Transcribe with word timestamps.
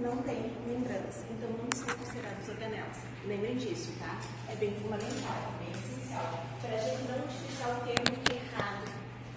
não 0.00 0.16
tem 0.22 0.50
membranas, 0.66 1.24
então 1.30 1.50
não 1.50 1.68
são 1.76 1.94
consideradas 1.96 2.48
organelas. 2.48 2.96
Lembrem 3.26 3.56
disso, 3.56 3.92
tá? 3.98 4.18
É 4.48 4.56
bem 4.56 4.74
fundamental, 4.80 5.36
é 5.36 5.64
bem 5.64 5.72
essencial. 5.76 6.46
Para 6.60 6.74
a 6.74 6.78
gente 6.78 7.02
não 7.04 7.24
utilizar 7.24 7.76
o 7.76 7.80
termo 7.84 8.16
errado, 8.32 8.88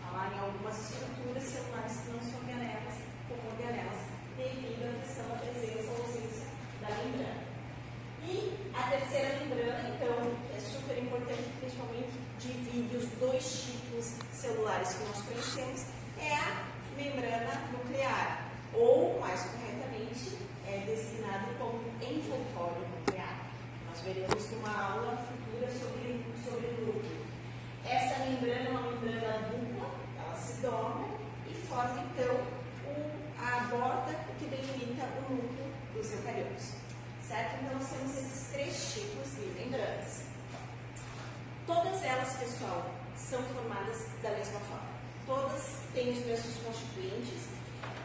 falar 0.01 0.31
em 0.33 0.39
algumas 0.39 0.79
estruturas 0.79 1.43
celulares 1.43 1.97
que 1.99 2.11
não 2.11 2.21
são 2.21 2.39
organelas, 2.39 2.95
como 3.27 3.43
organelas, 3.51 3.99
devido 4.37 4.87
à 4.87 5.03
questão 5.03 5.27
da 5.27 5.35
presença 5.35 5.91
ou 5.91 5.97
ausência 5.99 6.47
da 6.79 6.89
membrana. 7.03 7.43
E 8.23 8.55
a 8.73 8.83
terceira 8.89 9.39
membrana, 9.43 9.95
então, 9.95 10.15
é 10.55 10.59
super 10.59 10.97
importante, 10.97 11.43
principalmente 11.59 12.15
divide 12.39 12.97
os 12.97 13.07
dois 13.19 13.43
tipos 13.43 14.15
celulares 14.31 14.93
que 14.93 15.03
nós 15.03 15.21
conhecemos, 15.23 15.85
é 16.17 16.33
a 16.33 16.63
membrana 16.95 17.67
nuclear, 17.73 18.47
ou, 18.73 19.19
mais 19.19 19.41
corretamente, 19.41 20.42
é 20.73 20.79
designado 20.87 21.53
como 21.59 21.79
envoltório 22.01 22.81
nuclear. 22.89 23.45
Nós 23.87 24.01
veremos 24.01 24.51
numa 24.51 24.75
aula 24.75 25.17
futura 25.17 25.69
sobre, 25.69 26.25
sobre 26.43 26.67
núcleo. 26.81 27.21
Essa 27.85 28.25
membrana 28.25 28.65
é 28.65 28.69
uma 28.69 28.91
membrana 28.91 29.49
dupla, 29.49 29.91
ela 30.17 30.35
se 30.35 30.61
dobra 30.61 31.05
e 31.47 31.53
forma, 31.67 32.01
então, 32.01 32.41
a 33.37 33.59
borda 33.65 34.15
que 34.39 34.45
delimita 34.45 35.05
o 35.19 35.33
núcleo 35.33 35.73
dos 35.93 36.11
eucariotos. 36.11 36.73
Certo? 37.21 37.55
Então, 37.61 37.77
nós 37.77 37.89
temos 37.89 38.17
esses 38.17 38.49
três 38.51 38.93
tipos 38.93 39.35
de 39.35 39.45
membranas. 39.59 40.23
Todas 41.67 42.03
elas, 42.03 42.35
pessoal, 42.37 42.89
são 43.15 43.43
formadas 43.43 44.07
da 44.23 44.31
mesma 44.31 44.59
forma. 44.61 44.89
Todas 45.27 45.81
têm 45.93 46.13
os 46.13 46.25
mesmos 46.25 46.55
constituintes. 46.65 47.53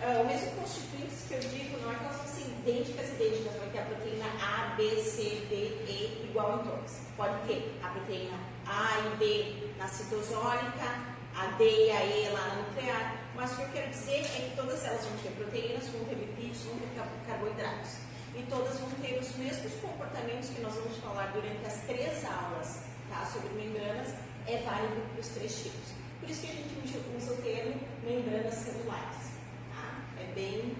Uh, 0.02 0.20
o 0.22 0.26
mesmo 0.26 0.52
constituintes 0.52 1.24
que 1.26 1.34
eu 1.34 1.40
digo 1.40 1.80
não 1.80 1.90
é 1.90 1.94
que 1.96 2.04
elas 2.04 2.28
ser 2.38 2.57
idênticas, 2.68 3.08
idênticas, 3.12 3.56
vai 3.56 3.70
ter 3.70 3.78
a 3.78 3.84
proteína 3.86 4.26
A, 4.40 4.74
B, 4.76 4.96
C, 5.00 5.22
D, 5.48 5.54
E 5.88 6.28
igual 6.28 6.60
em 6.60 6.68
todas. 6.68 7.00
Pode 7.16 7.46
ter 7.46 7.74
a 7.82 7.88
proteína 7.88 8.38
A 8.66 8.98
e 9.00 9.16
B 9.16 9.72
na 9.78 9.88
citosólica, 9.88 11.16
a 11.34 11.46
D 11.56 11.64
e 11.64 11.90
a 11.90 12.04
E 12.04 12.28
lá 12.28 12.48
na 12.48 12.54
nuclear, 12.56 13.16
mas 13.34 13.52
o 13.52 13.56
que 13.56 13.62
eu 13.62 13.68
quero 13.68 13.90
dizer 13.90 14.20
é 14.20 14.48
que 14.50 14.56
todas 14.56 14.84
elas 14.84 15.04
vão 15.06 15.16
ter 15.18 15.30
proteínas, 15.30 15.88
vão 15.88 16.04
ter 16.04 16.16
lipídios, 16.16 16.62
vão 16.64 16.76
ter 16.78 17.26
carboidratos. 17.26 17.96
E 18.34 18.42
todas 18.42 18.78
vão 18.78 18.90
ter 19.02 19.18
os 19.18 19.34
mesmos 19.36 19.72
comportamentos 19.80 20.50
que 20.50 20.60
nós 20.60 20.74
vamos 20.74 20.98
falar 20.98 21.32
durante 21.32 21.64
as 21.66 21.80
três 21.86 22.24
aulas 22.24 22.82
tá, 23.08 23.24
sobre 23.24 23.48
membranas, 23.50 24.14
é 24.46 24.58
válido 24.58 25.00
para 25.12 25.20
os 25.20 25.28
três 25.28 25.62
tipos. 25.62 25.92
Por 26.20 26.28
isso 26.28 26.42
que 26.42 26.52
a 26.52 26.54
gente 26.54 26.98
usa 27.16 27.32
o 27.32 27.36
termo 27.38 27.80
membranas 28.04 28.54
celulares. 28.54 29.32
Tá? 29.72 30.02
É 30.20 30.32
bem, 30.34 30.76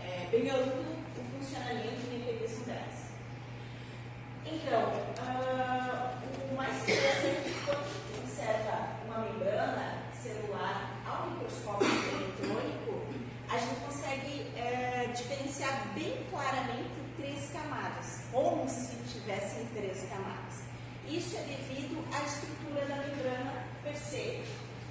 é, 0.00 0.28
bem 0.30 0.50
amplo 0.50 1.03
funcionamento 1.44 2.00
e 2.10 2.64
delas. 2.64 3.04
Então, 4.46 4.82
uh, 5.20 6.52
o 6.52 6.56
mais 6.56 6.82
interessante 6.82 7.48
é 7.48 7.64
quando 7.66 8.22
observa 8.22 8.88
uma 9.04 9.18
membrana 9.18 10.04
celular 10.14 11.02
ao 11.06 11.30
microscópio 11.30 11.86
eletrônico, 11.86 13.04
a 13.50 13.58
gente 13.58 13.80
consegue 13.80 14.46
é, 14.56 15.12
diferenciar 15.14 15.92
bem 15.94 16.24
claramente 16.30 16.90
três 17.18 17.50
camadas, 17.52 18.22
como 18.32 18.68
se 18.68 18.96
tivessem 19.12 19.66
três 19.74 20.08
camadas. 20.08 20.62
Isso 21.06 21.36
é 21.36 21.42
devido 21.42 22.02
à 22.12 22.22
estrutura 22.24 22.86
da 22.86 22.96
membrana 22.96 23.64
per 23.82 23.94
se. 23.96 24.42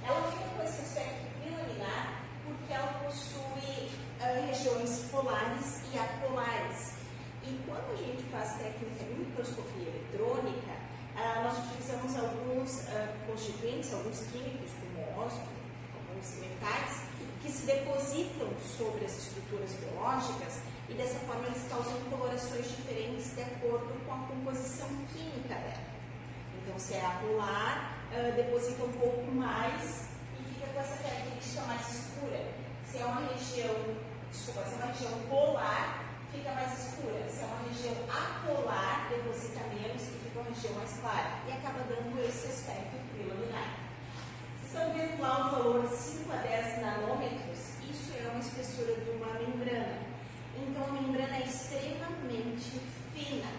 Ela 0.06 0.30
fica 0.30 0.44
com 0.56 0.62
esse 0.62 0.82
aspecto 0.82 1.26
bilaminar 1.42 2.22
porque 2.44 2.72
ela 2.72 3.00
possui 3.04 3.90
uh, 4.20 4.46
regiões 4.46 5.06
polares 5.10 5.80
e 5.92 5.98
apolares. 5.98 6.94
E 7.42 7.60
quando 7.66 7.92
a 7.92 7.96
gente 7.96 8.22
faz 8.30 8.54
técnica 8.54 9.04
de 9.04 9.14
microscopia 9.14 9.88
eletrônica, 9.88 10.72
uh, 11.14 11.44
nós 11.44 11.58
utilizamos 11.66 12.16
alguns 12.18 12.70
uh, 12.88 13.08
constituintes, 13.26 13.92
alguns 13.92 14.20
químicos, 14.32 14.70
como 14.80 15.24
ósmo, 15.24 15.48
alguns 15.94 16.38
metais, 16.40 17.04
que 17.42 17.50
se 17.50 17.66
depositam 17.66 18.48
sobre 18.78 19.04
as 19.04 19.18
estruturas 19.18 19.72
biológicas 19.74 20.60
e 20.88 20.94
dessa 20.94 21.18
forma 21.20 21.46
eles 21.46 21.68
causam 21.68 22.00
colorações 22.10 22.66
diferentes 22.76 23.34
de 23.34 23.42
acordo 23.42 23.92
com 24.06 24.12
a 24.14 24.18
composição 24.26 24.88
química 25.12 25.54
dela. 25.54 25.84
Então, 26.62 26.78
se 26.78 26.94
é 26.94 27.04
apolar, 27.04 27.98
uh, 28.10 28.34
deposita 28.34 28.84
um 28.84 28.92
pouco 28.92 29.30
mais 29.32 30.08
e 30.40 30.54
fica 30.54 30.66
com 30.72 30.80
essa 30.80 30.96
característica 31.02 31.62
mais 31.66 31.92
escura. 31.92 32.63
Se 32.94 33.00
é 33.00 33.06
uma 33.06 33.22
região, 33.22 33.74
desculpa, 34.30 34.64
se 34.66 34.74
é 34.74 34.76
uma 34.76 34.86
região 34.92 35.18
polar, 35.28 36.04
fica 36.30 36.52
mais 36.52 36.78
escura. 36.78 37.28
Se 37.28 37.42
é 37.42 37.46
uma 37.46 37.66
região 37.66 37.96
apolar, 38.06 39.08
deposita 39.10 39.64
menos 39.66 40.00
e 40.00 40.10
fica 40.22 40.38
uma 40.38 40.48
região 40.48 40.74
mais 40.74 40.92
clara. 41.00 41.40
E 41.48 41.50
acaba 41.50 41.80
dando 41.88 42.24
esse 42.24 42.46
aspecto 42.46 42.94
preliminar. 43.10 43.80
Vocês 44.62 44.72
estão 44.72 44.94
vendo 44.94 45.20
lá 45.20 45.40
o 45.40 45.50
valor 45.50 45.88
5 45.88 46.32
a 46.32 46.36
10 46.36 46.82
nanômetros? 46.82 47.58
Isso 47.82 48.12
é 48.16 48.28
uma 48.28 48.38
espessura 48.38 48.94
de 48.94 49.10
uma 49.10 49.40
membrana. 49.40 49.98
Então, 50.56 50.84
a 50.84 50.92
membrana 50.92 51.36
é 51.38 51.46
extremamente 51.46 52.80
fina. 53.12 53.50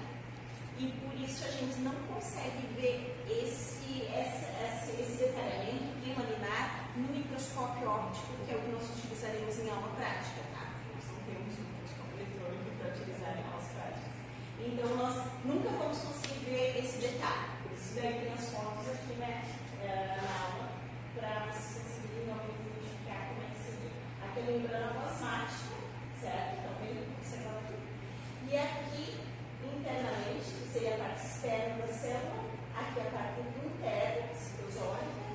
E 0.79 0.93
por 1.03 1.13
isso 1.19 1.43
a 1.43 1.51
gente 1.51 1.79
não 1.79 1.95
consegue 2.07 2.67
ver 2.79 3.21
esse, 3.29 4.07
essa, 4.13 4.47
esse, 4.63 5.01
esse 5.01 5.25
detalhamento 5.25 5.91
preliminar 6.01 6.84
no 6.95 7.11
microscópio 7.11 7.89
óptico, 7.89 8.33
que 8.45 8.53
é 8.53 8.55
o 8.55 8.61
que 8.61 8.71
nós 8.71 8.89
utilizaremos 8.89 9.59
em 9.59 9.69
aula 9.69 9.91
prática, 9.95 10.39
tá? 10.55 10.79
Nós 10.95 11.03
não 11.11 11.19
temos 11.27 11.51
um 11.59 11.67
microscópio 11.75 12.15
eletrônico 12.15 12.71
para 12.79 12.87
utilizar 12.95 13.35
em 13.35 13.43
aulas 13.43 13.67
práticas. 13.75 14.15
Então, 14.63 14.95
nós 14.95 15.15
nunca 15.43 15.69
vamos 15.75 15.99
conseguir 15.99 16.45
ver 16.45 16.79
esse 16.79 16.97
detalhe. 17.03 17.51
Por 17.63 17.71
isso, 17.75 17.95
daí 17.95 18.13
tem 18.15 18.31
as 18.31 18.47
fotos 18.47 18.87
aqui 18.87 19.13
né, 19.19 19.43
eh, 19.83 20.17
na 20.23 20.31
aula, 20.39 20.71
para 21.19 21.51
vocês 21.51 21.83
conseguirem 21.83 22.31
identificar 22.31 23.27
como 23.27 23.43
é 23.43 23.47
que 23.51 23.59
seria. 23.59 23.95
Aqui 24.23 24.39
é 24.39 24.43
membrana 24.55 24.93
plasmática, 24.95 25.75
certo? 26.15 26.51
Então, 26.63 26.71
vem 26.79 26.95
observando 27.11 27.59
aqui. 27.59 27.79
E 28.47 28.55
aqui, 28.55 29.05
internamente, 29.67 30.47
que 30.47 30.67
seria 30.71 30.95
a 30.95 30.97
parte 30.97 31.27
externa 31.27 31.75
da 31.75 31.91
célula, 31.91 32.39
aqui 32.71 32.99
a 33.03 33.11
parte 33.11 33.39
interna, 33.43 34.31
citosólica, 34.31 35.25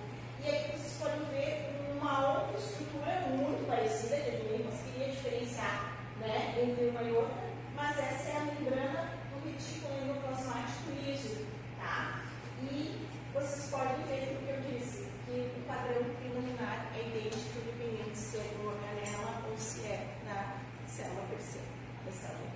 e 0.41 0.73
vocês 0.73 0.90
podem 1.01 1.25
ver 1.33 1.71
uma 1.97 2.29
outra 2.29 2.59
estrutura 2.59 3.21
muito 3.31 3.67
parecida, 3.67 4.17
que 4.17 4.53
eu 4.53 4.65
conseguiria 4.65 5.09
diferenciar 5.09 5.97
né, 6.21 6.55
entre 6.63 6.89
uma 6.89 7.03
e 7.03 7.13
outra, 7.13 7.51
mas 7.75 7.99
essa 7.99 8.29
é 8.29 8.37
a 8.37 8.45
membrana 8.45 9.19
do 9.33 9.49
retículo 9.49 9.95
endoplasmático 10.03 10.91
liso, 11.03 11.47
tá? 11.79 12.23
E 12.63 13.09
vocês 13.33 13.71
podem 13.71 14.05
ver 14.05 14.37
o 14.37 14.45
que 14.45 14.51
eu 14.51 14.61
disse, 14.79 15.09
que 15.25 15.53
o 15.57 15.63
padrão 15.67 16.05
preliminar 16.19 16.93
é 16.95 17.01
idêntico, 17.01 17.61
independente 17.61 18.19
se 18.19 18.37
é 18.37 18.45
uma 18.61 18.73
organela 18.73 19.43
ou 19.49 19.57
se 19.57 19.87
é 19.87 20.07
da 20.27 20.59
célula 20.87 21.23
per 21.31 21.41
se, 21.41 21.61
da 22.05 22.13
célula 22.13 22.51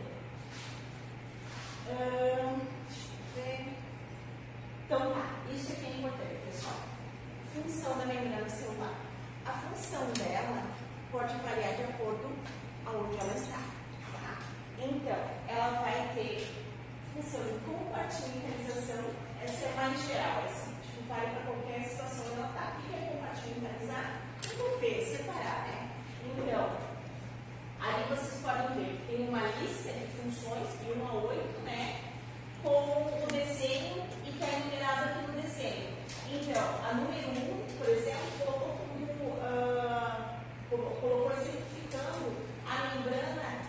ver. 3.35 3.75
Então, 4.85 5.13
tá, 5.13 5.43
isso 5.51 5.73
aqui 5.73 5.87
é 5.87 5.97
importante. 5.97 6.34
Função 7.55 7.97
da 7.99 8.07
membrana 8.07 8.51
celular. 8.51 8.95
A 9.47 9.53
função 9.53 10.03
dela 10.19 10.67
pode 11.13 11.37
variar 11.37 11.77
de 11.77 11.85
acordo 11.85 12.35
aonde 12.85 13.17
ela 13.17 13.33
está. 13.33 13.59
Tá? 14.21 14.39
Então, 14.81 15.17
ela 15.47 15.81
vai 15.81 16.11
ter 16.17 16.53
função 17.15 17.41
de 17.45 17.61
compartimentalização, 17.61 19.05
essa 19.41 19.67
é 19.67 19.75
mais 19.77 20.05
geral, 20.05 20.43
essa 20.47 20.67
tipo, 20.83 21.07
vale 21.09 21.31
para 21.31 21.43
qualquer 21.43 21.85
situação 21.85 22.27
ela 22.35 22.49
está. 22.49 22.73
O 22.77 22.83
que 22.83 22.93
é 22.93 23.07
compartimentalizar? 23.13 24.21
Envolver, 24.53 25.17
separar, 25.17 25.69
né? 25.69 25.91
Então, 26.27 26.77
aí 27.79 28.05
vocês 28.09 28.43
podem 28.43 28.85
ver 28.85 28.97
que 28.97 29.17
tem 29.17 29.29
uma 29.29 29.47
lista 29.61 29.93
de 29.93 30.07
funções, 30.09 30.69
de 30.81 30.91
1 30.91 31.07
a 31.07 31.13
8, 31.13 31.61
né? 31.61 32.01
Com 32.65 33.23
o 33.23 33.27
desenho 33.31 34.03
e 34.27 34.33
que 34.33 34.43
é 34.43 34.59
numerado 34.59 35.05
aqui 35.05 35.31
no 35.31 35.41
desenho. 35.41 35.94
Então, 36.37 36.65
a 36.83 36.95
número 36.95 37.29
1, 37.29 37.79
por 37.79 37.89
exemplo, 37.89 38.27
colocou 38.45 38.77
como, 38.89 39.35
uh, 39.39 40.35
colocou 40.69 41.31
exemplificando 41.31 42.35
a 42.67 42.97
membrana 42.97 43.64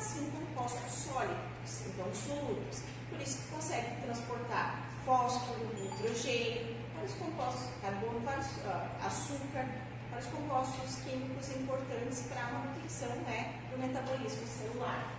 mas 0.00 0.02
sim 0.02 0.30
compostos 0.30 0.92
sólidos, 0.92 1.86
então 1.86 2.06
solutos. 2.14 2.82
Por 3.10 3.20
isso 3.20 3.42
que 3.42 3.54
consegue 3.54 4.00
transportar 4.02 4.88
fósforo, 5.04 5.68
nitrogênio, 5.74 6.76
vários 6.94 7.14
compostos, 7.14 7.68
carbono, 7.82 8.18
uh, 8.18 9.06
açúcar, 9.06 9.66
vários 10.10 10.28
compostos 10.30 10.96
químicos 11.04 11.48
importantes 11.50 12.26
para 12.28 12.42
a 12.42 12.52
manutenção 12.52 13.08
né, 13.26 13.60
do 13.70 13.78
metabolismo 13.78 14.46
celular. 14.46 15.12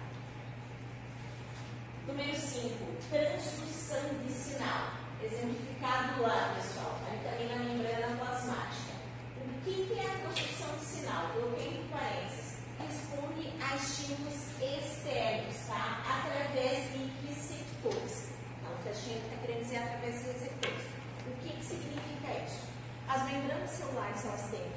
Número 2.08 2.36
5, 2.36 2.76
transdução 3.10 4.10
de 4.26 4.34
sinal. 4.34 5.02
Exemplificado 5.24 6.24
lá, 6.24 6.56
pessoal, 6.56 6.98
aí 7.08 7.20
também 7.24 7.48
na 7.48 7.64
membrana 7.64 8.18
plasmática. 8.18 8.94
O 9.38 9.64
que, 9.64 9.86
que 9.86 10.00
é 10.00 10.06
a 10.06 10.18
transdução 10.18 10.76
de 10.78 10.86
sinal? 10.86 11.30
Coloquei 11.34 11.68
entre 11.68 11.90
parênteses. 11.90 12.41
Responde 12.92 13.48
a 13.64 13.76
estímulos 13.78 14.36
externos, 14.60 15.56
tá? 15.66 16.04
Através 16.04 16.92
de 16.92 17.10
receptores. 17.26 18.28
Então, 18.60 18.74
o 18.74 18.84
que 18.84 18.90
a 18.90 18.94
gente 18.94 19.24
está 19.24 19.38
querendo 19.38 19.64
dizer 19.64 19.78
através 19.78 20.20
de 20.20 20.28
receptores. 20.28 20.84
O 21.26 21.32
que, 21.40 21.56
que 21.56 21.66
significa 21.66 22.44
isso? 22.46 22.68
As 23.08 23.24
membranas 23.32 23.70
celulares 23.70 24.26
elas 24.26 24.42
têm 24.52 24.72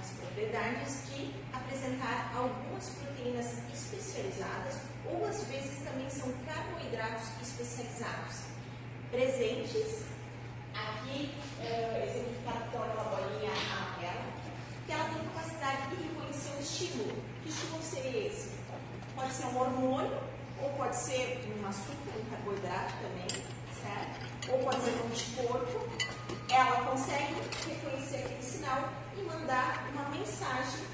as 0.00 0.10
propriedades 0.18 1.06
de 1.14 1.32
apresentar 1.52 2.32
algumas 2.34 2.88
proteínas 2.88 3.58
especializadas 3.72 4.80
ou 5.06 5.24
às 5.24 5.44
vezes 5.44 5.78
também 5.84 6.10
são 6.10 6.32
carboidratos 6.44 7.28
especializados 7.40 8.46
presentes 9.12 10.06
aqui 10.74 11.34
é, 11.62 12.04
exemplificado 12.04 12.70
com 12.72 12.82
aquela 12.82 13.04
bolinha 13.04 13.52
amarela 13.52 14.37
que 14.88 14.94
ela 14.94 15.04
tem 15.04 15.22
capacidade 15.22 15.88
de 15.90 16.02
reconhecer 16.02 16.50
um 16.56 16.60
estímulo. 16.60 17.22
Que 17.42 17.50
estímulo 17.50 17.82
seria 17.82 18.26
esse? 18.26 18.52
Pode 19.14 19.32
ser 19.34 19.44
um 19.48 19.58
hormônio 19.58 20.18
ou 20.62 20.70
pode 20.70 20.96
ser 20.96 21.46
um 21.60 21.68
açúcar, 21.68 22.18
um 22.18 22.30
carboidrato 22.30 22.94
também, 23.02 23.44
certo? 23.82 24.50
Ou 24.50 24.58
pode 24.64 24.80
ser 24.80 24.92
um 24.92 25.06
anticorpo. 25.06 25.86
Ela 26.48 26.90
consegue 26.90 27.34
reconhecer 27.68 28.16
aquele 28.16 28.42
sinal 28.42 28.88
e 29.14 29.22
mandar 29.24 29.86
uma 29.92 30.08
mensagem 30.08 30.86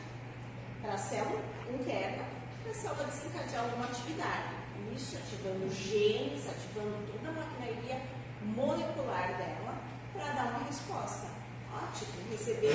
para 0.83 0.95
a 0.95 0.99
célula 0.99 1.41
interna, 1.73 2.25
para 2.65 2.73
a 2.73 2.75
célula 2.75 3.05
desencadear 3.05 3.63
alguma 3.63 3.85
atividade. 3.85 4.55
Isso 4.97 5.17
ativando 5.17 5.73
genes, 5.73 6.49
ativando 6.49 7.13
toda 7.13 7.29
a 7.29 7.33
maquinaria 7.33 8.03
molecular 8.43 9.29
dela 9.39 9.81
para 10.13 10.33
dar 10.33 10.51
uma 10.51 10.67
resposta. 10.67 11.44
Ótimo, 11.75 12.13
recebeu 12.31 12.71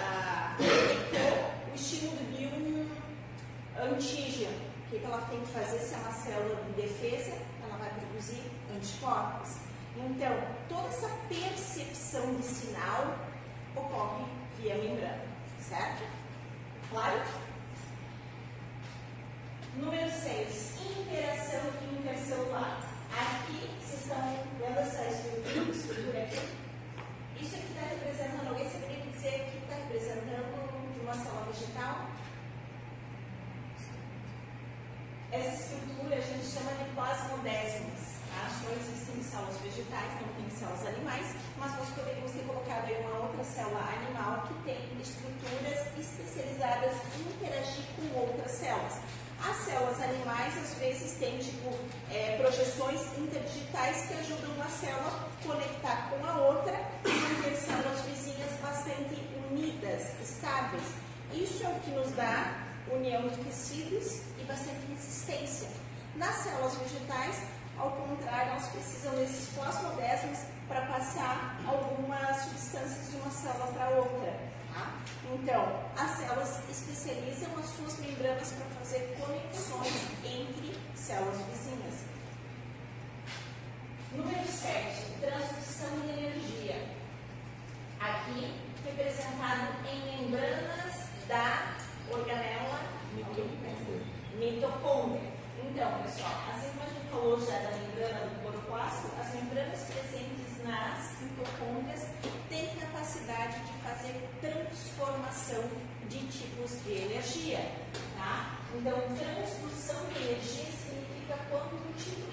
a, 0.00 0.56
a, 0.58 1.70
o 1.70 1.74
estímulo 1.76 2.16
de 2.36 2.46
um 2.46 2.88
antígeno. 3.80 4.56
O 4.86 4.90
que, 4.90 4.98
que 4.98 5.04
ela 5.04 5.20
tem 5.30 5.40
que 5.40 5.52
fazer 5.52 5.78
se 5.78 5.94
é 5.94 5.96
uma 5.98 6.12
célula 6.12 6.56
de 6.64 6.82
defesa? 6.82 7.38
Ela 7.62 7.76
vai 7.78 7.90
produzir 7.90 8.42
anticorpos. 8.74 9.58
Então, 9.96 10.32
toda 10.68 10.88
essa 10.88 11.08
percepção 11.28 12.34
de 12.34 12.42
sinal 12.42 13.16
ocorre 13.76 14.24
via 14.58 14.74
membrana, 14.74 15.24
certo? 15.60 16.02
Claro? 16.90 17.22
Número 19.76 20.10
6, 20.10 20.74
interação 20.98 21.60
intercelular. 21.92 22.82
Aqui, 23.12 23.70
vocês 23.80 24.02
estão 24.02 24.18
vendo 24.58 24.78
essa 24.78 25.04
estrutura, 25.08 25.70
estrutura 25.70 26.22
aqui? 26.24 26.61
Isso 27.42 27.56
aqui 27.56 27.74
está 27.74 27.82
representando, 27.90 28.48
alguém 28.50 28.70
saberia 28.70 29.02
dizer 29.10 29.50
que 29.50 29.58
está 29.58 29.74
representando 29.74 31.02
uma 31.02 31.12
célula 31.12 31.50
vegetal? 31.50 32.06
Essa 35.32 35.74
estrutura 35.74 36.16
a 36.16 36.20
gente 36.20 36.46
chama 36.46 36.70
de 36.78 36.84
plasmodésmos. 36.94 38.00
Tá? 38.30 38.48
Só 38.62 38.70
existem 38.70 39.22
células 39.24 39.58
vegetais, 39.58 40.12
não 40.22 40.28
tem 40.38 40.50
células 40.56 40.86
animais, 40.86 41.26
mas 41.58 41.76
nós 41.78 41.88
poderíamos 41.90 42.30
ter 42.30 42.46
colocado 42.46 42.86
aí 42.86 43.04
uma 43.04 43.18
outra 43.26 43.42
célula 43.42 43.90
animal 43.90 44.46
que 44.46 44.54
tem 44.62 44.78
estruturas 45.02 45.98
especializadas 45.98 46.94
em 47.18 47.22
interagir 47.26 47.84
com 47.96 48.20
outras 48.20 48.52
células. 48.52 49.00
As 49.42 49.56
células 49.66 50.00
animais, 50.00 50.56
às 50.58 50.78
vezes, 50.78 51.18
têm 51.18 51.38
tipo, 51.38 51.74
é, 52.08 52.31
projeções 52.72 53.00
interdigitais 53.18 54.06
que 54.06 54.14
ajudam 54.14 54.62
a 54.62 54.68
célula 54.68 55.28
a 55.28 55.46
conectar 55.46 56.10
com 56.10 56.26
a 56.26 56.36
outra 56.48 56.72
e 57.04 57.08
manter 57.08 57.56
células 57.56 58.00
vizinhas 58.02 58.50
bastante 58.62 59.14
unidas, 59.50 60.20
estáveis. 60.20 60.82
Isso 61.32 61.64
é 61.64 61.68
o 61.68 61.80
que 61.80 61.90
nos 61.90 62.10
dá 62.12 62.54
união 62.90 63.28
de 63.28 63.36
tecidos 63.44 64.22
e 64.38 64.44
bastante 64.44 64.86
resistência. 64.88 65.68
Nas 66.16 66.34
células 66.36 66.74
vegetais, 66.76 67.42
ao 67.78 67.90
contrário, 67.92 68.52
elas 68.52 68.68
precisam 68.68 69.14
desses 69.14 69.48
plasmodésmos 69.54 70.38
para 70.68 70.82
passar 70.86 71.58
algumas 71.66 72.36
substâncias 72.44 73.10
de 73.10 73.16
uma 73.16 73.30
célula 73.30 73.66
para 73.72 73.90
outra. 73.90 74.52
Tá? 74.72 74.94
Então, 75.34 75.90
as 75.96 76.10
células 76.18 76.58
especializam 76.70 77.50
as 77.58 77.66
suas 77.70 77.98
membranas 77.98 78.52
para 78.52 78.66
fazer 78.78 79.16
conexões 79.18 79.92
entre 80.24 80.78
células 80.94 81.36
vizinhas. 81.36 81.91
Número 84.14 84.46
7, 84.46 85.06
transmissão 85.20 85.88
de 86.00 86.10
energia. 86.10 86.76
Aqui, 87.98 88.54
representado 88.84 89.72
em 89.88 90.20
membranas 90.20 91.08
da 91.26 91.76
organela 92.10 92.80
mitocôndria. 94.38 95.32
Então, 95.64 96.02
pessoal, 96.02 96.44
assim 96.52 96.68
como 96.72 96.82
a 96.82 96.92
gente 96.92 97.10
falou 97.10 97.40
já 97.40 97.58
da 97.60 97.70
membrana 97.70 98.26
do 98.26 98.42
cloroplasto, 98.42 99.08
as 99.18 99.34
membranas 99.34 99.80
presentes 99.84 100.62
nas 100.62 101.16
mitocôndrias 101.22 102.06
têm 102.50 102.68
capacidade 102.76 103.60
de 103.60 103.72
fazer 103.82 104.28
transformação 104.42 105.64
de 106.10 106.18
tipos 106.26 106.84
de 106.84 106.92
energia. 106.92 107.60
Tá? 108.18 108.58
Então, 108.74 108.92
transdução 109.16 110.04
de 110.08 110.22
energia 110.22 110.66
significa 110.70 111.38
quando 111.48 111.74
um 111.74 111.92
tipo 111.94 112.31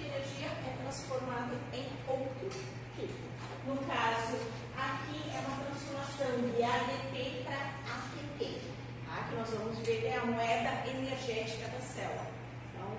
transformado 0.90 1.56
em 1.72 1.86
outro 2.08 2.50
tipo. 2.96 3.30
No 3.64 3.76
caso, 3.86 4.38
aqui 4.76 5.30
é 5.30 5.38
uma 5.46 5.64
transformação 5.64 6.50
de 6.50 6.62
ADP 6.62 7.44
para 7.44 7.78
ATP. 7.86 8.60
Tá? 9.06 9.28
Que 9.28 9.36
nós 9.36 9.50
vamos 9.50 9.78
ver 9.78 10.06
é 10.06 10.16
a 10.16 10.26
moeda 10.26 10.90
energética 10.90 11.68
da 11.68 11.80
célula. 11.80 12.26
Então, 12.74 12.90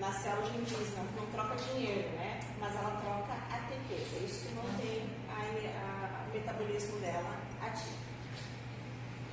na 0.00 0.12
célula 0.18 0.46
a 0.46 0.52
gente 0.52 0.74
diz, 0.74 0.96
não, 0.96 1.04
não 1.04 1.26
troca 1.32 1.56
dinheiro, 1.56 2.08
né? 2.16 2.40
Mas 2.58 2.74
ela 2.74 2.90
troca 3.02 3.34
ATP. 3.54 3.94
É 3.94 4.24
isso 4.24 4.48
que 4.48 4.54
mantém 4.54 5.10
o 5.28 6.32
metabolismo 6.32 6.98
dela 7.00 7.36
ativo. 7.60 8.00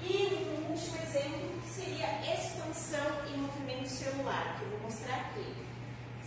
E 0.01 0.45
um 0.49 0.71
último 0.71 0.97
exemplo 0.97 1.61
seria 1.65 2.33
expansão 2.33 3.25
e 3.33 3.37
movimento 3.37 3.87
celular, 3.87 4.57
que 4.57 4.65
eu 4.65 4.71
vou 4.71 4.79
mostrar 4.81 5.15
aqui. 5.15 5.55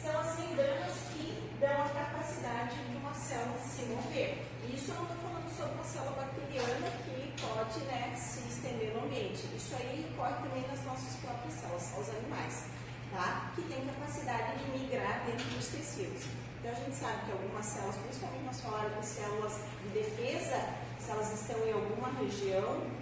São 0.00 0.19
as 0.19 0.38
membranas 0.38 0.93
que 1.12 1.39
dão 1.61 1.85
a 1.85 1.88
capacidade 1.88 2.75
de 2.88 2.97
uma 2.97 3.14
célula 3.14 3.59
se 3.59 3.83
mover. 3.83 4.43
E 4.64 4.75
isso 4.75 4.90
eu 4.90 4.97
não 4.97 5.05
estou 5.05 5.19
falando 5.19 5.49
sobre 5.55 5.75
uma 5.75 5.85
célula 5.85 6.12
bacteriana 6.12 6.88
que 7.05 7.35
pode 7.40 7.81
né, 7.85 8.17
se 8.17 8.40
estender 8.49 8.95
no 8.95 9.05
ambiente. 9.05 9.47
Isso 9.55 9.76
aí 9.76 10.09
ocorre 10.12 10.35
também 10.43 10.64
nas 10.67 10.83
nossas 10.85 11.17
próprias 11.21 11.55
células, 11.55 11.95
os 11.99 12.09
animais, 12.09 12.64
tá? 13.12 13.52
que 13.55 13.62
têm 13.62 13.87
capacidade 13.87 14.59
de 14.59 14.79
migrar 14.79 15.25
dentro 15.26 15.45
dos 15.50 15.69
tecidos. 15.69 16.25
Então 16.59 16.73
a 16.73 16.75
gente 16.75 16.97
sabe 16.97 17.25
que 17.26 17.33
algumas 17.33 17.67
células, 17.67 17.97
principalmente 17.97 18.45
nós 18.45 18.61
falamos 18.61 19.00
de 19.00 19.07
células 19.07 19.61
de 19.83 19.88
defesa, 19.90 20.59
se 20.99 21.11
elas 21.11 21.33
estão 21.33 21.59
em 21.67 21.73
alguma 21.73 22.09
região 22.21 23.00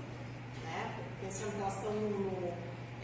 pensando 1.21 1.53
que 1.53 1.61
elas 1.61 1.75
estão 1.77 1.93
no, 1.93 2.53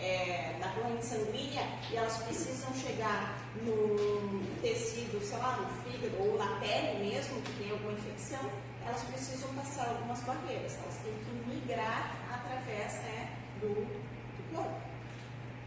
é, 0.04 0.56
na 0.60 0.68
corrente 0.68 1.06
sanguínea 1.06 1.66
e 1.90 1.96
elas 1.96 2.18
precisam 2.18 2.72
chegar 2.74 3.38
no 3.62 4.44
tecido, 4.60 5.24
sei 5.24 5.38
lá, 5.38 5.56
no 5.56 5.66
fígado 5.82 6.14
ou 6.22 6.36
na 6.36 6.60
pele 6.60 7.10
mesmo, 7.10 7.40
que 7.40 7.52
tem 7.52 7.70
alguma 7.70 7.92
infecção, 7.92 8.50
elas 8.84 9.02
precisam 9.04 9.48
passar 9.54 9.88
algumas 9.88 10.20
barreiras, 10.20 10.76
elas 10.82 10.96
têm 11.02 11.14
que 11.14 11.48
migrar 11.48 12.16
através 12.30 12.92
né, 12.94 13.36
do, 13.60 13.68
do 13.68 14.54
corpo. 14.54 14.80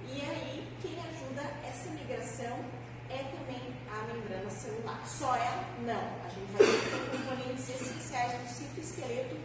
E 0.07 0.21
aí, 0.21 0.67
quem 0.81 0.93
ajuda 0.99 1.41
essa 1.67 1.89
migração 1.89 2.63
é 3.09 3.23
também 3.23 3.73
a 3.89 4.13
membrana 4.13 4.49
celular. 4.49 5.03
Só 5.07 5.35
ela? 5.35 5.65
Não. 5.81 6.25
A 6.25 6.29
gente 6.29 6.51
vai 6.53 6.67
ter 6.67 7.17
componentes 7.17 7.69
essenciais 7.69 8.33
do 8.33 8.47
citoesqueleto 8.47 9.35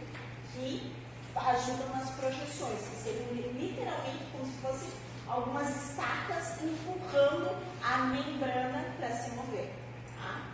que 0.53 1.02
ajudam 1.35 1.89
nas 1.89 2.09
projeções, 2.11 2.79
que 2.79 2.95
seriam 2.95 3.33
literalmente 3.33 4.25
como 4.31 4.45
se 4.45 4.61
fossem 4.61 4.89
algumas 5.27 5.69
estacas 5.69 6.61
empurrando 6.61 7.57
a 7.81 7.97
membrana 8.05 8.85
para 8.97 9.15
se 9.15 9.31
mover. 9.31 9.73
Tá? 10.15 10.45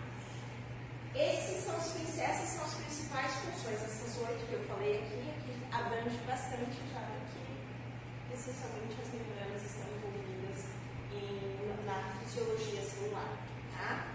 Esses 1.15 1.63
são 1.65 1.75
os, 1.77 2.17
essas 2.17 2.50
são 2.50 2.65
as 2.65 2.74
principais 2.75 3.33
funções, 3.36 3.81
essas 3.83 4.17
oito 4.17 4.48
que 4.48 4.53
eu 4.53 4.65
falei 4.67 5.00
aqui, 5.00 5.29
aqui 5.29 5.50
abrange 5.71 6.17
bastante 6.25 6.79
já 6.93 7.01
que 7.33 8.33
essencialmente 8.33 8.95
as 9.01 9.13
membranas 9.13 9.63
estão 9.63 9.88
envolvidas 9.95 10.65
em, 11.12 11.86
na 11.86 12.13
fisiologia 12.19 12.81
celular. 12.81 13.38
Tá? 13.75 14.07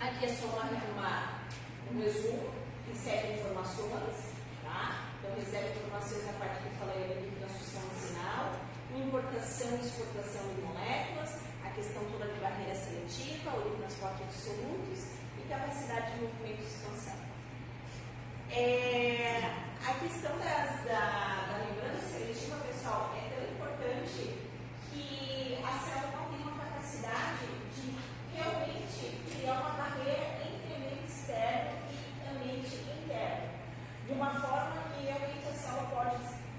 Aqui 0.00 0.24
é 0.24 0.28
só 0.28 0.46
uma, 0.46 0.64
uma, 0.64 1.40
um 1.92 2.00
resumo, 2.00 2.50
recebe 2.88 3.34
informações, 3.34 4.32
tá? 4.62 5.11
Então, 5.32 5.44
recebe 5.44 5.78
informações 5.78 6.28
a 6.28 6.32
partir 6.34 6.60
que 6.60 6.68
eu 6.68 6.78
falei 6.78 7.04
ali 7.04 7.30
de 7.30 7.36
transdução 7.36 7.82
sinal, 7.96 8.52
importação 8.94 9.78
e 9.78 9.86
exportação 9.86 10.42
de 10.54 10.60
moléculas, 10.60 11.40
a 11.64 11.70
questão 11.70 12.04
toda 12.12 12.26
de 12.26 12.38
barreira 12.38 12.74
seletiva 12.74 13.56
ou 13.56 13.70
de 13.70 13.76
transporte 13.78 14.24
de 14.24 14.34
solutos 14.34 15.00
e 15.38 15.48
capacidade 15.48 16.12
de 16.12 16.20
movimento 16.20 16.60
de 16.60 16.66
expansão. 16.66 17.16
É, 18.50 19.40
a 19.80 19.94
questão 19.94 20.36
das, 20.36 20.84
da, 20.84 21.48
da 21.48 21.64
membrana 21.64 22.00
seletiva, 22.02 22.56
pessoal, 22.68 23.14
é 23.16 23.32
tão 23.32 23.42
importante 23.56 24.36
que 24.92 25.58
a 25.64 25.72
célula 25.80 26.12
não 26.12 26.28
tem 26.28 26.42
uma 26.42 26.62
capacidade 26.62 27.46
de 27.72 27.96
realmente 28.36 29.16
criar 29.32 29.60
uma 29.60 29.70
barreira 29.70 30.44
entre 30.44 30.76
ambiente 30.76 31.08
externo 31.08 31.72
e 31.88 32.36
ambiente 32.36 32.76
interno. 32.76 33.52
De 34.12 34.18
uma 34.18 34.40
forma 34.40 34.82
ela 35.72 35.86
pode 35.90 36.16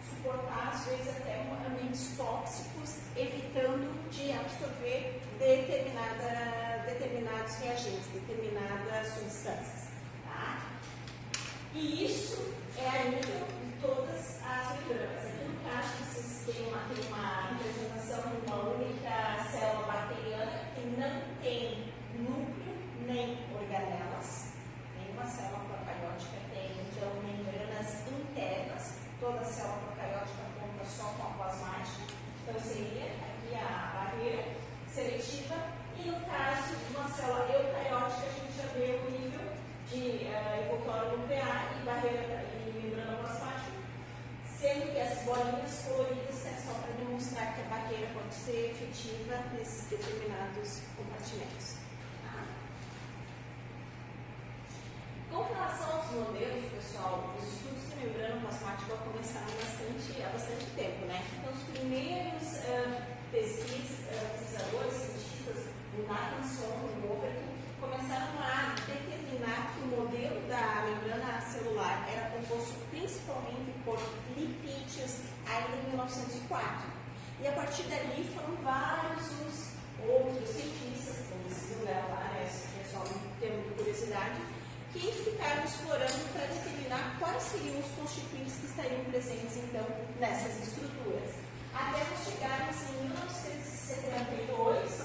suportar, 0.09 0.71
às 0.73 0.85
vezes, 0.85 1.09
até 1.09 1.41
ambientes 1.67 2.17
tóxicos, 2.17 2.97
evitando 3.15 4.09
de 4.09 4.31
absorver 4.31 5.21
determinada, 5.37 6.83
determinados 6.85 7.55
reagentes, 7.57 8.07
determinadas 8.13 9.07
substâncias. 9.13 9.89
Tá? 10.25 10.71
E 11.73 12.05
isso 12.05 12.53
é 12.77 12.87
a 12.87 13.03
nível 13.05 13.45
de 13.47 13.81
todas 13.81 14.39
as 14.43 14.79
membranas. 14.79 15.25
Aqui 15.25 15.45
no 15.45 15.69
caso, 15.69 15.89
vocês 16.03 16.55
têm 16.55 16.67
uma, 16.67 16.79
têm 16.93 17.05
uma 17.07 17.49
representação 17.51 18.31
de 18.31 18.47
uma 18.47 18.63
única 18.75 19.43
célula 19.51 19.85
bacteriana 19.85 20.61
que 20.75 20.81
não 20.99 21.21
tem 21.41 21.93
núcleo 22.17 22.75
nem 23.05 23.37
organelas. 23.53 24.53
Nenhuma 24.97 25.25
célula 25.25 25.59
procariótica 25.59 26.37
tem, 26.53 26.71
então, 26.81 27.09
membranas 27.21 28.07
internas 28.07 29.03
toda 29.23 29.39
a 29.39 29.45
célula 29.45 29.77
procariótica 29.77 30.43
conta 30.59 30.85
só 30.85 31.03
com 31.15 31.23
a 31.23 31.31
plasmática, 31.37 32.13
então 32.41 32.59
seria 32.59 33.05
aqui 33.05 33.55
a 33.55 33.91
barreira 33.93 34.43
seletiva, 34.93 35.55
e 35.97 36.07
no 36.07 36.19
caso 36.21 36.75
de 36.75 36.95
uma 36.95 37.09
célula 37.09 37.49
eucariótica, 37.51 38.27
a 38.27 38.33
gente 38.33 38.57
já 38.57 38.67
vê 38.73 38.99
o 39.01 39.11
nível 39.11 39.41
de 39.89 40.25
uh, 40.25 40.63
envoltório 40.63 41.17
nuclear 41.17 41.73
e 41.79 41.85
barreira 41.85 42.45
e 42.53 42.79
membrana 42.79 43.17
plasmática, 43.17 43.71
sendo 44.45 44.93
que 44.93 44.99
as 44.99 45.21
bolinhas 45.23 45.85
coloridas 45.87 46.45
é 46.45 46.57
só 46.61 46.73
para 46.73 46.93
demonstrar 46.93 47.55
que 47.55 47.61
a 47.61 47.63
barreira 47.65 48.07
pode 48.13 48.33
ser 48.33 48.71
efetiva 48.71 49.37
nesses 49.53 49.89
determinados 49.89 50.81
compartimentos. 50.95 51.83
Com 55.33 55.41
relação 55.51 55.97
aos 55.97 56.11
modelos, 56.11 56.71
pessoal, 56.71 57.33
os 57.35 57.47
estudos 57.51 57.89
de 57.89 58.05
membrana 58.05 58.39
plasmática 58.41 58.93
começaram 58.97 59.49
bastante, 59.57 60.21
há 60.21 60.29
bastante 60.29 60.65
tempo, 60.75 61.07
né? 61.07 61.25
Então, 61.39 61.51
os 61.51 61.63
primeiros 61.73 62.53
uh, 62.69 63.01
pesquis, 63.31 64.05
uh, 64.13 64.29
pesquisadores, 64.37 64.93
cientistas, 64.93 65.73
o 65.97 66.05
Nathanson 66.05 66.85
e 66.85 67.07
o 67.07 67.17
Overton, 67.17 67.49
começaram 67.81 68.37
a 68.37 68.75
determinar 68.85 69.73
que 69.73 69.81
o 69.81 69.87
modelo 69.87 70.39
da 70.47 70.85
membrana 70.85 71.41
celular 71.41 72.07
era 72.07 72.29
composto 72.29 72.75
principalmente 72.91 73.73
por 73.83 73.97
lipídios 74.37 75.17
ainda 75.49 75.75
em 75.81 75.89
1904. 75.89 76.93
E 77.41 77.47
a 77.47 77.51
partir 77.63 77.83
dali 77.83 78.27
foram 78.35 78.57
vários 78.57 79.23
os 79.39 79.71
outros 80.05 80.49
cientistas, 80.49 81.27
como 81.29 81.43
vocês 81.47 81.79
vão 81.79 81.87
lá, 82.11 82.27
né? 82.35 82.43
Pessoal, 82.83 83.07
tem 83.39 83.63
curiosidade, 83.77 84.41
que 84.91 84.99
ficaram 84.99 85.63
explorando 85.63 86.27
para 86.33 86.45
determinar 86.47 87.15
quais 87.19 87.43
seriam 87.43 87.79
os 87.79 87.87
constituintes 87.95 88.55
que 88.55 88.65
estariam 88.65 89.05
presentes, 89.05 89.55
então, 89.55 89.87
nessas 90.19 90.61
estruturas. 90.61 91.35
Até 91.73 92.03
nós 92.03 92.25
chegarmos 92.27 92.75
em 92.89 92.95
1972, 93.07 95.01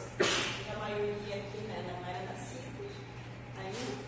a 0.68 0.76
maioria 0.78 1.36
aqui 1.36 1.58
né, 1.58 1.84
não 1.86 2.04
era 2.10 2.24
nascida 2.26 2.66
ainda, 3.56 4.02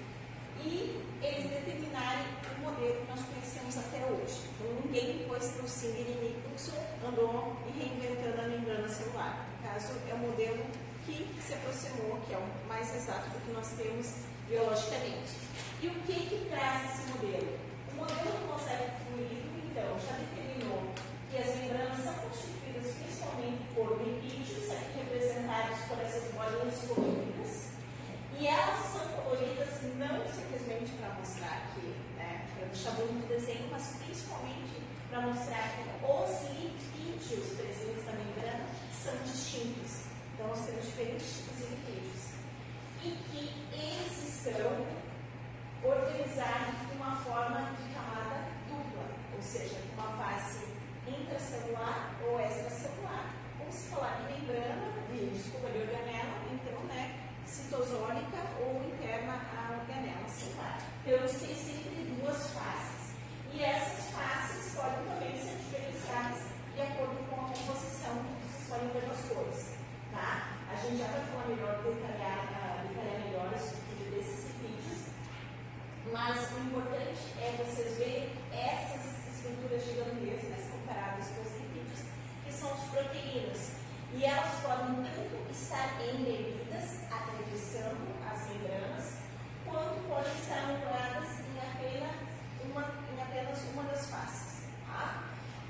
e 0.58 1.00
eles 1.22 1.50
determinarem 1.50 2.26
o 2.58 2.62
modelo 2.62 3.00
que 3.00 3.06
nós 3.12 3.22
conhecemos 3.30 3.78
até 3.78 4.04
hoje. 4.06 4.50
Então, 4.58 4.74
ninguém 4.84 5.18
depois 5.18 5.52
do 5.52 5.68
Singer 5.68 6.08
Nicholson 6.50 6.82
andou 7.06 7.56
reinventando 7.78 8.40
a 8.40 8.48
membrana 8.48 8.88
celular. 8.88 9.46
No 9.62 9.68
caso, 9.68 9.92
é 10.08 10.14
o 10.14 10.18
modelo 10.18 10.64
que 11.06 11.28
se 11.40 11.54
aproximou, 11.54 12.18
que 12.26 12.34
é 12.34 12.38
o 12.38 12.68
mais 12.68 12.94
exato 12.94 13.30
do 13.30 13.40
que 13.44 13.52
nós 13.52 13.68
temos 13.76 14.14
biologicamente. 14.48 15.38
E 15.80 15.86
o 15.86 15.94
que, 16.02 16.14
que 16.14 16.50
traz 16.50 16.90
esse 16.90 17.10
modelo? 17.10 17.58
O 17.92 17.94
modelo 17.94 18.30
do 18.38 18.52
mosaico 18.52 18.90
fluido, 19.06 19.48
então, 19.70 19.96
já 19.98 20.16
determinou 20.18 20.90
que 21.30 21.36
as 21.38 21.56
membranas 21.56 22.02
são 22.02 22.14
constituídas 22.14 22.94
principalmente 22.98 23.62
por 23.74 24.02
lipídios, 24.02 24.70
aqui 24.70 24.98
representados 24.98 25.78
por 25.86 25.98
essas 26.00 26.34
bolinhas 26.34 26.78
coloridas, 26.88 27.70
e 28.38 28.46
elas 28.46 28.84
são 28.90 29.06
coloridas 29.22 29.68
não 29.96 30.18
simplesmente 30.26 30.92
para 30.98 31.14
mostrar 31.14 31.70
que, 31.74 31.86
né, 32.16 32.46
para 32.54 32.66
deixar 32.66 32.90
bonito 32.92 33.24
o 33.24 33.28
desenho, 33.28 33.68
mas 33.70 33.96
principalmente 34.04 34.69
para 35.10 35.22
mostrar 35.22 35.74
que 35.74 35.82
os 36.06 36.50
lipídios 36.56 37.56
presentes 37.56 38.06
na 38.06 38.12
membrana 38.12 38.64
são 38.94 39.16
distintos. 39.24 40.04
Então, 40.32 40.46
nós 40.46 40.64
temos 40.64 40.86
diferentes 40.86 41.38
tipos 41.38 41.56
de 41.56 41.74
lipídios. 41.74 42.30
E 43.02 43.10
que 43.10 43.66
eles 43.72 44.46
estão 44.46 44.86
organizados 45.82 46.86
de 46.86 46.96
uma 46.96 47.16
forma 47.16 47.72
de 47.76 47.92
camada 47.92 48.46
dupla, 48.68 49.04
ou 49.34 49.42
seja, 49.42 49.78
uma 49.94 50.16
face 50.16 50.68
intracelular 51.08 52.14
ou 52.24 52.40
extracelular. 52.40 53.34
Como 53.58 53.72
se 53.72 53.88
falar 53.88 54.22
de 54.22 54.32
membrana, 54.32 54.92
de, 55.10 55.30
desculpa, 55.30 55.70
de 55.70 55.78
organela, 55.78 56.38
então, 56.52 56.84
né, 56.84 57.18
citosônica 57.44 58.38
ou 58.60 58.80
interna 58.84 59.42
à 59.56 59.72
organela 59.80 60.28
celular. 60.28 60.78
Pelo 61.04 61.28
ser 61.28 61.54
sempre 61.56 62.16
duas 62.16 62.50
faces. 62.50 62.89
E 63.60 63.62
essas 63.62 64.08
faces 64.16 64.72
podem 64.74 65.04
também 65.04 65.36
ser 65.36 65.52
diferenciadas 65.60 66.48
de 66.74 66.80
acordo 66.80 67.20
com 67.28 67.44
a 67.44 67.48
composição 67.52 68.24
que 68.24 68.48
vocês 68.48 68.64
forem 68.64 68.88
dos 68.88 69.20
cores, 69.28 69.76
Tá? 70.10 70.56
A 70.72 70.76
gente 70.80 70.96
já 70.96 71.04
tá 71.04 71.20
vai 71.20 71.26
falar 71.28 71.46
melhor, 71.52 71.76
detalhar, 71.84 72.40
ah, 72.56 72.84
detalhar 72.88 73.20
melhor 73.20 73.52
isso 73.54 73.76
tipo 73.84 74.16
desses 74.16 74.56
vídeos, 74.64 75.12
mas 76.10 76.40
o 76.56 76.58
importante 76.72 77.20
é 77.36 77.52
vocês 77.60 77.98
verem 77.98 78.32
essas 78.48 79.28
estruturas 79.28 79.84
gigantescas 79.84 80.64
comparadas 80.72 81.26
com 81.28 81.42
os 81.44 81.52
lipídios, 81.60 82.00
que 82.46 82.52
são 82.54 82.72
as 82.72 82.80
proteínas. 82.88 83.72
E 84.16 84.24
elas 84.24 84.56
podem 84.64 85.04
tanto 85.04 85.52
estar 85.52 86.00
embebidas, 86.00 87.04
atravessando 87.12 88.08
as 88.24 88.40
membranas, 88.48 89.20
quanto 89.68 90.00
podem 90.08 90.32
estar 90.32 90.64
anuladas 90.64 91.39
uma 93.72 93.84
das 93.84 94.06
faces. 94.06 94.64
Tá? 94.86 95.24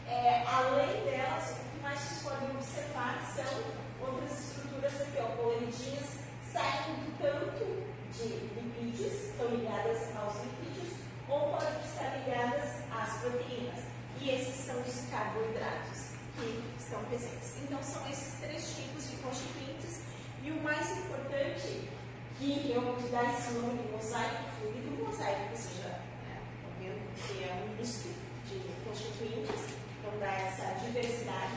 É, 0.06 0.44
além 0.46 1.04
delas, 1.04 1.50
o 1.50 1.70
que 1.70 1.82
mais 1.82 2.00
vocês 2.00 2.22
podem 2.22 2.50
observar 2.50 3.20
são 3.34 4.06
outras 4.06 4.38
estruturas 4.38 5.00
aqui, 5.00 5.18
ó, 5.20 5.36
coloridinhas, 5.36 6.18
saindo 6.52 7.16
tanto 7.18 7.90
de 8.12 8.28
lipídios, 8.54 9.30
estão 9.30 9.46
ligadas 9.48 10.16
aos 10.16 10.34
lipídios, 10.42 10.94
ou 11.28 11.52
podem 11.52 11.80
estar 11.84 12.16
ligadas 12.18 12.70
às 12.90 13.20
proteínas. 13.20 13.84
E 14.20 14.30
esses 14.30 14.66
são 14.66 14.80
os 14.80 15.10
carboidratos 15.10 16.10
que 16.36 16.64
estão 16.78 17.02
presentes. 17.04 17.54
Então, 17.62 17.82
são 17.82 18.06
esses 18.10 18.38
três 18.40 18.74
tipos 18.74 19.10
de 19.10 19.16
constituintes. 19.16 20.00
E 20.42 20.50
o 20.50 20.62
mais 20.62 20.90
importante, 20.98 21.88
que 22.38 22.72
eu 22.74 22.80
vou 22.80 23.10
dar 23.10 23.32
esse 23.34 23.52
nome 23.52 23.82
de 23.82 23.92
mosaico 23.92 24.44
fluido, 24.58 25.04
mosaico, 25.04 25.50
ou 25.50 25.56
seja, 25.56 25.99
que 27.16 27.44
é 27.44 27.64
um 27.64 27.76
misto 27.76 28.08
de 28.48 28.58
constituintes, 28.84 29.74
então 29.98 30.18
dá 30.18 30.32
essa 30.32 30.74
diversidade, 30.84 31.56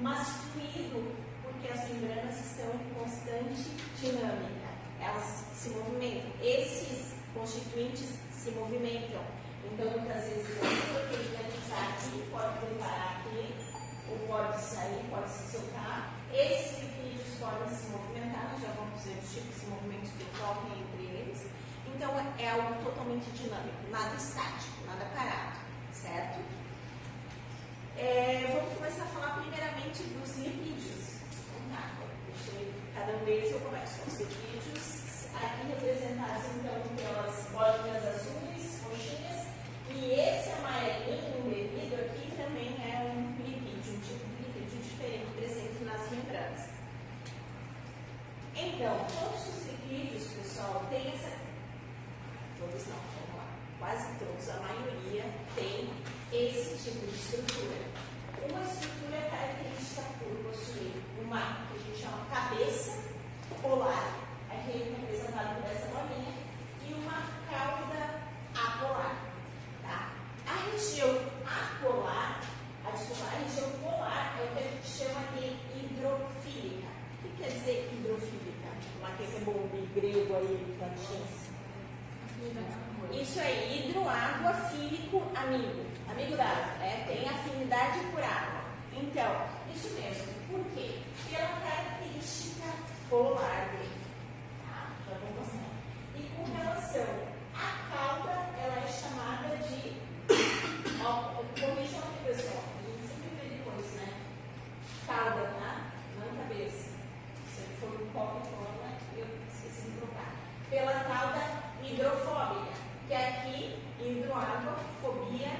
mas 0.00 0.28
fluido 0.52 1.16
porque 1.42 1.72
as 1.72 1.88
membranas 1.88 2.38
estão 2.38 2.70
em 2.74 2.94
constante 2.94 3.70
dinâmica, 4.00 4.68
elas 5.00 5.44
se 5.54 5.70
movimentam. 5.70 6.30
Esses 6.42 7.14
constituintes 7.34 8.18
se 8.30 8.50
movimentam. 8.52 9.22
Então, 9.64 9.90
muitas 9.90 10.24
vezes, 10.24 10.56
a 10.56 10.92
proteína 10.92 11.50
que 11.50 11.58
está 11.58 11.88
aqui 11.88 12.24
pode 12.30 12.58
preparar 12.58 13.20
aqui, 13.20 13.54
ou 14.10 14.18
pode 14.26 14.60
sair, 14.60 15.04
pode 15.10 15.30
se 15.30 15.52
soltar. 15.52 16.14
Esses 16.32 16.78
lipídios 16.78 17.38
podem 17.40 17.68
se 17.68 17.88
movimentar, 17.90 18.56
já 18.60 18.68
vamos 18.72 19.02
ver 19.04 19.18
os 19.22 19.34
tipos 19.34 19.60
de 19.60 19.66
movimentos 19.66 20.10
que 20.12 20.24
ocorrem. 20.24 20.87
Então, 21.98 22.14
é 22.38 22.48
algo 22.48 22.80
totalmente 22.84 23.28
dinâmico, 23.32 23.90
nada 23.90 24.14
estático, 24.14 24.86
nada 24.86 25.04
parado, 25.16 25.58
certo? 25.90 26.38
É, 27.96 28.54
vamos 28.54 28.72
começar 28.74 29.02
a 29.02 29.06
falar 29.06 29.42
primeiramente 29.42 30.04
dos 30.04 30.36
lipídios. 30.38 31.18
Tá, 31.74 31.90
deixei 32.28 32.72
cada 32.94 33.14
um 33.14 33.24
deles 33.24 33.50
eu 33.50 33.58
começo 33.58 33.98
com 33.98 34.10
os 34.12 34.20
lipídios, 34.20 35.26
aqui 35.34 35.66
representados 35.66 36.44
então 36.54 36.80
pelas 36.94 37.46
bolinhas 37.50 38.06
azuis, 38.06 38.80
roxinhas, 38.84 39.48
e 39.90 40.12
esse 40.12 40.52
amarelinho 40.52 41.48
embebido 41.48 41.96
aqui 41.96 42.30
também 42.36 42.76
é 42.78 43.10
um 43.10 43.34
lipídio, 43.42 43.94
um 43.94 44.00
tipo 44.02 44.24
de 44.24 44.44
lipídio 44.44 44.82
diferente 44.82 45.32
presente 45.36 45.82
nas 45.82 46.08
membranas. 46.12 46.68
Então, 48.54 49.04
todos 49.08 49.48
os 49.48 49.66
lipídios, 49.66 50.28
pessoal, 50.34 50.86
têm 50.88 51.12
essa. 51.12 51.37
Todos 52.58 52.86
não, 52.88 52.96
vamos 52.96 53.36
lá. 53.36 53.46
Quase 53.78 54.18
todos, 54.18 54.48
a 54.50 54.60
maioria 54.60 55.24
tem 55.54 55.88
esse 56.32 56.90
tipo 56.90 57.06
de 57.06 57.14
estrutura. 57.14 57.86
Uma 58.50 58.64
estrutura 58.64 59.16
é 59.16 59.30
característica 59.30 60.02
por 60.18 60.50
possuir 60.50 60.92
uma 61.22 61.68
que 61.68 61.76
a 61.76 61.78
gente 61.78 62.02
chama 62.02 62.26
cabeça 62.26 62.98
polar, 63.62 64.18
aqui 64.50 64.94
representado 64.98 65.62
por 65.62 65.70
essa 65.70 65.86
bolinha, 65.88 66.34
e 66.88 66.94
uma 66.94 67.22
cauda 67.48 68.22
apolar. 68.54 69.16
Tá? 69.82 70.12
A 70.46 70.70
região 70.72 71.10
apolar, 71.46 72.42
a, 72.84 72.90
desculpa, 72.90 73.24
a 73.24 73.38
região 73.38 73.70
polar 73.82 74.36
é 74.40 74.44
o 74.44 74.54
que 74.54 74.58
a 74.58 74.62
gente 74.62 74.88
chama 74.88 75.20
de 75.36 75.46
hidrofílica. 75.78 76.88
O 77.22 77.28
que 77.28 77.42
quer 77.42 77.50
dizer 77.50 77.90
hidrofílica? 77.92 78.68
Uma 78.98 79.10
que 79.10 79.22
é 79.22 79.40
bom 79.44 79.68
de 79.72 79.86
grego 79.94 80.34
aí, 80.34 80.76
cantinhos. 80.80 81.37
Isso 83.12 83.40
é 83.40 83.74
hidro, 83.74 84.08
água, 84.08 84.52
fílico, 84.70 85.22
amigo. 85.34 85.84
Amigo 86.08 86.36
da 86.36 86.44
água, 86.44 86.78
né? 86.78 87.04
Tem 87.06 87.28
afinidade 87.28 87.98
por 88.12 88.22
água. 88.22 88.62
Então, 88.92 89.46
isso 89.74 89.90
mesmo. 89.94 90.32
Por 90.48 90.64
quê? 90.72 91.00
Pela 91.28 91.48
característica 91.60 92.64
polar 93.10 93.68
dele. 93.70 93.90
Tá? 94.66 94.92
Já 95.06 95.18
vou 95.18 95.30
mostrar. 95.38 95.68
E 96.16 96.22
com 96.36 96.56
relação 96.56 97.06
à 97.54 97.94
cauda, 97.94 98.30
ela 98.58 98.78
é 98.78 98.86
chamada 98.86 99.56
de. 99.56 99.96
Ó, 101.04 101.42
corrijam 101.58 102.00
aqui, 102.00 102.24
pessoal. 102.24 102.64
A 102.78 102.90
gente 102.90 103.08
sempre 103.08 103.30
vê 103.36 103.56
depois, 103.56 103.86
né? 103.94 104.14
Cauda, 105.06 105.52
tá? 105.58 105.90
Não 106.18 106.36
cabeça. 106.42 106.90
Se 107.54 107.62
for 107.80 107.90
um 108.00 108.06
copo 108.12 108.48
eu 109.16 109.26
esqueci 109.52 109.90
de 109.90 109.98
trocar. 109.98 110.32
Pela 110.70 110.92
cauda 111.04 111.68
hidrofóbica, 111.82 112.72
que 113.06 113.14
é 113.14 113.28
aqui, 113.28 113.78
hidroágua, 114.00 114.78
fobia, 115.00 115.52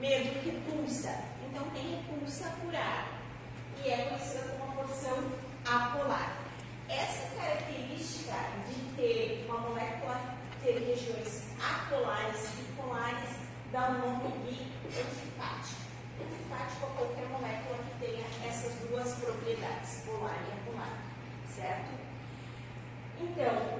medo, 0.00 0.44
repulsa. 0.44 1.24
Então 1.46 1.64
tem 1.70 1.96
repulsa 1.96 2.52
por 2.60 2.74
ar. 2.74 3.08
E 3.84 3.88
é 3.88 4.04
conhecida 4.04 4.56
como 4.58 4.64
uma 4.64 4.74
porção 4.74 5.32
apolar. 5.64 6.36
Essa 6.88 7.28
característica 7.36 8.34
de 8.68 8.96
ter 8.96 9.46
uma 9.48 9.58
molécula 9.58 10.38
ter 10.62 10.78
regiões 10.80 11.44
apolares 11.60 12.48
e 12.58 12.72
polares 12.72 13.30
dá 13.70 13.90
o 13.90 13.98
nome 13.98 14.32
de 14.44 14.98
anfipático. 14.98 15.82
Anfipático 16.20 16.86
é 16.86 16.96
qualquer 16.96 17.28
molécula 17.28 17.78
que 17.84 18.06
tenha 18.06 18.26
essas 18.44 18.74
duas 18.88 19.14
propriedades, 19.14 20.02
polar 20.04 20.36
e 20.48 20.52
apolar, 20.52 20.98
certo? 21.54 22.08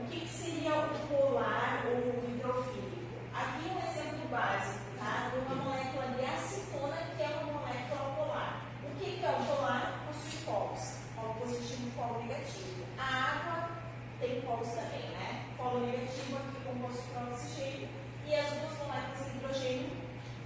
O 0.09 0.11
que 0.11 0.27
seria 0.27 0.73
o 0.75 0.89
polar 1.07 1.85
ou 1.85 1.99
o 1.99 2.31
hidrofílico? 2.31 2.97
Aqui 3.35 3.69
um 3.69 3.79
exemplo 3.79 4.27
básico, 4.31 4.81
tá? 4.99 5.29
De 5.29 5.39
uma 5.41 5.65
molécula 5.65 6.07
de 6.17 6.25
acetona, 6.25 6.97
que 7.15 7.23
é 7.23 7.29
uma 7.29 7.61
molécula 7.61 8.15
polar. 8.17 8.63
O 8.83 8.97
que 8.99 9.23
é 9.23 9.29
o 9.29 9.45
polar? 9.45 10.03
Possui 10.07 10.39
polos, 10.47 10.95
polo 11.15 11.35
positivo 11.35 11.89
e 11.89 11.91
polo 11.91 12.23
negativo. 12.23 12.87
A 12.97 13.05
água 13.05 13.69
tem 14.19 14.41
polos 14.41 14.69
também, 14.69 15.11
né? 15.11 15.45
Polo 15.59 15.85
negativo 15.85 16.39
aqui 16.39 16.65
composto 16.65 17.03
por 17.13 17.29
oxigênio, 17.31 17.89
e 18.27 18.35
as 18.35 18.49
duas 18.49 18.79
moléculas 18.79 19.31
de 19.31 19.37
hidrogênio 19.37 19.91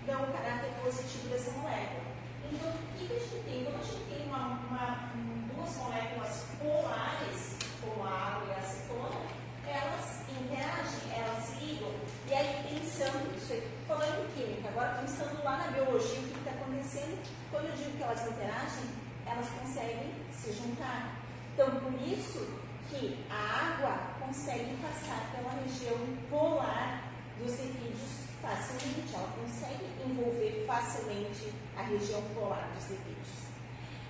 dão 0.07 0.25
o 0.25 0.33
caráter 0.33 0.73
positivo 0.83 1.29
dessa 1.29 1.53
molécula. 1.53 2.03
Então, 2.51 2.69
o 2.69 2.99
que 2.99 3.15
a 3.15 3.19
gente 3.21 3.45
tem? 3.45 3.65
Quando 3.65 3.81
a 3.81 3.85
gente 3.85 4.05
tem 4.11 4.27
uma, 4.27 4.59
uma, 4.59 5.13
duas 5.55 5.77
moléculas 5.77 6.47
polares, 6.59 7.57
como 7.81 8.03
a 8.05 8.11
água 8.11 8.49
e 8.49 8.55
a 8.55 8.59
acetona, 8.59 9.33
elas 9.67 10.23
interagem, 10.29 11.13
elas 11.17 11.45
se 11.45 11.65
ligam. 11.65 11.93
E 12.29 12.35
aí, 12.35 12.65
pensando, 12.69 13.37
isso 13.37 13.53
aí, 13.53 13.71
falando 13.87 14.25
em 14.25 14.33
química, 14.35 14.69
agora 14.69 14.99
pensando 15.01 15.43
lá 15.43 15.57
na 15.59 15.69
biologia, 15.69 16.21
o 16.21 16.23
que 16.23 16.39
está 16.39 16.51
acontecendo, 16.51 17.23
quando 17.51 17.67
eu 17.67 17.77
digo 17.77 17.97
que 17.97 18.03
elas 18.03 18.27
interagem, 18.27 18.85
elas 19.27 19.49
conseguem 19.49 20.13
se 20.33 20.53
juntar. 20.53 21.17
Então, 21.55 21.71
por 21.71 21.95
isso 22.07 22.47
que 22.91 23.25
a 23.31 23.75
água 23.75 23.99
consegue 24.21 24.77
passar 24.77 25.33
pela 25.35 25.53
região 25.63 25.97
polar 26.29 27.13
dos 27.39 27.59
lipídios 27.59 28.23
facilmente, 28.43 29.15
ela 29.15 29.29
consegue 29.41 29.85
envolver 30.05 30.65
facilmente 30.67 31.53
a 31.77 31.83
região 31.83 32.21
polar 32.35 32.69
dos 32.75 32.91
lipídios. 32.91 33.29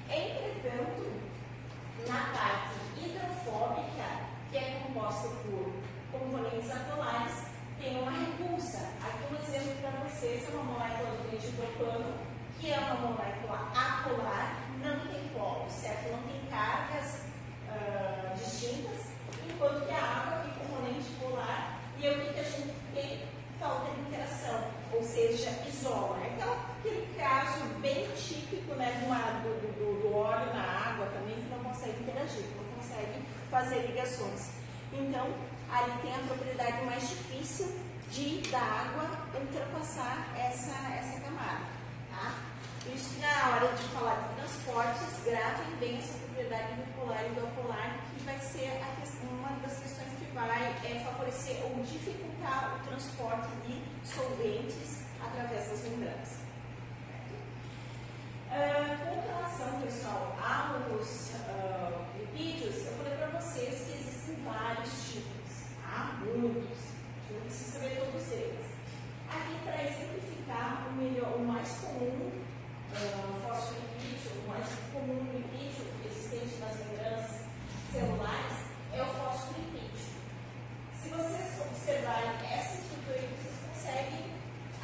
Entretanto, 0.08 1.12
na 2.08 2.32
parte 2.32 2.78
hidrofóbica, 2.96 4.32
que 4.52 4.58
é 4.58 4.82
composta 4.84 5.28
por 5.28 5.72
componentes 6.12 6.70
apolares, 6.70 7.46
tem 7.80 8.00
uma 8.00 8.12
repulsa. 8.12 8.90
Aqui 9.02 9.32
um 9.32 9.42
exemplo 9.42 9.80
para 9.80 9.90
vocês 10.08 10.46
é 10.46 10.54
uma 10.54 10.64
molécula 10.64 11.10
do 11.10 11.34
hidropano, 11.34 12.14
que 12.60 12.70
é 12.70 12.78
uma 12.78 12.94
molécula 12.94 13.72
apolar, 13.74 14.62
não 14.82 15.00
tem 15.06 15.28
polo, 15.34 15.66
certo? 15.70 16.12
Não 16.12 16.22
tem 16.22 16.40
cargas 16.50 17.22
uh, 17.68 18.36
distintas, 18.36 19.08
enquanto 19.48 19.86
que 19.86 19.92
a 19.92 20.02
água 20.02 20.44
tem 20.44 20.66
componente 20.66 21.10
polar, 21.18 21.80
e 21.98 22.08
o 22.08 22.20
que, 22.20 22.34
que 22.34 22.40
a 22.40 22.44
gente 22.44 22.74
tem? 22.94 23.22
Falta 23.58 23.92
de 23.94 24.00
interação, 24.00 24.64
ou 24.92 25.02
seja, 25.02 25.50
isola. 25.68 26.18
É 26.24 26.34
aquela, 26.34 26.56
aquele 26.78 27.14
caso 27.16 27.64
bem 27.80 28.08
típico 28.16 28.74
né, 28.74 28.90
do, 29.42 29.72
do, 29.72 30.02
do 30.02 30.16
óleo 30.16 30.52
na 30.52 30.62
água 30.62 31.06
também, 31.06 31.36
que 31.36 31.48
não 31.48 31.62
consegue 31.62 32.02
interagir, 32.02 32.44
não 32.56 32.76
consegue 32.76 33.22
fazer 33.50 33.86
ligações. 33.86 34.50
Então, 34.92 35.28
ali 35.70 35.92
tem 36.02 36.14
a 36.14 36.18
propriedade 36.18 36.84
mais 36.84 37.08
difícil 37.08 37.72
de 38.10 38.42
da 38.50 38.58
água 38.58 39.10
ultrapassar 39.40 40.26
essa, 40.36 40.74
essa 40.94 41.20
camada. 41.20 41.64
Tá? 42.10 42.34
Isso 42.92 43.20
na 43.20 43.50
hora 43.50 43.68
de 43.74 43.82
falar 43.84 44.16
de 44.16 44.34
transportes, 44.34 45.24
gravem 45.24 45.76
bem 45.78 46.02
essa 46.52 46.66
propriedade 46.66 46.74
do 46.74 46.94
polar 46.94 47.24
e 47.24 47.28
do 47.30 47.46
apolar, 47.46 47.98
que 48.12 48.24
vai 48.24 48.38
ser 48.38 48.70
questão, 49.00 49.28
uma 49.30 49.48
das 49.60 49.78
questões 49.78 50.08
que 50.18 50.26
vai 50.34 50.76
é, 50.84 51.00
favorecer 51.04 51.62
ou 51.64 51.82
dificultar 51.82 52.76
o 52.76 52.86
transporte 52.86 53.48
de 53.66 53.82
solventes 54.06 55.04
através 55.20 55.68
das 55.68 55.82
membranas. 55.84 56.42
Uh, 58.52 58.98
com 58.98 59.20
relação, 59.26 59.80
pessoal, 59.80 60.36
aos 60.38 61.30
uh, 61.30 62.04
lipídios, 62.18 62.84
eu 62.84 62.92
falei 62.98 63.16
para 63.16 63.40
vocês 63.40 63.80
que 63.80 63.92
existem 63.92 64.44
vários 64.44 65.10
tipos, 65.10 65.72
tá? 65.82 66.20
muitos, 66.20 66.78
não 67.30 67.40
precisa 67.40 67.78
saber 67.78 67.96
todos 67.96 68.30
eles. 68.30 68.66
Aqui, 69.30 69.56
para 69.64 69.84
exemplificar, 69.84 70.88
o, 70.90 70.92
melhor, 70.92 71.34
o 71.34 71.44
mais 71.46 71.70
comum 71.78 72.30
uh, 72.92 73.40
fosfolipídio, 73.40 74.44
o 74.44 74.48
mais 74.48 74.68
comum 74.92 75.26
lipídio 75.32 75.91
celulares 77.92 78.56
é 78.90 79.02
o 79.02 79.06
fosfolipídio. 79.06 80.12
Se 81.02 81.10
vocês 81.10 81.60
observarem 81.60 82.30
essa 82.50 82.80
estrutura 82.80 83.18
aí, 83.18 83.28
vocês 83.36 83.54
conseguem 83.68 84.32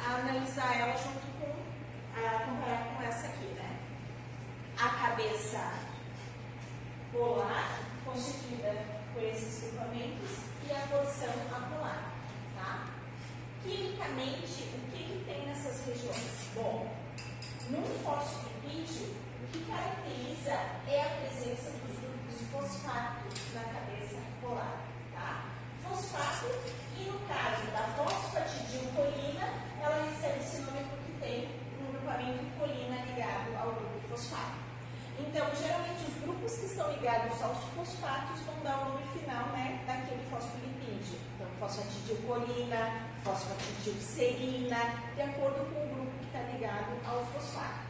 analisar 0.05 0.79
ela 0.79 0.95
junto 0.95 1.25
com, 1.39 1.55
a, 2.15 2.39
comparar 2.45 2.95
com 2.95 3.03
essa 3.03 3.27
aqui, 3.27 3.47
né? 3.47 3.79
A 4.79 4.89
cabeça 4.89 5.73
polar, 7.11 7.79
constituída 8.05 8.75
por 9.13 9.23
esses 9.23 9.71
grupamentos, 9.71 10.29
e 10.67 10.71
a 10.71 10.79
porção 10.87 11.33
apolar, 11.51 12.11
tá? 12.55 12.89
Quimicamente, 13.63 14.69
o 14.75 14.91
que, 14.91 15.03
que 15.03 15.23
tem 15.25 15.47
nessas 15.47 15.83
regiões? 15.87 16.47
Bom, 16.53 16.95
no 17.71 17.81
fosfolipídio, 18.03 19.15
o 19.43 19.47
que 19.51 19.65
caracteriza 19.65 20.51
é 20.87 21.01
a 21.01 21.09
presença 21.21 21.71
grupos 21.71 21.78
fosfato 22.59 23.23
na 23.53 23.63
cabeça 23.63 24.17
polar, 24.41 24.81
tá? 25.13 25.45
Fosfato, 25.87 26.47
e 26.97 27.03
no 27.05 27.19
caso 27.19 27.71
da 27.71 27.83
fosfatidilcolina, 27.95 29.47
ela 29.81 30.03
recebe 30.03 30.39
esse 30.39 30.61
nome 30.61 30.83
porque 30.89 31.25
tem 31.25 31.49
um 31.79 31.91
grupamento 31.91 32.43
colina 32.59 33.05
ligado 33.05 33.55
ao 33.57 33.71
grupo 33.73 34.09
fosfato. 34.09 34.59
Então, 35.17 35.47
geralmente, 35.55 36.03
os 36.07 36.21
grupos 36.21 36.57
que 36.57 36.65
estão 36.65 36.91
ligados 36.91 37.41
aos 37.41 37.63
fosfatos 37.75 38.41
vão 38.41 38.59
dar 38.63 38.81
o 38.81 38.89
nome 38.91 39.07
final 39.07 39.47
né, 39.49 39.81
daquele 39.85 40.23
fosfolipídio. 40.29 41.19
Então, 41.35 41.47
fosfatidilcolina, 41.59 43.07
fosfatidilserina, 43.23 44.77
de 45.15 45.21
acordo 45.21 45.65
com 45.73 45.85
o 45.85 45.95
grupo 45.95 46.11
que 46.19 46.25
está 46.25 46.41
ligado 46.51 46.99
ao 47.05 47.25
fosfato. 47.27 47.88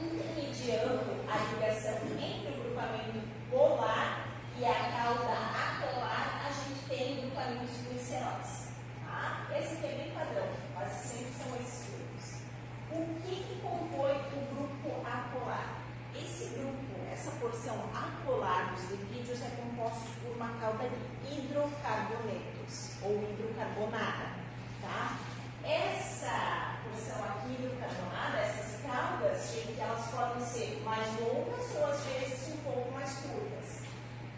Intermediando 0.00 1.22
a 1.28 1.38
ligação 1.38 1.98
entre 2.18 2.52
o 2.52 2.62
grupamento 2.62 3.20
polar 3.50 4.28
e 4.58 4.64
a 4.64 4.74
cauda 4.74 5.32
apolar, 5.32 6.46
a 6.46 6.50
gente 6.50 6.88
tem 6.88 7.20
grupamentos 7.20 7.76
gliceróis. 7.88 8.68
Tá? 9.04 9.46
Esse 9.58 9.74
aqui 9.74 9.86
é 9.86 9.94
bem 9.96 10.10
padrão, 10.12 10.48
quase 10.74 11.08
sempre 11.08 11.32
são 11.32 11.56
esses 11.56 11.90
grupos. 11.90 12.42
O 12.90 13.20
que, 13.22 13.36
que 13.36 13.60
compõe 13.60 14.12
o 14.12 14.54
grupo 14.54 15.06
apolar? 15.06 15.82
Esse 16.14 16.54
grupo, 16.54 17.00
essa 17.10 17.30
porção 17.32 17.90
apolar 17.94 18.74
dos 18.74 18.90
lipídios 18.90 19.40
é 19.42 19.50
composto 19.56 20.10
por 20.22 20.36
uma 20.36 20.48
cauda 20.60 20.88
de 20.88 21.34
hidrocarbonetos 21.34 23.02
ou 23.02 23.22
hidrocarbonada. 23.22 24.36
Tá? 24.80 25.18
Essa 25.64 26.76
porção 26.84 27.24
aqui 27.24 27.52
hidrocarbonada, 27.54 28.38
essas 28.38 28.71
gente, 28.92 29.80
elas 29.80 30.06
podem 30.10 30.44
ser 30.44 30.82
mais 30.84 31.06
longas 31.18 31.76
ou 31.76 31.86
às 31.86 32.00
vezes 32.04 32.54
um 32.54 32.56
pouco 32.58 32.92
mais 32.92 33.10
curtas. 33.10 33.82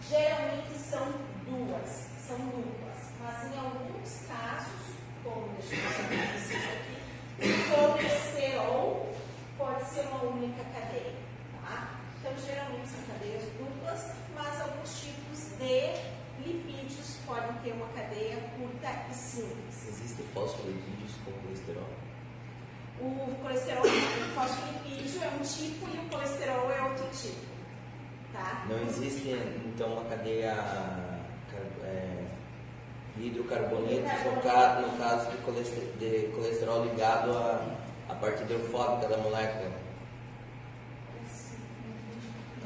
Geralmente 0.09 0.79
são 0.79 1.13
duas, 1.47 2.09
são 2.27 2.39
duplas, 2.39 3.11
mas 3.21 3.53
em 3.53 3.59
alguns 3.59 4.27
casos, 4.29 4.97
como 5.23 5.49
deixa 5.59 5.75
eu 5.75 6.09
ver 6.09 6.23
aqui, 6.75 7.71
colesterol 7.71 9.15
pode 9.59 9.85
ser 9.87 10.01
uma 10.09 10.23
única 10.25 10.63
cadeia. 10.65 11.15
Tá? 11.63 11.91
Então, 12.21 12.33
geralmente 12.47 12.89
são 12.89 13.03
cadeias 13.13 13.45
duplas, 13.59 14.13
mas 14.35 14.61
alguns 14.61 15.01
tipos 15.01 15.59
de 15.59 16.47
lipídios 16.47 17.19
podem 17.27 17.53
ter 17.63 17.73
uma 17.73 17.89
cadeia 17.89 18.37
curta 18.57 19.07
e 19.11 19.15
simples. 19.15 19.89
Existe 19.89 20.23
fosfolipídios 20.33 21.13
com 21.25 21.33
colesterol? 21.33 22.14
O 23.01 23.35
colesterol, 23.43 23.83
o 23.83 24.35
fosfolipídio 24.35 25.23
é 25.23 25.29
um 25.29 25.43
tipo 25.43 25.89
e 25.95 25.99
o 25.99 26.09
colesterol 26.11 26.71
é 26.71 26.83
outro 26.83 27.07
tipo. 27.11 27.55
Tá? 28.33 28.65
Não 28.69 28.81
existe, 28.89 29.31
então, 29.67 29.93
uma 29.93 30.05
cadeia 30.05 30.55
é, 31.85 32.25
hidrocarbonetos 33.19 34.11
no, 34.25 34.43
caso, 34.99 35.31
de 35.99 36.29
colesterol 36.35 36.85
ligado 36.85 37.31
à, 37.31 37.77
à 38.09 38.15
parte 38.15 38.43
hidrofóbica 38.43 39.09
da 39.09 39.19
molécula? 39.19 39.71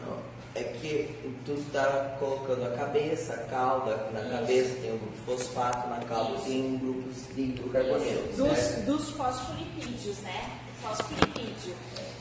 Não, 0.01 0.19
é 0.59 0.65
que 0.65 1.35
tu 1.45 1.53
está 1.53 2.17
colocando 2.19 2.67
a 2.67 2.77
cabeça, 2.77 3.35
a 3.35 3.39
cauda, 3.45 3.97
na 4.13 4.21
Isso. 4.21 4.31
cabeça 4.31 4.75
tem 4.81 4.93
um 4.93 4.99
grupo 4.99 5.17
de 5.17 5.21
fosfato, 5.23 5.89
na 5.89 6.05
cauda 6.05 6.35
Isso. 6.37 6.45
tem 6.45 6.79
grupos 6.79 7.35
de 7.35 7.41
hidrocarbonetos. 7.43 8.37
Dos, 8.37 8.85
dos 8.85 9.11
fosfolipídios, 9.11 10.19
né? 10.19 10.59
Fosfolipídio. 10.83 11.75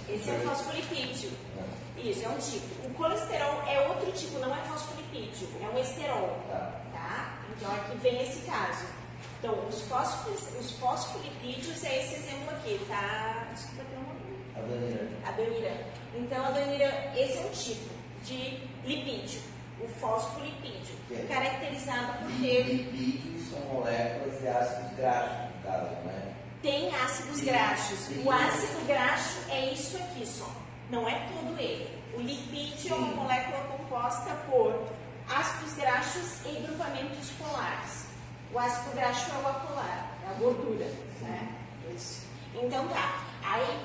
Esse 0.10 0.30
é 0.30 0.40
fosfolipídio. 0.40 1.32
Isso, 1.98 2.26
é 2.26 2.30
um 2.30 2.38
tipo. 2.38 2.88
O 2.88 2.94
colesterol 2.94 3.64
é 3.68 3.88
outro 3.88 4.12
tipo, 4.12 4.40
não 4.40 4.56
é 4.56 4.62
fosfolipídio, 4.64 5.48
é 5.62 5.76
um 5.76 5.80
esterol. 5.80 6.40
Tá? 6.50 6.82
tá? 6.94 7.40
Então 7.56 7.72
aqui 7.76 7.98
vem 7.98 8.22
esse 8.22 8.42
caso. 8.42 8.86
Então, 9.40 9.54
os, 9.68 9.84
os 10.60 10.72
fosfolipídios 10.72 11.84
é 11.84 12.04
esse 12.04 12.16
exemplo 12.16 12.50
aqui, 12.52 12.80
tá? 12.88 13.48
Desculpa 13.54 13.84
ter 13.84 13.98
um 13.98 14.28
Adenira. 14.64 15.08
Adenira. 15.26 15.86
Então, 16.16 16.46
adenira, 16.46 17.14
esse 17.16 17.38
é 17.38 17.42
um 17.42 17.50
tipo 17.50 17.97
de 18.28 18.60
lipídio, 18.84 19.42
o 19.80 19.88
fosfolipídio, 19.88 20.96
é. 21.12 21.26
caracterizado 21.34 22.20
por 22.20 22.32
ter. 22.42 22.64
Lipídios 22.64 23.50
são 23.50 23.60
moléculas 23.74 24.40
de 24.40 24.48
ácidos 24.48 24.98
graxos, 24.98 25.56
no 25.56 25.64
caso, 25.64 25.86
né? 26.06 26.34
Tem 26.62 26.94
ácidos 26.94 27.42
graxos. 27.42 28.10
O 28.26 28.32
ácido 28.32 28.86
graxo 28.86 29.40
é 29.50 29.74
isso 29.74 29.98
aqui 29.98 30.26
só. 30.26 30.52
Não 30.90 31.08
é 31.08 31.28
todo 31.32 31.58
ele. 31.60 31.98
O 32.16 32.20
lipídio 32.20 32.78
Sim. 32.78 32.92
é 32.92 32.96
uma 32.96 33.24
molécula 33.24 33.60
composta 33.78 34.32
por 34.50 34.88
ácidos 35.30 35.74
graxos 35.76 36.46
e 36.46 36.62
grupamentos 36.62 37.30
polares. 37.40 38.08
O 38.54 38.60
ácido 38.60 38.96
graxo 38.96 39.32
é 39.32 39.36
o 39.36 39.48
apolar, 39.48 40.18
é 40.26 40.30
a 40.30 40.34
gordura. 40.34 40.86
Né? 41.22 41.50
Isso. 41.96 42.24
Então 42.56 42.88
tá. 42.88 43.24
Aí 43.44 43.80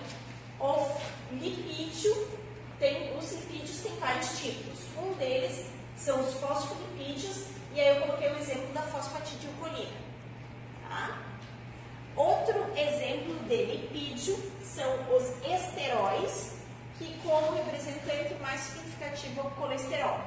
o 0.59 0.89
lipídio 1.33 2.42
tem, 2.83 3.17
os 3.17 3.31
lipídios 3.31 3.81
têm 3.81 3.93
vários 4.01 4.41
tipos. 4.41 4.81
Um 4.99 5.15
deles 5.15 5.67
são 5.97 6.21
os 6.21 6.35
fosfolipídios, 6.35 7.47
e 7.73 7.81
aí 7.81 7.97
eu 7.97 8.03
coloquei 8.03 8.29
o 8.29 8.39
exemplo 8.39 8.67
da 8.75 8.83
fosfatidilcolina. 8.83 9.97
Tá? 10.89 11.23
Outro 12.17 12.77
exemplo 12.77 13.35
de 13.47 13.57
lipídio 13.65 14.37
são 14.65 14.93
os 15.17 15.29
esteróis, 15.47 16.57
que 16.99 17.17
como 17.23 17.55
representante 17.55 18.35
mais 18.43 18.61
significativo 18.61 19.41
é 19.41 19.45
o 19.45 19.51
colesterol. 19.53 20.21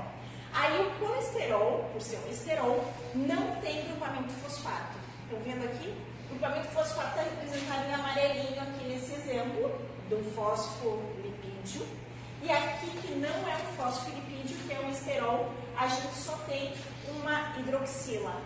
Aí 0.54 0.82
o 0.82 0.92
colesterol, 0.98 1.90
por 1.92 2.02
ser 2.02 2.18
um 2.26 2.30
esterol, 2.32 2.86
não 3.14 3.56
tem 3.60 3.84
grupamento 3.84 4.32
fosfato. 4.32 4.98
Estão 5.26 5.40
vendo 5.42 5.66
aqui? 5.66 5.94
O 6.26 6.30
grupamento 6.30 6.70
fosfato 6.70 7.10
está 7.10 7.22
representado 7.24 7.90
em 7.90 7.94
amarelinho 7.94 8.62
aqui 8.62 8.86
nesse 8.86 9.14
exemplo 9.14 9.78
do 10.10 10.24
fosfolipídio. 10.34 12.05
E 12.46 12.52
aqui 12.52 12.92
que 13.02 13.16
não 13.16 13.50
é 13.50 13.56
um 13.56 13.74
fosfolipídio, 13.76 14.56
que 14.68 14.72
é 14.72 14.80
um 14.80 14.92
esterol, 14.92 15.52
a 15.76 15.88
gente 15.88 16.14
só 16.14 16.38
tem 16.48 16.76
uma 17.10 17.58
hidroxila, 17.58 18.40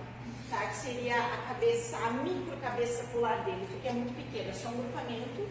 tá? 0.49 0.67
que 0.67 0.77
seria 0.77 1.17
a 1.17 1.37
cabeça, 1.49 1.97
a 1.97 2.11
micro 2.11 2.55
cabeça 2.61 3.03
polar 3.11 3.43
dele, 3.43 3.67
porque 3.69 3.89
é 3.89 3.91
muito 3.91 4.15
pequena, 4.15 4.51
é 4.51 4.53
só 4.53 4.69
um 4.69 4.77
grupamento 4.77 5.45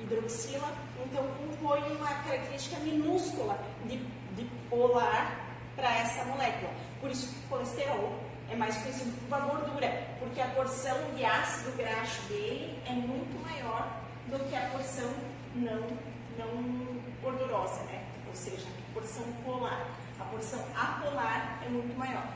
hidroxila, 0.00 0.72
então 1.04 1.26
compõe 1.36 1.82
uma 1.96 2.14
característica 2.22 2.78
minúscula 2.78 3.58
de, 3.84 3.96
de 4.36 4.44
polar 4.68 5.48
para 5.74 5.92
essa 5.96 6.24
molécula. 6.26 6.72
Por 7.00 7.10
isso 7.10 7.26
que 7.26 7.44
o 7.44 7.48
colesterol 7.48 8.20
é 8.48 8.54
mais 8.54 8.76
conhecido 8.76 9.10
por 9.18 9.36
uma 9.36 9.46
gordura, 9.48 10.06
porque 10.20 10.40
a 10.40 10.46
porção 10.50 10.96
de 11.16 11.24
ácido 11.24 11.76
graxo 11.76 12.22
dele 12.28 12.80
é 12.86 12.92
muito 12.92 13.36
maior 13.42 14.00
do 14.28 14.38
que 14.48 14.54
a 14.54 14.68
porção 14.68 15.12
não, 15.56 15.88
não 16.38 16.99
gordurosa, 17.22 17.82
né? 17.84 18.10
ou 18.30 18.34
seja, 18.34 18.66
a 18.66 18.94
porção 18.94 19.24
polar. 19.44 19.86
A 20.18 20.24
porção 20.24 20.60
apolar 20.74 21.60
é 21.64 21.68
muito 21.68 21.96
maior. 21.98 22.28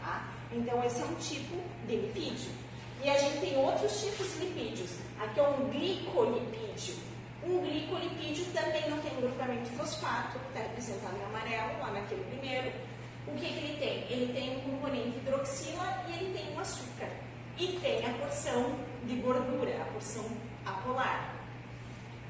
Tá? 0.00 0.28
Então, 0.52 0.82
esse 0.84 1.00
é 1.00 1.04
um 1.04 1.14
tipo 1.14 1.56
de 1.86 1.96
lipídio. 1.96 2.50
E 3.02 3.08
a 3.08 3.16
gente 3.16 3.40
tem 3.40 3.56
outros 3.56 4.00
tipos 4.02 4.32
de 4.34 4.46
lipídios. 4.46 4.98
Aqui 5.20 5.40
é 5.40 5.48
um 5.48 5.68
glicolipídio. 5.68 6.96
Um 7.44 7.60
glicolipídio 7.60 8.44
também 8.52 8.90
não 8.90 8.98
tem 8.98 9.14
grupamento 9.16 9.70
fosfato, 9.70 10.38
está 10.48 10.60
representado 10.60 11.16
em 11.16 11.24
amarelo, 11.24 11.78
lá 11.80 11.92
naquele 11.92 12.24
primeiro. 12.24 12.72
O 13.26 13.32
que, 13.32 13.46
que 13.46 13.58
ele 13.58 13.76
tem? 13.78 14.06
Ele 14.10 14.32
tem 14.32 14.56
um 14.56 14.60
componente 14.72 15.18
hidroxila 15.18 16.04
e 16.08 16.12
ele 16.14 16.38
tem 16.38 16.54
um 16.54 16.60
açúcar. 16.60 17.08
E 17.56 17.78
tem 17.80 18.04
a 18.04 18.12
porção 18.14 18.74
de 19.04 19.14
gordura, 19.16 19.82
a 19.82 19.84
porção 19.92 20.24
apolar. 20.66 21.37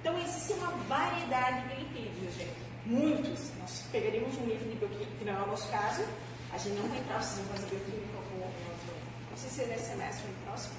Então, 0.01 0.19
existe 0.19 0.53
uma 0.55 0.71
variedade 0.89 1.69
de 1.69 1.75
lipídios, 1.77 2.35
gente. 2.35 2.69
Muitos. 2.87 3.51
Nós 3.59 3.85
pegaríamos 3.93 4.37
um 4.39 4.47
livro 4.47 4.69
de 4.69 4.77
bioquímica, 4.77 5.13
que 5.19 5.25
não 5.25 5.35
é 5.35 5.43
o 5.43 5.47
nosso 5.47 5.69
caso. 5.69 6.03
A 6.53 6.57
gente 6.57 6.77
não 6.77 6.89
vocês 6.89 7.47
vão 7.47 7.57
fazer 7.57 7.67
bioquímica 7.67 8.19
com 8.31 8.39
Não 9.31 9.37
sei 9.37 9.51
se 9.51 9.63
é 9.63 9.67
nesse 9.67 9.91
semestre 9.91 10.25
ou 10.27 10.33
no 10.33 10.39
próximo. 10.47 10.75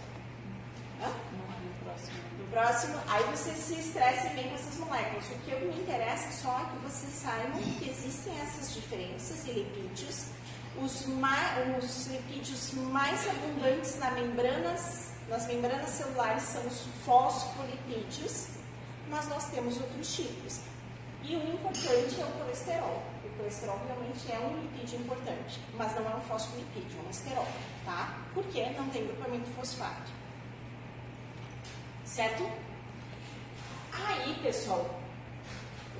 Hã? 1.01 1.07
Não 1.07 1.49
no 1.59 1.85
próximo. 1.85 2.17
No 2.39 2.47
próximo, 2.47 2.99
aí 3.07 3.23
você 3.25 3.51
se 3.51 3.73
estresse 3.79 4.29
bem 4.29 4.49
com 4.49 4.55
essas 4.55 4.77
moléculas. 4.77 5.25
O 5.29 5.39
que 5.39 5.55
me 5.55 5.81
interessa 5.81 6.31
só 6.31 6.59
é 6.59 6.65
que 6.65 6.91
vocês 6.91 7.13
saibam 7.13 7.61
que 7.61 7.89
existem 7.89 8.33
essas 8.41 8.73
diferenças 8.73 9.45
de 9.45 9.53
lipídios. 9.53 10.25
Os, 10.81 11.05
mais, 11.07 11.83
os 11.83 12.07
lipídios 12.07 12.73
mais 12.73 13.27
abundantes 13.29 13.97
na 13.97 14.11
membranas, 14.11 15.09
nas 15.27 15.45
membranas 15.47 15.89
celulares 15.89 16.43
são 16.43 16.65
os 16.65 16.85
fosfolipídios, 17.05 18.47
mas 19.09 19.27
nós 19.27 19.49
temos 19.49 19.77
outros 19.77 20.15
tipos. 20.15 20.59
E 21.23 21.35
o 21.35 21.53
importante 21.53 22.21
é 22.21 22.25
o 22.25 22.31
colesterol. 22.39 23.03
O 23.25 23.29
colesterol 23.37 23.79
realmente 23.87 24.31
é 24.31 24.39
um 24.39 24.61
lipídio 24.61 24.99
importante, 24.99 25.59
mas 25.75 25.95
não 25.95 26.09
é 26.09 26.15
um 26.15 26.21
fosfolipídio, 26.21 26.99
é 27.03 27.07
um 27.07 27.09
esterol, 27.09 27.47
tá? 27.85 28.17
Porque 28.33 28.65
não 28.71 28.89
tem 28.89 29.05
grupamento 29.05 29.49
fosfato. 29.51 30.11
Certo? 32.05 32.49
Aí, 33.91 34.39
pessoal, 34.41 34.99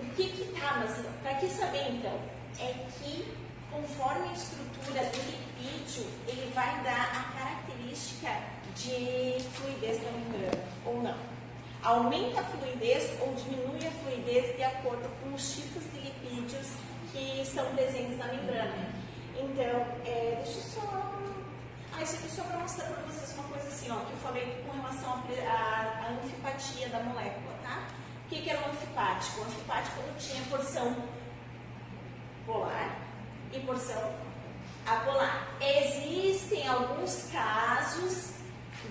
o 0.02 0.06
que 0.16 0.30
que 0.30 0.60
tá, 0.60 0.78
mas 0.78 1.06
para 1.22 1.36
que 1.36 1.50
saber 1.50 1.92
então? 1.92 2.20
É 2.60 2.74
que 3.00 3.34
conforme 3.72 4.30
a 4.30 4.34
estrutura 4.34 5.04
do 5.06 5.18
lipídio, 5.18 6.06
ele 6.28 6.52
vai 6.54 6.84
dar 6.84 7.12
a 7.12 7.38
característica 7.38 8.30
de 8.76 9.44
fluidez 9.54 10.02
da 10.02 10.12
membrana, 10.12 10.64
ou 10.86 11.02
não. 11.02 11.39
Aumenta 11.84 12.42
a 12.42 12.44
fluidez 12.44 13.20
ou 13.22 13.34
diminui 13.36 13.88
a 13.88 13.92
fluidez 13.92 14.56
de 14.56 14.64
acordo 14.64 15.10
com 15.22 15.34
os 15.34 15.56
tipos 15.56 15.82
de 15.94 16.00
lipídios 16.00 16.68
que 17.12 17.42
estão 17.42 17.66
presentes 17.74 18.18
na 18.18 18.28
membrana. 18.28 18.90
Então, 19.38 19.88
é, 20.06 20.42
deixa 20.44 20.60
eu 20.60 20.64
só. 20.64 21.20
Ah, 21.94 22.04
isso 22.04 22.16
aqui 22.16 22.30
só 22.30 22.44
para 22.44 22.60
mostrar 22.60 22.86
para 22.88 23.04
vocês 23.04 23.34
uma 23.34 23.48
coisa 23.48 23.68
assim, 23.68 23.90
ó, 23.92 23.96
que 23.96 24.12
eu 24.12 24.18
falei 24.18 24.64
com 24.66 24.78
relação 24.78 25.24
à 25.48 26.10
anfipatia 26.12 26.90
da 26.90 27.00
molécula, 27.00 27.56
tá? 27.64 27.88
O 28.26 28.30
que, 28.30 28.42
que 28.42 28.50
era 28.50 28.60
um 28.60 28.72
anfipático? 28.72 29.40
O 29.40 29.44
anfipático 29.46 30.02
tinha 30.20 30.44
porção 30.50 30.96
polar 32.46 32.98
e 33.54 33.60
porção 33.62 34.14
apolar. 34.86 35.48
Existem 35.62 36.68
alguns 36.68 37.30
casos 37.32 38.39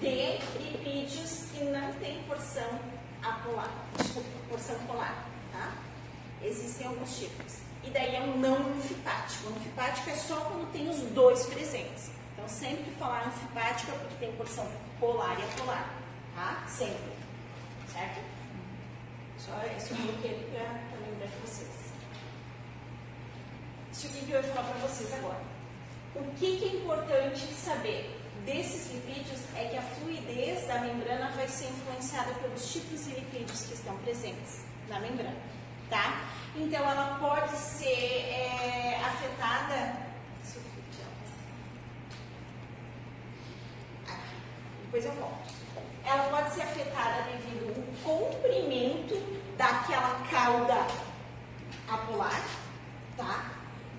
de 0.01 0.39
lipídios 0.59 1.47
que 1.53 1.65
não 1.65 1.93
têm 1.95 2.23
porção 2.25 2.79
apolar, 3.23 3.73
desculpa, 3.97 4.29
porção 4.49 4.79
polar, 4.87 5.27
tá? 5.53 5.73
Existem 6.43 6.87
alguns 6.87 7.19
tipos. 7.19 7.59
E 7.83 7.91
daí 7.91 8.17
é 8.17 8.21
um 8.21 8.37
não 8.39 8.57
anfipático. 8.77 9.49
O 9.49 9.57
anfipático 9.57 10.11
é 10.11 10.15
só 10.15 10.37
quando 10.37 10.71
tem 10.73 10.89
os 10.89 10.99
dois 11.13 11.47
presentes. 11.47 12.11
Então, 12.33 12.49
sempre 12.49 12.91
falar 12.93 13.27
anfipático 13.27 13.91
é 13.91 13.95
porque 13.95 14.15
tem 14.17 14.33
porção 14.33 14.69
polar 15.01 15.39
e 15.39 15.43
apolar, 15.43 15.91
tá? 16.35 16.65
Sempre. 16.69 17.13
Certo? 17.93 18.21
Só 19.39 19.53
esse 19.77 19.93
é 19.93 19.97
um 19.97 20.07
bloqueio 20.07 20.39
para 20.51 20.99
lembrar 21.01 21.29
para 21.29 21.47
vocês. 21.47 21.69
Isso 23.93 24.07
aqui 24.07 24.27
que 24.27 24.33
eu 24.33 24.43
vou 24.43 24.53
falar 24.53 24.69
para 24.69 24.89
vocês 24.89 25.13
agora. 25.15 25.41
O 26.15 26.25
que, 26.37 26.59
que 26.59 26.65
é 26.65 26.81
importante 26.81 27.47
saber? 27.55 28.18
Desses 28.49 28.91
lipídios 28.91 29.41
é 29.55 29.67
que 29.67 29.77
a 29.77 29.83
fluidez 29.83 30.67
da 30.67 30.81
membrana 30.81 31.31
vai 31.37 31.47
ser 31.49 31.67
influenciada 31.67 32.33
pelos 32.35 32.73
tipos 32.73 33.05
de 33.05 33.11
lipídios 33.11 33.67
que 33.67 33.75
estão 33.75 33.95
presentes 33.99 34.65
na 34.89 34.99
membrana, 35.01 35.37
tá? 35.91 36.25
Então, 36.57 36.81
ela 36.81 37.19
pode 37.21 37.55
ser 37.57 37.87
é, 37.87 39.01
afetada. 39.05 40.09
Depois 44.85 45.05
eu 45.05 45.13
volto. 45.13 45.53
Ela 46.07 46.23
pode 46.31 46.55
ser 46.55 46.63
afetada 46.63 47.25
devido 47.31 47.85
ao 48.07 48.17
comprimento 48.17 49.15
daquela 49.59 50.27
cauda 50.31 50.87
apolar, 51.87 52.43
tá? 53.15 53.51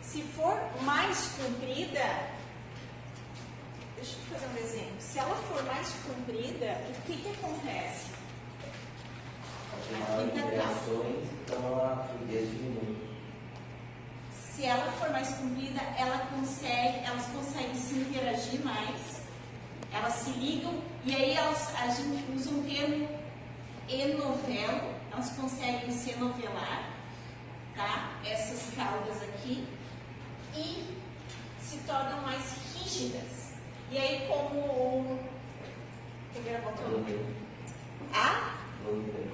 Se 0.02 0.24
for 0.24 0.60
mais 0.82 1.36
comprida, 1.38 2.39
Deixa 4.00 4.16
eu 4.16 4.40
fazer 4.40 4.46
um 4.48 4.54
desenho. 4.54 4.94
Se 5.02 5.20
ela 5.20 5.36
for 5.36 5.62
mais 5.64 5.94
comprida, 6.08 6.82
o 6.88 7.02
que, 7.02 7.18
que 7.18 7.30
acontece? 7.32 8.12
Aqui 9.68 10.30
então 11.44 11.84
a 11.84 12.08
fluidez 12.08 12.50
diminui. 12.50 12.98
Se 14.32 14.64
ela 14.64 14.90
for 14.94 15.10
mais 15.10 15.34
comprida, 15.34 15.82
ela 15.98 16.18
consegue, 16.28 17.00
elas 17.04 17.26
conseguem 17.26 17.76
se 17.76 17.96
interagir 17.96 18.64
mais, 18.64 19.22
elas 19.92 20.14
se 20.14 20.30
ligam, 20.32 20.82
e 21.04 21.14
aí 21.14 21.34
elas, 21.34 21.76
a 21.76 21.88
gente 21.90 22.32
usa 22.34 22.52
um 22.52 22.64
termo 22.64 23.06
enovelo, 23.90 24.96
elas 25.12 25.30
conseguem 25.32 25.92
se 25.92 26.12
enovelar, 26.12 26.90
tá? 27.76 28.18
Essas 28.26 28.74
caudas 28.76 29.22
aqui, 29.24 29.68
e 30.56 30.98
se 31.62 31.78
tornam 31.80 32.22
mais 32.22 32.44
rígidas. 32.76 33.39
E 33.92 33.98
aí, 33.98 34.28
como. 34.28 35.20
Primeira 36.34 36.62
volta. 36.62 36.84
A? 38.14 38.60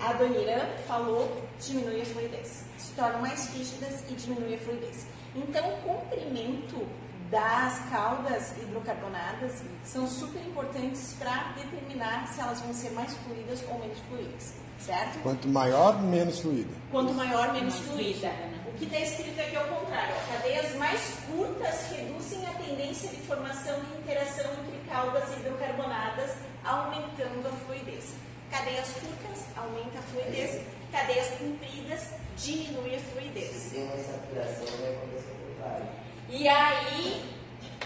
A 0.01 0.13
Doniran 0.13 0.65
falou, 0.87 1.41
diminui 1.59 2.01
a 2.01 2.05
fluidez. 2.05 2.65
Se 2.77 2.93
tornam 2.93 3.21
mais 3.21 3.53
rígidas 3.53 4.03
e 4.09 4.13
diminui 4.13 4.55
a 4.55 4.57
fluidez. 4.57 5.05
Então, 5.35 5.73
o 5.73 5.77
comprimento 5.81 6.87
das 7.29 7.79
caudas 7.89 8.55
hidrocarbonadas 8.57 9.63
são 9.83 10.07
super 10.07 10.41
importantes 10.41 11.15
para 11.19 11.53
determinar 11.53 12.27
se 12.27 12.39
elas 12.39 12.61
vão 12.61 12.73
ser 12.73 12.91
mais 12.91 13.13
fluídas 13.17 13.63
ou 13.69 13.79
menos 13.79 13.97
fluídas, 14.07 14.53
certo? 14.79 15.19
Quanto 15.21 15.47
maior, 15.47 16.01
menos 16.01 16.39
fluida. 16.39 16.73
Quanto 16.91 17.13
maior, 17.13 17.51
menos 17.51 17.79
fluida. 17.79 18.31
O 18.75 18.77
que 18.77 18.83
está 18.83 18.99
escrito 18.99 19.39
aqui 19.39 19.55
é 19.55 19.61
o 19.61 19.67
contrário. 19.69 20.13
Cadeias 20.33 20.75
mais 20.75 20.99
curtas 21.27 21.91
reduzem 21.91 22.45
a 22.45 22.51
tendência 22.55 23.07
de 23.07 23.15
formação 23.21 23.79
e 23.79 23.99
interação 23.99 24.51
entre 24.51 24.77
caudas 24.89 25.31
hidrocarbonadas, 25.31 26.31
aumentando 26.61 27.47
a 27.47 27.51
fluidez. 27.65 28.15
Cadeias 28.51 28.89
curtas 28.89 29.45
aumenta 29.55 29.97
a 29.97 30.01
fluidez, 30.01 30.61
cadeias 30.91 31.27
compridas 31.39 32.09
diminui 32.35 32.95
a 32.95 32.99
fluidez. 32.99 33.49
Se 33.49 33.69
tem 33.75 33.83
uma 33.85 33.95
saturação, 33.95 34.77
vai 34.81 34.93
acontecer 34.93 35.31
o 35.31 35.55
contrário. 35.55 35.87
E 36.29 36.47
aí, 36.49 37.33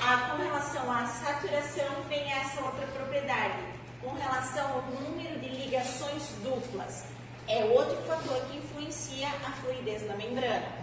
a, 0.02 0.18
com 0.18 0.42
relação 0.42 0.92
à 0.92 1.06
saturação, 1.06 2.02
vem 2.10 2.32
essa 2.32 2.62
outra 2.62 2.88
propriedade. 2.88 3.60
Com 4.02 4.16
relação 4.16 4.68
ao 4.74 4.82
número 4.88 5.40
de 5.40 5.50
ligações 5.50 6.24
duplas. 6.42 7.04
É 7.48 7.64
outro 7.66 7.96
fator 8.08 8.42
que 8.46 8.58
influencia 8.58 9.28
a 9.28 9.52
fluidez 9.54 10.04
da 10.08 10.16
membrana. 10.16 10.79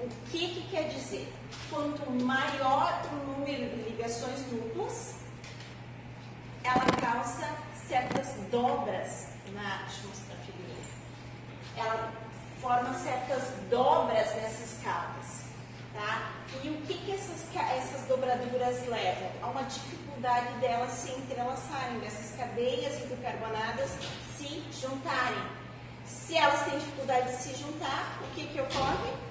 O 0.00 0.08
que, 0.30 0.48
que 0.48 0.68
quer 0.70 0.88
dizer? 0.88 1.32
Quanto 1.70 2.10
maior 2.22 3.02
o 3.12 3.16
número 3.32 3.68
de 3.76 3.90
ligações 3.90 4.40
duplas, 4.42 5.16
ela 6.62 6.84
causa 7.00 7.48
certas 7.74 8.34
dobras 8.50 9.28
na. 9.52 9.82
Deixa 9.86 10.02
eu 10.02 10.08
mostrar 10.08 10.34
a 10.34 10.38
figura. 10.38 10.78
Ela 11.76 12.12
forma 12.60 12.94
certas 12.94 13.42
dobras 13.68 14.34
nessas 14.36 14.82
caudas. 14.84 15.48
Tá? 15.94 16.30
E 16.62 16.68
o 16.68 16.76
que, 16.82 16.94
que 16.94 17.12
essas, 17.12 17.44
essas 17.56 18.06
dobraduras 18.06 18.86
levam? 18.86 19.30
A 19.42 19.46
uma 19.48 19.64
dificuldade 19.64 20.52
delas 20.60 20.92
se 20.92 21.10
entrelaçarem, 21.10 21.98
dessas 21.98 22.36
cadeias 22.36 23.02
hidrocarbonadas 23.02 23.90
se 24.36 24.62
juntarem. 24.80 25.42
Se 26.04 26.36
elas 26.36 26.62
têm 26.64 26.78
dificuldade 26.78 27.32
de 27.32 27.42
se 27.42 27.54
juntar, 27.56 28.20
o 28.22 28.34
que, 28.34 28.46
que 28.46 28.60
ocorre? 28.60 29.27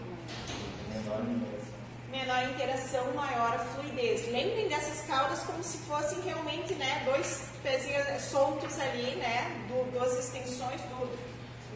Menor 0.97 1.21
interação. 1.21 1.77
Menor 2.09 2.43
interação, 2.49 3.13
maior 3.13 3.59
fluidez. 3.75 4.31
Lembrem 4.31 4.67
dessas 4.67 5.05
caudas 5.07 5.39
como 5.43 5.63
se 5.63 5.77
fossem 5.79 6.19
realmente 6.21 6.73
né, 6.75 7.03
dois 7.05 7.49
pezinhos 7.61 8.21
soltos 8.23 8.79
ali, 8.79 9.15
né, 9.15 9.65
do, 9.67 9.91
duas 9.91 10.17
extensões, 10.17 10.81
do, 10.81 11.05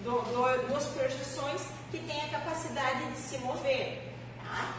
do, 0.03 0.21
do, 0.21 0.67
duas 0.67 0.85
projeções 0.85 1.61
que 1.91 1.99
têm 1.99 2.21
a 2.21 2.29
capacidade 2.29 3.05
de 3.11 3.17
se 3.17 3.37
mover. 3.39 4.01
Tá? 4.43 4.75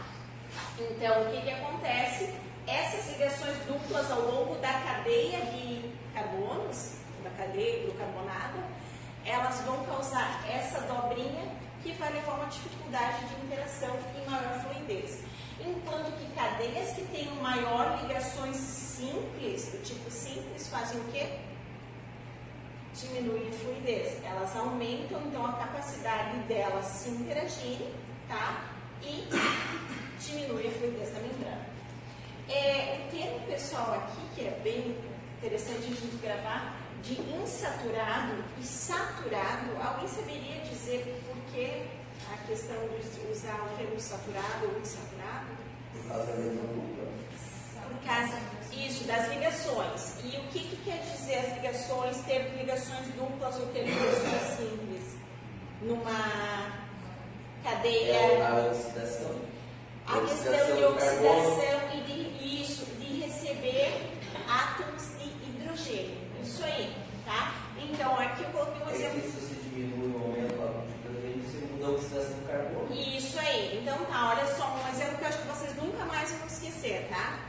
Então, 0.79 1.21
o 1.23 1.31
que, 1.31 1.41
que 1.41 1.51
acontece? 1.51 2.33
Essas 2.67 3.11
ligações 3.11 3.57
duplas 3.65 4.09
ao 4.11 4.21
longo 4.21 4.55
da 4.55 4.73
cadeia 4.73 5.39
de 5.45 5.91
carbonos, 6.13 6.93
da 7.23 7.29
cadeia 7.31 7.83
hidrocarbonada, 7.83 8.63
elas 9.25 9.61
vão 9.61 9.83
causar 9.85 10.43
essa 10.49 10.81
dobrinha 10.81 11.62
que 11.83 11.91
vai 11.93 12.13
levar 12.13 12.31
a 12.31 12.35
uma 12.35 12.45
dificuldade 12.45 13.25
de 13.25 13.45
interação 13.45 13.99
e 14.15 14.29
maior 14.29 14.59
fluidez. 14.61 15.23
Enquanto 15.59 16.17
que 16.17 16.33
cadeias 16.33 16.91
que 16.91 17.01
tenham 17.07 17.35
maior 17.35 18.01
ligações 18.01 18.55
simples, 18.55 19.69
do 19.69 19.83
tipo 19.83 20.09
simples, 20.09 20.67
fazem 20.69 20.99
o 21.01 21.03
quê? 21.11 21.39
Diminuem 22.93 23.49
a 23.49 23.51
fluidez. 23.51 24.23
Elas 24.23 24.55
aumentam 24.55 25.21
então 25.27 25.45
a 25.45 25.53
capacidade 25.53 26.37
delas 26.47 26.85
se 26.85 27.09
interagirem, 27.09 27.93
tá? 28.29 28.69
E 29.01 29.27
diminui 30.19 30.67
a 30.67 30.71
fluidez 30.71 31.13
da 31.13 31.19
membrana. 31.19 31.67
É, 32.49 33.05
o 33.07 33.11
termo 33.11 33.39
pessoal 33.47 33.93
aqui, 33.93 34.21
que 34.35 34.47
é 34.47 34.59
bem 34.63 34.97
interessante 35.37 35.85
a 35.85 35.95
gente 35.95 36.17
gravar, 36.21 36.77
de 37.01 37.19
insaturado 37.21 38.43
e 38.57 38.63
saturado, 38.63 39.71
alguém 39.81 40.07
saberia 40.07 40.61
dizer 40.61 41.22
a 41.55 42.37
questão 42.47 42.75
de 42.87 43.31
usar 43.31 43.69
o 43.71 43.77
termo 43.77 43.99
saturado 43.99 44.65
ou 44.73 44.79
insaturado? 44.81 45.47
Por 45.93 46.07
causa 46.09 46.25
da 46.31 46.37
mesma 46.37 46.61
dupla. 46.63 47.07
Por 47.89 48.07
causa, 48.07 48.39
isso, 48.71 49.03
das 49.05 49.29
ligações. 49.29 50.15
E 50.23 50.37
o 50.37 50.43
que, 50.51 50.59
que 50.59 50.75
quer 50.83 50.99
dizer 51.03 51.35
as 51.35 51.53
ligações, 51.55 52.17
ter 52.25 52.49
ligações 52.57 53.05
duplas 53.15 53.55
ou 53.59 53.67
ter 53.67 53.83
ligações 53.83 54.57
simples? 54.57 55.03
Numa 55.83 56.73
cadeia. 57.63 58.13
É 58.13 58.45
a 58.47 58.71
oxidação. 58.71 59.35
A 60.07 60.19
questão 60.21 60.75
de 60.75 60.83
oxidação 60.83 61.79
e 61.93 62.01
de 62.01 62.61
isso, 62.63 62.85
de 62.99 63.21
receber 63.21 64.11
átomos 64.49 65.03
de 65.19 65.25
hidrogênio. 65.47 66.17
Isso 66.43 66.63
aí, 66.65 66.93
tá? 67.25 67.53
Então, 67.81 68.19
aqui 68.19 68.43
eu 68.43 68.49
coloquei 68.49 68.81
um 68.85 68.89
É 68.89 68.95
exemplo. 68.95 69.21
que 69.21 69.27
se 69.27 69.33
você 69.33 69.55
diminui 69.63 70.11
o 70.17 70.23
aumento 70.23 70.42
a 71.85 71.89
oxidação 71.89 72.33
do 72.33 72.47
carbono. 72.47 72.93
Isso 72.93 73.39
aí. 73.39 73.79
Então 73.81 73.97
tá, 74.05 74.29
olha 74.29 74.45
só 74.55 74.67
um 74.75 74.89
exemplo 74.89 75.17
que 75.17 75.23
eu 75.23 75.27
acho 75.27 75.37
que 75.39 75.47
vocês 75.47 75.75
nunca 75.75 76.05
mais 76.05 76.31
vão 76.31 76.47
esquecer, 76.47 77.07
tá? 77.09 77.39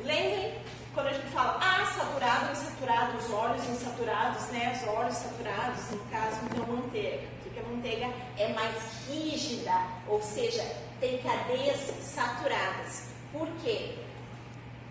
Lembrem 0.00 0.54
quando 0.94 1.08
a 1.08 1.12
gente 1.12 1.28
fala 1.28 1.58
ah, 1.60 1.86
saturado, 1.86 2.52
insaturado, 2.52 3.18
os 3.18 3.30
óleos 3.30 3.68
insaturados, 3.68 4.46
né? 4.48 4.80
Os 4.80 4.88
óleos 4.88 5.14
saturados, 5.14 5.90
no 5.90 5.98
caso, 6.10 6.38
então 6.44 6.66
manteiga. 6.66 7.28
Porque 7.42 7.60
a 7.60 7.62
manteiga 7.62 8.06
é 8.36 8.48
mais 8.52 8.74
rígida, 9.08 9.72
ou 10.06 10.20
seja, 10.22 10.64
tem 11.00 11.18
cadeias 11.18 11.78
saturadas. 12.02 13.08
Por 13.32 13.48
quê? 13.62 13.94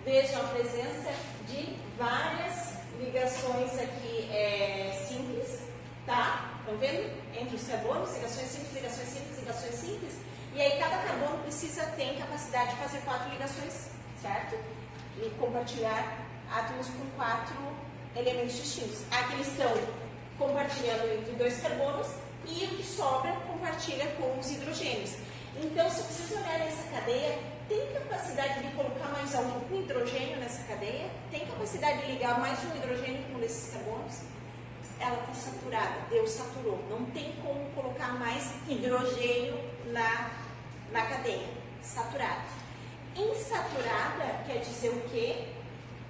Vejam 0.06 0.42
a 0.42 0.46
presença 0.46 1.12
de 1.48 1.76
várias 1.98 2.78
ligações 3.00 3.74
aqui 3.80 4.30
é, 4.32 5.06
simples, 5.08 5.64
tá? 6.06 6.57
Estão 6.68 6.80
vendo? 6.80 7.10
Entre 7.34 7.56
os 7.56 7.66
carbonos, 7.66 8.14
ligações 8.14 8.48
simples, 8.50 8.74
ligações 8.74 9.08
simples, 9.08 9.40
ligações 9.40 9.74
simples. 9.76 10.14
E 10.54 10.62
aí 10.62 10.78
cada 10.78 10.98
carbono 10.98 11.42
precisa 11.44 11.86
ter 11.96 12.18
capacidade 12.18 12.72
de 12.72 12.76
fazer 12.76 12.98
quatro 13.06 13.30
ligações, 13.30 13.88
certo? 14.22 14.58
E 15.18 15.30
compartilhar 15.40 16.28
átomos 16.52 16.88
com 16.88 17.10
quatro 17.16 17.56
elementos 18.18 18.58
distintos. 18.58 19.02
Aqui 19.10 19.36
eles 19.36 19.48
estão 19.48 19.72
compartilhando 20.38 21.08
entre 21.10 21.32
dois 21.36 21.58
carbonos 21.62 22.08
e 22.46 22.66
o 22.66 22.68
que 22.68 22.84
sobra 22.84 23.32
compartilha 23.48 24.06
com 24.18 24.38
os 24.38 24.52
hidrogênios. 24.52 25.16
Então, 25.64 25.90
se 25.90 26.02
vocês 26.02 26.38
olharem 26.38 26.68
essa 26.68 26.84
cadeia, 26.92 27.40
tem 27.70 27.94
capacidade 27.94 28.62
de 28.62 28.76
colocar 28.76 29.08
mais 29.14 29.34
algum 29.34 29.74
hidrogênio 29.74 30.36
nessa 30.36 30.62
cadeia? 30.64 31.10
Tem 31.32 31.46
capacidade 31.46 32.06
de 32.06 32.12
ligar 32.12 32.38
mais 32.42 32.60
um 32.66 32.76
hidrogênio 32.76 33.24
com 33.24 33.38
um 33.38 33.40
desses 33.40 33.72
carbonos? 33.72 34.18
Ela 35.00 35.20
está 35.20 35.34
saturada, 35.34 35.96
Deus 36.10 36.32
saturou. 36.32 36.84
Não 36.90 37.06
tem 37.12 37.34
como 37.44 37.70
colocar 37.72 38.14
mais 38.18 38.54
hidrogênio 38.68 39.60
na, 39.86 40.32
na 40.92 41.06
cadeia. 41.06 41.48
Saturada. 41.82 42.44
Insaturada 43.16 44.44
quer 44.46 44.60
dizer 44.60 44.90
o 44.90 45.02
quê? 45.10 45.48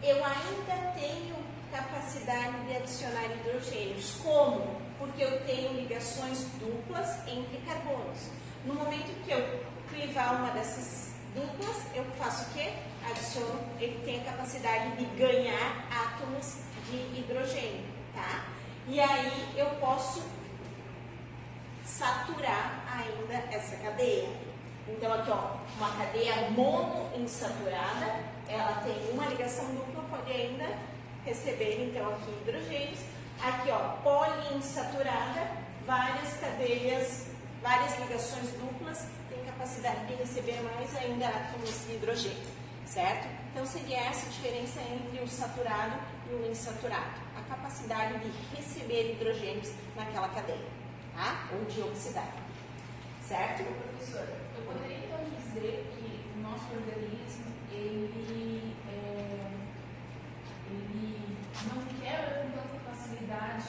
Eu 0.01 0.23
ainda 0.23 0.91
tenho 0.99 1.35
capacidade 1.71 2.65
de 2.65 2.75
adicionar 2.77 3.25
hidrogênios. 3.25 4.19
Como? 4.23 4.81
Porque 4.97 5.23
eu 5.23 5.45
tenho 5.45 5.73
ligações 5.73 6.45
duplas 6.59 7.27
entre 7.27 7.57
carbonos. 7.65 8.29
No 8.65 8.73
momento 8.73 9.23
que 9.23 9.31
eu 9.31 9.63
clivar 9.89 10.35
uma 10.35 10.51
dessas 10.51 11.13
duplas, 11.33 11.77
eu 11.95 12.03
faço 12.17 12.49
o 12.49 12.53
quê? 12.53 12.73
Adiciono, 13.09 13.59
ele 13.79 14.01
tem 14.03 14.21
a 14.21 14.31
capacidade 14.31 14.97
de 14.97 15.05
ganhar 15.15 15.87
átomos 15.89 16.57
de 16.89 16.97
hidrogênio, 17.19 17.85
tá? 18.13 18.56
E 18.89 19.01
aí 19.01 19.53
eu 19.57 19.65
posso 19.81 20.23
saturar 21.83 22.85
ainda 22.89 23.33
essa 23.53 23.75
cadeia. 23.77 24.29
Então 24.87 25.11
aqui 25.13 25.29
ó, 25.29 25.57
uma 25.77 25.91
cadeia 25.97 26.49
monoinsaturada, 26.51 28.23
ela 28.47 28.81
tem 28.85 29.11
uma 29.11 29.25
ligação 29.25 29.65
dupla, 29.75 30.03
pode 30.09 30.31
ainda 30.31 30.77
receber 31.25 31.83
então 31.83 32.13
aqui 32.13 32.31
hidrogênios. 32.31 32.99
Aqui 33.43 33.69
ó, 33.71 33.97
poliinsaturada, 34.01 35.51
várias 35.85 36.37
cadeias, 36.37 37.27
várias 37.61 37.99
ligações 37.99 38.51
duplas, 38.53 39.05
tem 39.29 39.43
capacidade 39.43 40.05
de 40.05 40.13
receber 40.13 40.61
mais 40.61 40.95
ainda 40.95 41.27
átomos 41.27 41.85
de 41.85 41.93
hidrogênio, 41.93 42.47
certo? 42.85 43.27
Então 43.51 43.65
seria 43.65 43.97
essa 43.97 44.25
a 44.27 44.29
diferença 44.29 44.79
entre 44.79 45.21
o 45.21 45.27
saturado 45.27 45.97
e 46.31 46.33
o 46.35 46.49
insaturado, 46.49 47.19
capacidade 47.47 48.19
de 48.19 48.55
receber 48.55 49.13
hidrogênios 49.13 49.73
naquela 49.95 50.29
cadeia, 50.29 50.67
tá? 51.15 51.49
Ou 51.53 51.65
de 51.65 51.81
oxidar, 51.81 52.33
certo? 53.21 53.63
Professora, 53.63 54.37
eu 54.57 54.63
poderia 54.63 55.05
então 55.05 55.19
dizer 55.37 55.91
que 55.93 56.37
o 56.37 56.41
nosso 56.41 56.65
organismo, 56.73 57.45
ele, 57.71 58.75
é, 58.89 59.51
ele 60.69 61.37
não 61.65 61.81
quebra 61.99 62.43
com 62.43 62.51
tanta 62.51 62.79
facilidade 62.91 63.63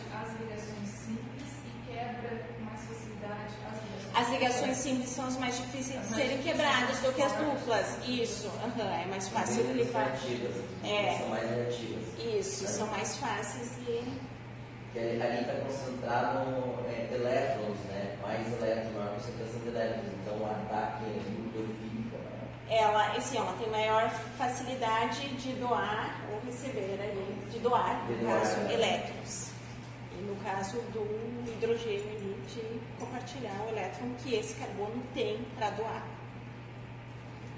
as 4.18 4.28
ligações 4.31 4.76
simples 4.76 5.11
são 5.11 5.26
as 5.26 5.37
mais 5.38 5.57
difíceis 5.57 6.00
de 6.00 6.14
serem 6.14 6.38
quebradas 6.38 6.98
do 6.98 7.12
que 7.12 7.22
as 7.22 7.33
duplas. 7.35 7.87
Isso, 8.09 8.50
aham, 8.64 9.02
é 9.02 9.07
mais 9.07 9.28
fácil 9.28 9.62
de 9.64 9.72
limpar. 9.74 10.07
reativas. 10.07 10.57
É. 10.83 11.18
São 11.18 11.28
mais 11.28 11.50
reativas. 11.50 12.04
Isso, 12.18 12.66
são 12.66 12.87
mais 12.88 13.16
fáceis 13.16 13.70
de. 13.76 14.02
Que 14.92 14.98
ali 14.98 15.40
está 15.40 15.52
concentrado 15.64 16.48
é, 16.88 17.14
elétrons, 17.14 17.78
né? 17.88 18.16
Mais 18.20 18.52
elétrons, 18.52 18.94
maior 18.94 19.14
concentração 19.14 19.61
de 19.61 19.68
elétrons. 19.68 20.12
Então 20.20 20.38
o 20.38 20.46
ataque 20.46 21.04
ali 21.04 21.50
fica. 21.81 22.18
Né? 22.18 22.76
Ela, 22.76 23.12
assim, 23.16 23.37
ela 23.37 23.52
tem 23.52 23.70
maior 23.70 24.11
facilidade 24.37 25.28
de 25.37 25.52
doar 25.52 26.20
ou 26.33 26.40
receber 26.44 26.98
ali, 27.00 27.50
de 27.52 27.59
doar, 27.61 28.04
no 28.11 28.26
caso, 28.26 28.57
né? 28.62 28.74
elétrons. 28.74 29.58
No 30.26 30.37
caso 30.42 30.76
do 30.92 31.50
hidrogênio 31.50 32.11
ali, 32.16 32.28
compartilhar 32.98 33.64
o 33.66 33.68
elétron 33.70 34.14
que 34.22 34.35
esse 34.35 34.54
carbono 34.54 35.02
tem 35.14 35.44
para 35.57 35.70
doar. 35.70 36.07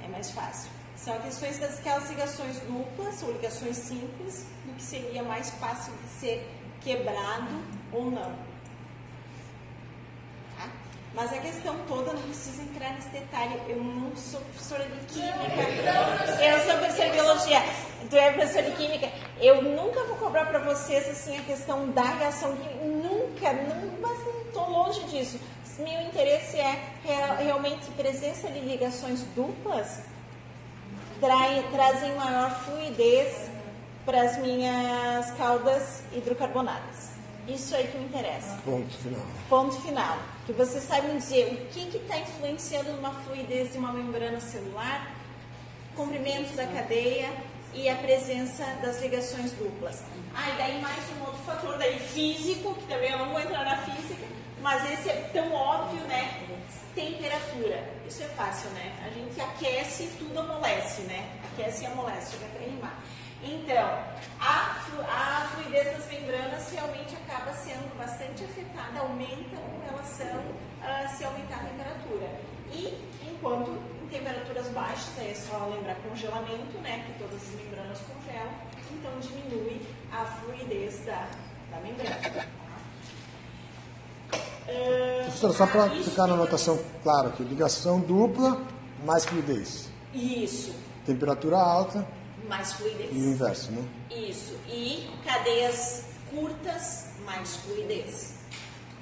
É 0.02 0.08
mais 0.08 0.30
fácil. 0.30 0.70
São 0.96 1.18
questões 1.20 1.58
das 1.58 1.80
ligações 2.10 2.60
duplas 2.60 3.22
ou 3.22 3.32
ligações 3.32 3.76
simples, 3.76 4.46
do 4.66 4.74
que 4.74 4.82
seria 4.82 5.22
mais 5.22 5.50
fácil 5.50 5.92
de 5.94 6.08
ser 6.08 6.48
quebrado 6.80 7.62
ou 7.92 8.10
não. 8.10 8.49
Mas 11.14 11.32
a 11.32 11.38
questão 11.38 11.74
toda, 11.88 12.12
não 12.12 12.22
precisa 12.22 12.62
entrar 12.62 12.92
nesse 12.94 13.08
detalhe. 13.08 13.60
Eu 13.68 13.82
não 13.82 14.14
sou 14.16 14.40
professora 14.40 14.84
de 14.84 15.06
química. 15.06 16.42
Eu 16.44 16.60
sou 16.64 16.78
professora 16.78 17.06
de 17.10 17.12
biologia. 17.16 17.62
Tu 18.08 18.16
é 18.16 18.32
professora 18.32 18.70
de 18.70 18.76
química. 18.76 19.08
Eu 19.40 19.60
nunca 19.62 20.04
vou 20.04 20.16
cobrar 20.16 20.46
para 20.46 20.60
vocês 20.60 21.08
assim 21.08 21.36
a 21.36 21.42
questão 21.42 21.88
da 21.90 22.02
reação 22.02 22.54
química. 22.56 22.84
Nunca, 22.84 23.52
não, 23.52 23.98
mas 24.00 24.18
não 24.24 24.40
estou 24.42 24.70
longe 24.70 25.02
disso. 25.04 25.38
Meu 25.78 26.00
interesse 26.02 26.58
é 26.58 26.78
real- 27.04 27.36
realmente 27.38 27.86
presença 27.92 28.48
de 28.48 28.60
ligações 28.60 29.20
duplas 29.34 30.00
trai- 31.20 31.64
trazem 31.72 32.14
maior 32.16 32.50
fluidez 32.64 33.50
para 34.04 34.22
as 34.22 34.36
minhas 34.38 35.30
caldas 35.32 36.02
hidrocarbonadas. 36.12 37.09
Isso 37.54 37.74
aí 37.74 37.88
que 37.88 37.98
me 37.98 38.04
interessa. 38.04 38.60
Ponto 38.64 38.96
final. 38.96 39.26
Ponto 39.48 39.80
final. 39.80 40.18
Que 40.46 40.52
vocês 40.52 40.84
saibam 40.84 41.16
dizer 41.16 41.46
o 41.52 41.66
que 41.66 41.96
está 41.96 42.18
influenciando 42.18 42.92
numa 42.92 43.10
fluidez 43.10 43.72
de 43.72 43.78
uma 43.78 43.92
membrana 43.92 44.40
celular, 44.40 45.12
comprimento 45.96 46.54
da 46.54 46.64
cadeia 46.66 47.28
e 47.74 47.88
a 47.88 47.96
presença 47.96 48.64
das 48.82 49.00
ligações 49.02 49.50
duplas. 49.52 50.02
Ah, 50.34 50.50
e 50.50 50.58
daí 50.58 50.80
mais 50.80 51.02
um 51.18 51.24
outro 51.24 51.42
fator 51.44 51.76
daí 51.76 51.98
físico, 51.98 52.72
que 52.74 52.86
também 52.86 53.10
eu 53.10 53.18
não 53.18 53.30
vou 53.30 53.40
entrar 53.40 53.64
na 53.64 53.78
física, 53.78 54.26
mas 54.62 54.88
esse 54.92 55.08
é 55.08 55.30
tão 55.32 55.52
óbvio, 55.52 56.02
né? 56.04 56.46
Temperatura. 56.94 57.84
Isso 58.06 58.22
é 58.22 58.28
fácil, 58.28 58.70
né? 58.70 58.92
A 59.04 59.10
gente 59.10 59.40
aquece 59.40 60.04
e 60.04 60.16
tudo 60.18 60.38
amolece, 60.38 61.02
né? 61.02 61.28
Aquece 61.52 61.82
e 61.82 61.86
amolece, 61.86 62.32
chega 62.32 62.46
até 62.46 62.64
rimar. 62.64 62.96
Então, 63.42 64.04
a, 64.38 64.76
a 65.08 65.48
fluidez 65.48 65.96
das 65.96 66.06
membranas 66.08 66.70
realmente 66.72 67.16
acaba 67.16 67.52
sendo 67.54 67.96
bastante 67.96 68.44
afetada, 68.44 69.00
aumenta 69.00 69.56
com 69.56 69.80
relação 69.90 70.42
a 70.82 71.08
se 71.08 71.24
aumentar 71.24 71.56
a 71.56 71.64
temperatura. 71.64 72.40
E 72.70 73.02
enquanto 73.26 73.70
em 74.02 74.08
temperaturas 74.08 74.68
baixas, 74.68 75.18
aí 75.18 75.30
é 75.30 75.34
só 75.34 75.66
lembrar 75.74 75.94
congelamento, 75.96 76.78
né, 76.82 77.04
que 77.06 77.18
todas 77.18 77.42
as 77.42 77.54
membranas 77.54 77.98
congelam, 78.00 78.52
então 78.92 79.18
diminui 79.20 79.80
a 80.12 80.24
fluidez 80.26 81.04
da, 81.06 81.26
da 81.70 81.80
membrana. 81.80 82.46
Uh, 84.68 85.24
Professora, 85.24 85.52
só 85.54 85.66
para 85.66 85.86
isso 85.94 86.10
ficar 86.10 86.26
na 86.26 86.34
anotação 86.34 86.78
clara 87.02 87.28
aqui, 87.28 87.42
ligação 87.42 88.00
dupla, 88.00 88.60
mais 89.04 89.24
fluidez. 89.24 89.88
Isso, 90.12 90.74
Temperatura 91.06 91.56
alta 91.56 92.06
mais 92.50 92.72
fluidez. 92.74 93.10
e 93.12 93.18
o 93.18 93.30
inverso, 93.32 93.70
né? 93.72 93.88
Isso. 94.10 94.58
E 94.68 95.08
cadeias 95.24 96.04
curtas, 96.28 97.06
mais 97.24 97.56
fluidez. 97.56 98.34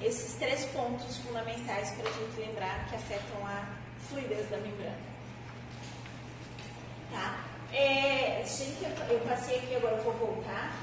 Esses 0.01 0.35
três 0.35 0.63
pontos 0.67 1.17
fundamentais 1.17 1.91
para 1.91 2.09
a 2.09 2.13
gente 2.13 2.39
lembrar 2.39 2.87
que 2.87 2.95
afetam 2.95 3.45
a 3.45 3.67
fluidez 4.07 4.49
da 4.49 4.57
membrana. 4.57 4.97
Tá? 7.11 7.43
É, 7.73 8.43
gente, 8.45 8.83
eu- 8.83 9.05
eu 9.15 9.19
passei 9.27 9.57
aqui, 9.57 9.75
agora 9.75 9.95
eu 9.97 10.03
vou 10.03 10.13
voltar. 10.13 10.73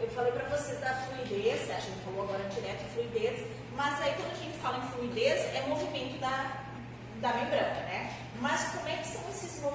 Eu 0.00 0.08
falei 0.10 0.32
para 0.32 0.48
vocês 0.56 0.80
da 0.80 0.92
fluidez, 0.94 1.70
a 1.70 1.78
gente 1.80 1.98
falou 2.04 2.24
agora 2.24 2.44
direto 2.48 2.84
fluidez, 2.92 3.46
mas 3.76 4.00
aí 4.02 4.12
quando 4.16 4.32
a 4.32 4.34
gente 4.34 4.58
fala 4.58 4.78
em 4.84 4.88
fluidez, 4.90 5.40
é 5.54 5.64
movimento 5.68 6.18
da, 6.18 6.60
da 7.20 7.32
membrana, 7.34 7.80
né? 7.86 8.12
Mas 8.40 8.60
como 8.72 8.88
é 8.88 8.96
que 8.96 9.06
são 9.08 9.22
esses 9.30 9.60
movimentos, 9.62 9.71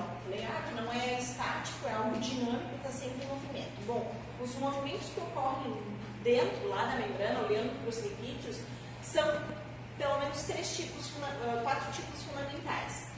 então? 0.00 0.06
Falei, 0.24 0.44
ah, 0.44 0.62
que 0.66 0.74
não 0.74 0.92
é 0.92 1.18
estático, 1.18 1.86
é 1.86 1.92
algo 1.92 2.18
dinâmico, 2.18 2.76
está 2.76 2.90
sempre 2.90 3.24
em 3.24 3.28
movimento. 3.28 3.86
Bom, 3.86 4.14
os 4.40 4.54
movimentos 4.56 5.08
que 5.10 5.20
ocorrem 5.20 5.76
dentro, 6.22 6.68
lá 6.68 6.86
da 6.86 6.96
membrana, 6.96 7.40
olhando 7.40 7.78
para 7.80 7.90
os 7.90 7.98
lipídios, 7.98 8.60
são 9.02 9.26
pelo 9.98 10.18
menos 10.18 10.42
três 10.44 10.76
tipos, 10.76 11.12
quatro 11.62 11.92
tipos 11.92 12.22
fundamentais. 12.22 13.08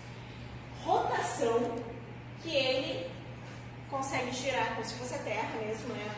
Rotação, 0.85 1.77
que 2.43 2.55
ele 2.55 3.11
consegue 3.89 4.33
girar 4.33 4.75
como 4.75 4.85
se 4.85 4.95
fosse 4.95 5.15
a 5.15 5.19
Terra 5.19 5.51
mesmo, 5.61 5.95
né? 5.95 6.11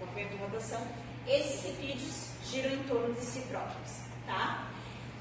O 0.00 0.06
movimento 0.06 0.30
de 0.30 0.36
rotação. 0.36 0.86
Esses 1.26 1.64
lipídios 1.64 2.28
giram 2.44 2.70
em 2.72 2.82
torno 2.84 3.14
de 3.14 3.20
si 3.20 3.40
próprios, 3.40 4.00
tá? 4.26 4.68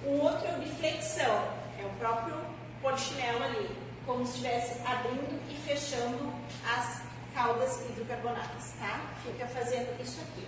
O 0.05 0.19
outro 0.21 0.47
é 0.47 0.57
o 0.57 0.59
de 0.59 0.69
flexão, 0.75 1.47
é 1.79 1.85
o 1.85 1.89
próprio 1.97 2.35
polichinelo 2.81 3.43
ali, 3.43 3.82
como 4.05 4.25
se 4.25 4.33
estivesse 4.33 4.81
abrindo 4.85 5.39
e 5.49 5.55
fechando 5.67 6.33
as 6.75 7.01
caudas 7.33 7.81
hidrocarbonadas, 7.89 8.73
tá? 8.79 9.01
Fica 9.23 9.47
fazendo 9.47 9.99
isso 10.01 10.21
aqui. 10.21 10.47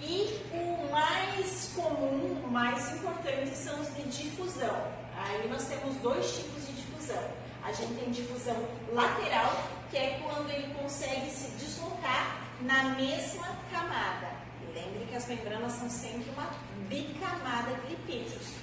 E 0.00 0.40
o 0.52 0.90
mais 0.90 1.72
comum, 1.74 2.42
o 2.44 2.50
mais 2.50 2.92
importante 2.92 3.50
são 3.54 3.80
os 3.80 3.94
de 3.94 4.02
difusão. 4.04 4.92
Aí 5.16 5.48
nós 5.48 5.66
temos 5.66 5.96
dois 5.96 6.36
tipos 6.36 6.66
de 6.66 6.72
difusão. 6.72 7.22
A 7.62 7.72
gente 7.72 7.94
tem 7.94 8.10
difusão 8.10 8.56
lateral, 8.92 9.64
que 9.90 9.96
é 9.96 10.20
quando 10.22 10.50
ele 10.50 10.74
consegue 10.74 11.30
se 11.30 11.50
deslocar 11.52 12.38
na 12.62 12.90
mesma 12.90 13.46
camada. 13.70 14.32
Lembre 14.74 15.06
que 15.08 15.14
as 15.14 15.26
membranas 15.26 15.72
são 15.72 15.88
sempre 15.88 16.30
uma 16.30 16.50
bicamada 16.88 17.74
de 17.74 17.90
lipídios. 17.90 18.54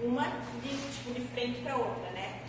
Uma 0.00 0.24
de, 0.62 0.68
tipo, 0.92 1.12
de 1.12 1.20
frente 1.28 1.60
para 1.62 1.76
outra, 1.76 2.10
né? 2.10 2.42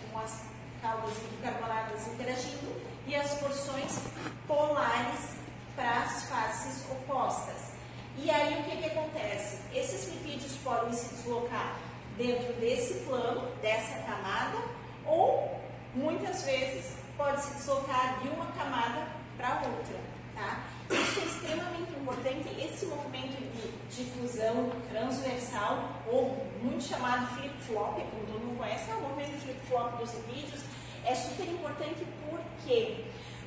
As 0.78 0.82
caudas 0.82 1.14
bicarbonadas 1.30 2.06
interagindo 2.06 2.80
e 3.06 3.14
as 3.14 3.34
porções 3.34 4.00
polares 4.46 5.36
para 5.74 6.02
as 6.02 6.24
faces 6.24 6.84
opostas. 6.90 7.72
E 8.16 8.30
aí 8.30 8.60
o 8.60 8.64
que, 8.64 8.76
que 8.76 8.86
acontece? 8.86 9.58
Esses 9.72 10.08
lipídios 10.08 10.56
podem 10.64 10.92
se 10.92 11.14
deslocar 11.14 11.76
dentro 12.16 12.52
desse 12.54 13.04
plano, 13.04 13.48
dessa 13.62 13.98
camada, 14.02 14.58
ou 15.06 15.60
muitas 15.94 16.42
vezes 16.44 16.96
pode 17.16 17.40
se 17.42 17.54
deslocar 17.54 18.20
de 18.20 18.28
uma 18.28 18.46
camada 18.46 19.06
para 19.36 19.62
outra. 19.68 19.98
Tá? 20.34 20.60
Isso 20.90 21.20
é 21.20 21.24
extremamente 21.24 21.92
importante, 21.92 22.48
esse 22.60 22.86
movimento 22.86 23.36
de 23.52 24.04
difusão 24.04 24.70
transversal, 24.90 26.02
ou 26.06 26.46
muito 26.62 26.82
chamado 26.82 27.26
flip-flop, 27.36 28.00
como 28.10 28.26
todo 28.26 28.40
mundo 28.40 28.58
conhece, 28.58 28.90
é 28.90 28.94
o 28.94 29.02
movimento 29.02 29.40
flip-flop 29.42 29.98
dos 29.98 30.14
lipídios, 30.14 30.62
é 31.08 31.14
super 31.14 31.46
importante 31.46 32.06
por 32.28 32.40
quê? 32.64 33.04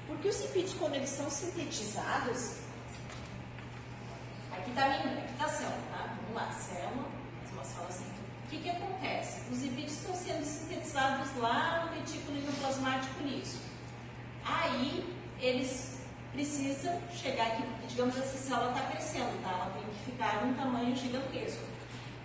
Porque 0.07 0.27
os 0.27 0.41
lipídios, 0.41 0.73
quando 0.73 0.95
eles 0.95 1.09
são 1.09 1.29
sintetizados, 1.29 2.61
Aqui 4.51 4.69
está 4.71 4.85
a 4.85 4.89
minha 4.89 5.13
explicação, 5.15 5.71
tá? 5.91 6.13
Vamos 6.21 6.35
lá, 6.35 6.51
célula, 6.51 7.07
uma 7.53 7.63
célula 7.63 7.87
assim. 7.87 8.05
O 8.45 8.49
que, 8.49 8.57
que 8.57 8.69
acontece? 8.69 9.39
Os 9.49 9.61
lipídios 9.61 9.93
estão 9.93 10.13
sendo 10.13 10.45
sintetizados 10.45 11.35
lá 11.37 11.85
no 11.85 11.97
retículo 11.97 12.37
endoplasmático 12.37 13.23
liso. 13.23 13.59
Aí, 14.43 15.15
eles 15.39 16.01
precisam 16.33 17.01
chegar 17.13 17.47
aqui, 17.47 17.63
porque 17.63 17.87
digamos 17.87 18.17
essa 18.17 18.37
célula 18.37 18.71
está 18.71 18.81
crescendo, 18.87 19.41
tá? 19.41 19.49
Ela 19.51 19.71
tem 19.73 19.83
que 19.83 20.11
ficar 20.11 20.45
num 20.45 20.53
tamanho 20.53 20.95
gigantesco. 20.95 21.63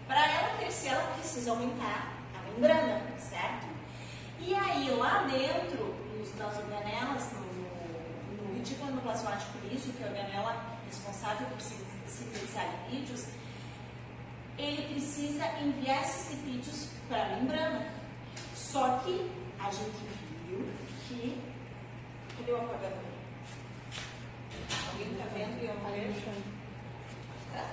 Para 0.09 0.31
ela 0.31 0.59
crescer, 0.59 0.89
ela 0.89 1.15
precisa 1.15 1.53
aumentar 1.53 2.13
a 2.35 2.43
membrana, 2.51 3.03
certo? 3.19 3.66
E 4.41 4.55
aí, 4.55 4.91
lá 4.91 5.23
dentro, 5.25 5.95
nos, 6.19 6.35
nas 6.37 6.57
organelas, 6.59 7.33
no, 7.33 7.41
no, 7.41 8.49
no 8.49 8.59
retículo 8.59 8.91
endoplasmático 8.91 9.59
liso, 9.69 9.93
que 9.93 10.03
é 10.03 10.07
a 10.07 10.11
organela 10.11 10.77
responsável 10.87 11.47
por 11.49 11.61
sin- 11.61 11.85
sintetizar 12.07 12.67
lipídios, 12.91 13.27
ele 14.59 14.83
precisa 14.95 15.47
enviar 15.61 16.03
esses 16.03 16.31
lipídios 16.33 16.89
para 17.09 17.25
a 17.25 17.29
membrana. 17.37 17.87
Só 18.55 18.99
que 18.99 19.31
a 19.59 19.71
gente 19.71 20.07
viu 20.47 20.67
que. 21.09 21.41
Cadê 22.37 22.53
o 22.53 22.57
apagador? 22.57 22.99
Alguém 24.93 25.13
está 25.13 25.25
vendo 25.35 25.59
que 25.59 25.67
eu 25.67 25.73
apaguei? 25.73 26.15
Tá. 27.53 27.71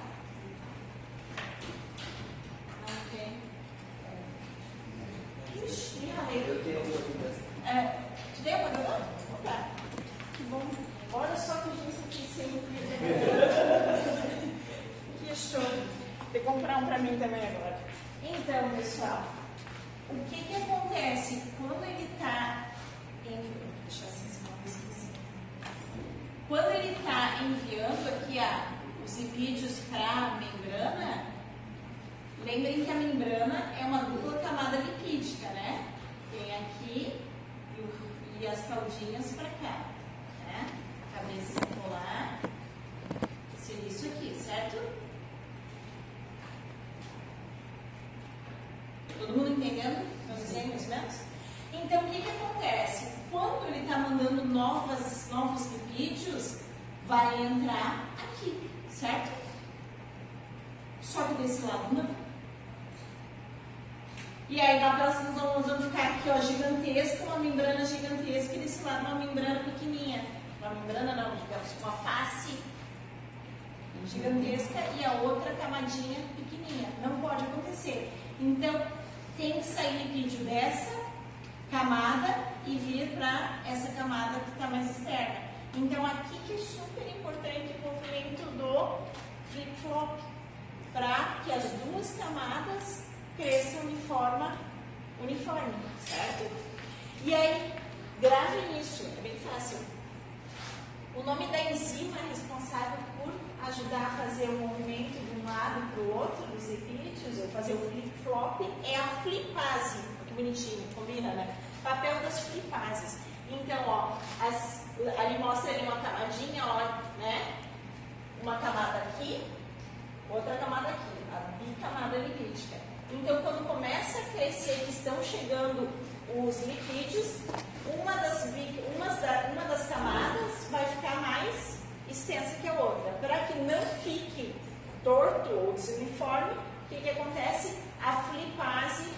Torto 135.44 135.54
ou 135.54 135.74
desuniforme, 135.74 136.54
o 136.54 136.89
que, 136.89 137.02
que 137.02 137.10
acontece? 137.10 137.78
A 138.02 138.14
flipase 138.24 139.10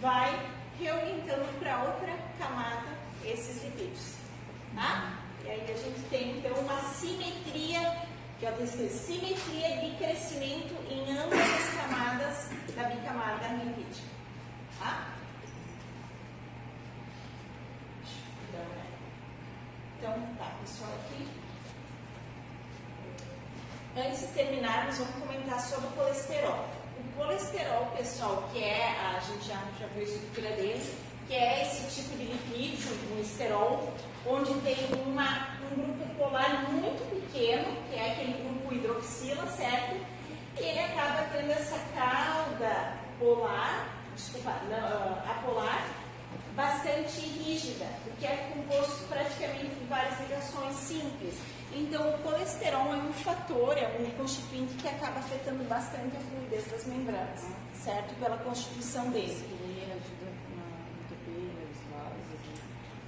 vai 0.00 0.50
reorientando 0.78 1.46
para 1.58 1.82
outra 1.82 2.16
camada 2.38 2.88
esses 3.24 3.62
lipídios. 3.64 4.14
Tá? 4.74 5.18
E 5.44 5.50
aí 5.50 5.62
a 5.62 5.76
gente 5.76 6.00
tem 6.08 6.38
então 6.38 6.52
uma 6.54 6.80
simetria, 6.80 7.98
que 8.38 8.46
é 8.46 8.48
a 8.48 8.66
simetria 8.66 9.80
de 9.80 9.96
crescimento 9.96 10.74
em 10.88 11.16
ambas 11.18 11.40
as 11.40 11.74
camadas 11.74 12.50
da 12.74 12.84
bicamada 12.84 13.48
lipídica. 13.48 14.08
Tá? 14.78 15.06
Então, 19.98 20.14
tá, 20.38 20.56
pessoal, 20.62 20.90
aqui. 21.04 21.49
Antes 23.96 24.20
de 24.20 24.26
terminarmos, 24.28 24.98
vamos 24.98 25.14
comentar 25.16 25.60
sobre 25.60 25.88
o 25.88 25.90
colesterol. 25.90 26.64
O 26.96 27.18
colesterol, 27.18 27.86
pessoal, 27.96 28.48
que 28.52 28.62
é, 28.62 28.86
a 28.86 29.18
gente 29.18 29.48
já, 29.48 29.60
já 29.80 29.86
viu 29.88 30.02
a 30.02 30.04
estrutura 30.04 30.50
dele, 30.50 30.94
que 31.26 31.34
é 31.34 31.62
esse 31.62 32.00
tipo 32.00 32.16
de 32.16 32.24
lipídio, 32.24 32.88
um 33.12 33.20
esterol, 33.20 33.92
onde 34.24 34.54
tem 34.60 34.76
uma, 35.04 35.58
um 35.72 35.82
grupo 35.82 36.14
polar 36.16 36.70
muito 36.70 37.02
pequeno, 37.10 37.64
que 37.90 37.96
é 37.96 38.12
aquele 38.12 38.32
grupo 38.44 38.72
hidroxila, 38.72 39.44
certo? 39.48 39.96
E 40.56 40.62
ele 40.62 40.78
acaba 40.78 41.26
tendo 41.32 41.50
essa 41.50 41.78
cauda 41.96 42.94
polar, 43.18 43.88
desculpa, 44.14 44.52
não, 44.70 45.18
apolar, 45.28 45.84
bastante 46.60 47.20
rígida, 47.20 47.86
porque 48.04 48.26
é 48.26 48.52
composto 48.52 49.04
praticamente 49.08 49.74
de 49.74 49.84
várias 49.86 50.20
ligações 50.20 50.76
simples. 50.76 51.34
Então, 51.72 52.10
o 52.10 52.18
colesterol 52.18 52.92
é 52.92 52.96
um 52.96 53.12
fator, 53.14 53.78
é 53.78 53.96
um 53.98 54.10
constituinte 54.18 54.74
que 54.74 54.86
acaba 54.86 55.20
afetando 55.20 55.64
bastante 55.64 56.16
a 56.16 56.20
fluidez 56.20 56.66
das 56.70 56.84
membranas, 56.84 57.46
certo? 57.82 58.14
Pela 58.20 58.36
constituição 58.38 59.08
dele. 59.10 59.58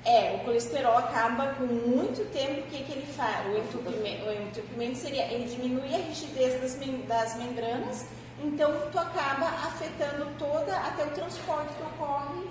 É, 0.05 0.34
o 0.34 0.44
colesterol 0.44 0.96
acaba 0.98 1.55
com 1.55 1.64
muito 1.64 2.28
tempo, 2.32 2.61
o 2.61 2.70
que, 2.70 2.82
que 2.82 2.92
ele 2.92 3.07
faz? 3.12 3.46
O 3.46 3.57
entupimento, 3.59 4.24
o 4.24 4.32
entupimento 4.32 4.98
seria, 4.98 5.30
ele 5.30 5.44
diminui 5.44 5.94
a 5.94 5.98
rigidez 5.98 6.61
das, 6.61 6.76
mem 6.76 7.03
das 7.03 7.36
membranas, 7.36 8.07
então 8.42 8.72
tu 8.90 8.98
acaba 8.98 9.46
afetando 9.46 10.26
toda, 10.38 10.76
até 10.76 11.05
o 11.05 11.11
transporte 11.11 11.72
que 11.74 11.82
ocorre 11.82 12.50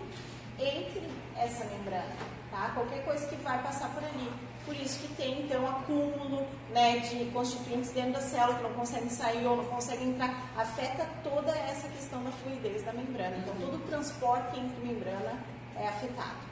entre 0.64 1.02
essa 1.36 1.66
membrana, 1.66 2.16
tá? 2.50 2.72
Qualquer 2.74 3.04
coisa 3.04 3.28
que 3.28 3.36
vai 3.38 3.62
passar 3.64 3.90
por 3.94 4.04
ali. 4.04 4.32
Por 4.66 4.76
isso 4.76 5.00
que 5.00 5.16
tem, 5.16 5.42
então, 5.42 5.68
acúmulo 5.68 6.46
né, 6.70 7.00
de 7.00 7.26
constituintes 7.32 7.92
dentro 7.92 8.14
da 8.14 8.22
célula 8.22 8.58
que 8.58 8.64
não 8.64 8.74
conseguem 8.74 9.10
sair 9.10 9.46
ou 9.46 9.58
não 9.58 9.66
conseguem 9.66 10.10
entrar. 10.10 10.52
Afeta 10.56 11.08
toda 11.24 11.52
essa 11.52 11.88
questão 11.90 12.24
da 12.24 12.32
fluidez 12.32 12.84
da 12.84 12.94
membrana. 12.94 13.38
Então, 13.38 13.56
todo 13.56 13.76
o 13.76 13.88
transporte 13.88 14.60
entre 14.60 14.86
membrana 14.86 15.34
é 15.76 15.88
afetado. 15.88 16.52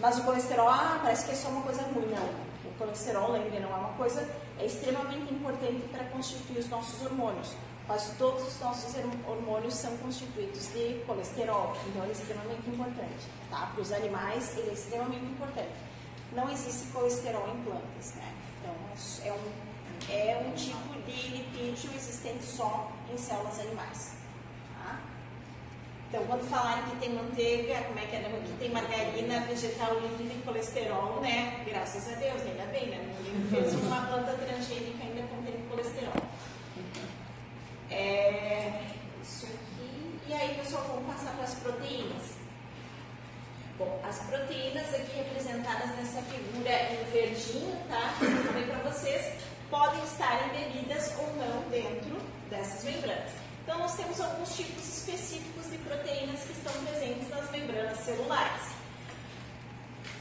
Mas 0.00 0.18
o 0.18 0.24
colesterol, 0.24 0.68
ah, 0.68 1.00
parece 1.02 1.26
que 1.26 1.32
é 1.32 1.34
só 1.34 1.48
uma 1.48 1.62
coisa 1.62 1.82
ruim. 1.82 2.06
Não. 2.06 2.44
O 2.70 2.74
colesterol, 2.78 3.32
lembre, 3.32 3.60
não 3.60 3.70
é 3.70 3.76
uma 3.76 3.92
coisa, 3.92 4.26
é 4.58 4.64
extremamente 4.64 5.32
importante 5.32 5.86
para 5.92 6.04
constituir 6.06 6.58
os 6.58 6.68
nossos 6.68 7.04
hormônios. 7.04 7.54
Quase 7.86 8.14
todos 8.14 8.46
os 8.48 8.60
nossos 8.60 8.94
hormônios 9.28 9.74
são 9.74 9.94
constituídos 9.98 10.72
de 10.72 11.02
colesterol, 11.06 11.76
então 11.86 12.02
ele 12.02 12.12
é 12.12 12.14
extremamente 12.14 12.70
importante. 12.70 13.26
Tá? 13.50 13.70
Para 13.74 13.82
os 13.82 13.92
animais, 13.92 14.56
ele 14.56 14.70
é 14.70 14.72
extremamente 14.72 15.24
importante. 15.24 15.74
Não 16.32 16.50
existe 16.50 16.90
colesterol 16.92 17.46
em 17.48 17.62
plantas, 17.62 18.14
né? 18.14 18.32
Então, 18.60 18.74
é 19.24 19.32
um, 19.32 20.12
é 20.12 20.46
um 20.48 20.52
tipo 20.52 20.94
de 21.06 21.28
lipídio 21.28 21.90
existente 21.94 22.44
só 22.44 22.90
em 23.12 23.18
células 23.18 23.60
animais. 23.60 24.24
Então, 26.14 26.26
quando 26.28 26.48
falarem 26.48 26.84
que 26.84 26.96
tem 26.98 27.12
manteiga, 27.12 27.74
como 27.88 27.98
é 27.98 28.06
que 28.06 28.14
é, 28.14 28.20
que 28.20 28.52
tem 28.60 28.70
margarina 28.70 29.40
vegetal 29.40 29.98
livre 29.98 30.28
de 30.28 30.42
colesterol, 30.44 31.20
né? 31.20 31.64
Graças 31.66 32.06
a 32.06 32.14
Deus, 32.14 32.40
ainda 32.42 32.66
bem, 32.66 32.86
né? 32.86 33.14
Ninguém 33.18 33.50
fez 33.50 33.74
uma 33.82 34.06
planta 34.06 34.32
transgênica 34.34 35.02
ainda 35.02 35.22
contendo 35.22 35.68
colesterol. 35.68 36.22
É, 37.90 38.80
isso 39.22 39.46
aqui. 39.46 40.20
E 40.28 40.32
aí, 40.32 40.54
pessoal, 40.54 40.84
vamos 40.88 41.14
passar 41.14 41.34
para 41.34 41.44
as 41.44 41.54
proteínas. 41.54 42.22
Bom, 43.78 44.00
as 44.08 44.18
proteínas 44.20 44.94
aqui 44.94 45.16
representadas 45.16 45.90
nessa 45.96 46.22
figura 46.22 46.70
em 46.92 47.04
verdinho, 47.10 47.76
tá? 47.88 48.14
Eu 48.22 48.44
falei 48.44 48.66
para 48.66 48.90
vocês, 48.90 49.42
podem 49.68 50.02
estar 50.04 50.48
embebidas 50.48 51.12
ou 51.18 51.26
não 51.36 51.62
dentro 51.68 52.20
dessas 52.48 52.84
membranas. 52.84 53.32
Então, 53.62 53.78
nós 53.78 53.94
temos 53.96 54.20
alguns 54.20 54.54
tipos 54.54 54.86
específicos 54.86 55.70
de 55.70 55.78
proteínas 55.78 56.40
que 56.42 56.52
estão 56.52 56.72
presentes 56.84 57.28
nas 57.30 57.50
membranas 57.50 57.98
celulares. 57.98 58.62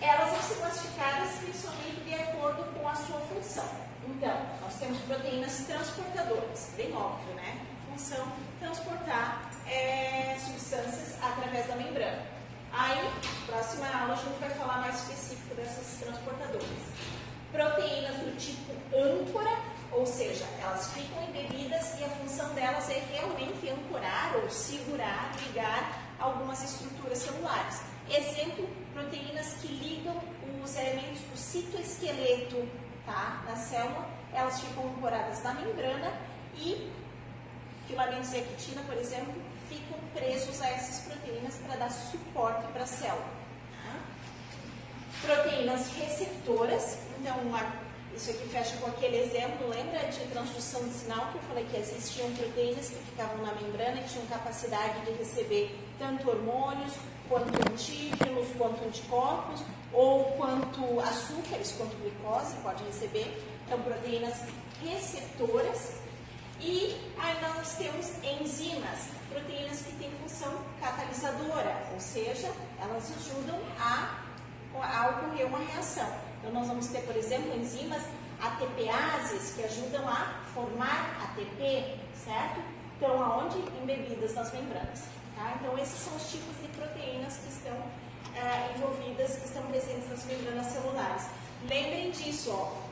Elas 0.01 0.31
vão 0.31 0.41
ser 0.41 0.55
classificadas 0.55 1.31
principalmente 1.43 2.01
de 2.05 2.13
acordo 2.15 2.63
com 2.73 2.87
a 2.87 2.95
sua 2.95 3.19
função. 3.19 3.92
Então, 4.07 4.37
nós 4.61 4.75
temos 4.75 4.99
proteínas 5.01 5.65
transportadoras, 5.65 6.71
bem 6.75 6.93
óbvio, 6.93 7.33
né? 7.35 7.59
Função 7.89 8.25
transportar 8.59 9.51
é, 9.67 10.37
substâncias 10.39 11.15
através 11.21 11.67
da 11.67 11.75
membrana. 11.75 12.21
Aí, 12.71 13.09
próxima 13.45 13.87
aula, 13.87 14.13
a 14.13 14.15
gente 14.15 14.39
vai 14.39 14.49
falar 14.49 14.79
mais 14.79 14.95
específico 15.01 15.55
dessas 15.55 15.99
transportadoras. 15.99 16.67
Proteínas 17.51 18.17
do 18.17 18.35
tipo 18.37 18.73
âncora 18.97 19.73
ou 19.95 20.07
seja, 20.07 20.45
elas 20.59 20.91
ficam 20.91 21.23
embebidas 21.23 21.99
e 21.99 22.03
a 22.03 22.09
função 22.09 22.51
delas 22.55 22.89
é 22.89 22.99
realmente 23.11 23.69
ancorar 23.69 24.35
ou 24.41 24.49
segurar, 24.49 25.31
ligar 25.45 26.01
algumas 26.19 26.63
estruturas 26.63 27.19
celulares. 27.19 27.81
Exemplo, 28.09 28.67
proteínas 28.91 29.53
que 29.61 29.67
ligam 29.67 30.19
os 30.63 30.75
elementos 30.75 31.21
do 31.21 31.37
citoesqueleto 31.37 32.67
tá, 33.05 33.43
da 33.45 33.55
célula, 33.55 34.07
elas 34.33 34.59
ficam 34.59 34.87
ancoradas 34.87 35.43
na 35.43 35.53
membrana 35.53 36.11
e 36.55 36.91
filamentos 37.87 38.31
de 38.31 38.37
actina, 38.37 38.81
por 38.83 38.97
exemplo, 38.97 39.33
ficam 39.69 39.97
presos 40.13 40.61
a 40.61 40.69
essas 40.69 41.05
proteínas 41.05 41.55
para 41.57 41.75
dar 41.75 41.89
suporte 41.89 42.65
para 42.71 42.83
a 42.83 42.87
célula. 42.87 43.25
Tá? 43.83 43.99
Proteínas 45.21 45.91
receptoras, 45.93 46.97
então 47.19 47.35
isso 48.15 48.29
aqui 48.29 48.47
fecha 48.49 48.77
com 48.77 48.87
aquele 48.87 49.17
exemplo, 49.17 49.67
lembra 49.69 49.99
de 50.07 50.19
transdução 50.27 50.83
de 50.83 50.93
sinal 50.93 51.31
que 51.31 51.35
eu 51.35 51.41
falei 51.47 51.65
que 51.65 51.77
existiam 51.77 52.31
proteínas 52.33 52.89
que 52.89 52.95
ficavam 52.95 53.43
na 53.43 53.53
membrana 53.53 53.99
e 54.01 54.03
tinham 54.03 54.25
capacidade 54.27 55.01
de 55.01 55.11
receber 55.13 55.75
tanto 55.97 56.29
hormônios, 56.29 56.93
quanto 57.27 57.47
antígenos, 57.69 58.47
quanto 58.55 58.85
anticorpos, 58.85 59.61
ou 59.93 60.25
quanto 60.33 60.99
açúcares, 60.99 61.71
quanto 61.73 61.95
glicose, 61.97 62.55
pode 62.63 62.83
receber. 62.83 63.31
Então, 63.65 63.79
proteínas 63.81 64.41
receptoras. 64.83 65.93
E 66.59 66.99
aí 67.17 67.41
nós 67.41 67.75
temos 67.75 68.07
enzimas, 68.23 69.07
proteínas 69.29 69.81
que 69.81 69.91
têm 69.93 70.09
função 70.21 70.53
catalisadora, 70.81 71.87
ou 71.93 71.99
seja, 71.99 72.51
elas 72.81 73.11
ajudam 73.17 73.59
a, 73.79 74.23
a 74.81 75.09
ocorrer 75.09 75.45
uma 75.47 75.59
reação. 75.59 76.07
Então, 76.39 76.51
nós 76.51 76.67
vamos 76.67 76.87
ter, 76.87 77.01
por 77.01 77.15
exemplo, 77.15 77.55
enzimas 77.55 78.03
ATPases 78.41 79.53
que 79.55 79.63
ajudam 79.63 80.07
a 80.07 80.41
formar 80.53 81.17
ATP, 81.23 81.97
certo? 82.25 82.61
Então, 82.97 83.21
aonde? 83.21 83.57
Embebidas 83.81 84.33
nas 84.33 84.51
membranas. 84.53 85.03
Tá? 85.35 85.57
Então, 85.59 85.77
esses 85.77 85.99
são 85.99 86.15
os 86.15 86.29
tipos 86.29 86.55
de 86.61 86.67
proteínas 86.69 87.37
que 87.37 87.49
estão 87.49 87.75
é, 88.35 88.75
envolvidas, 88.75 89.37
que 89.37 89.45
estão 89.45 89.63
presentes 89.63 90.09
nas 90.09 90.25
membranas 90.25 90.67
celulares. 90.67 91.27
Lembrem 91.67 92.11
disso, 92.11 92.51
ó. 92.51 92.83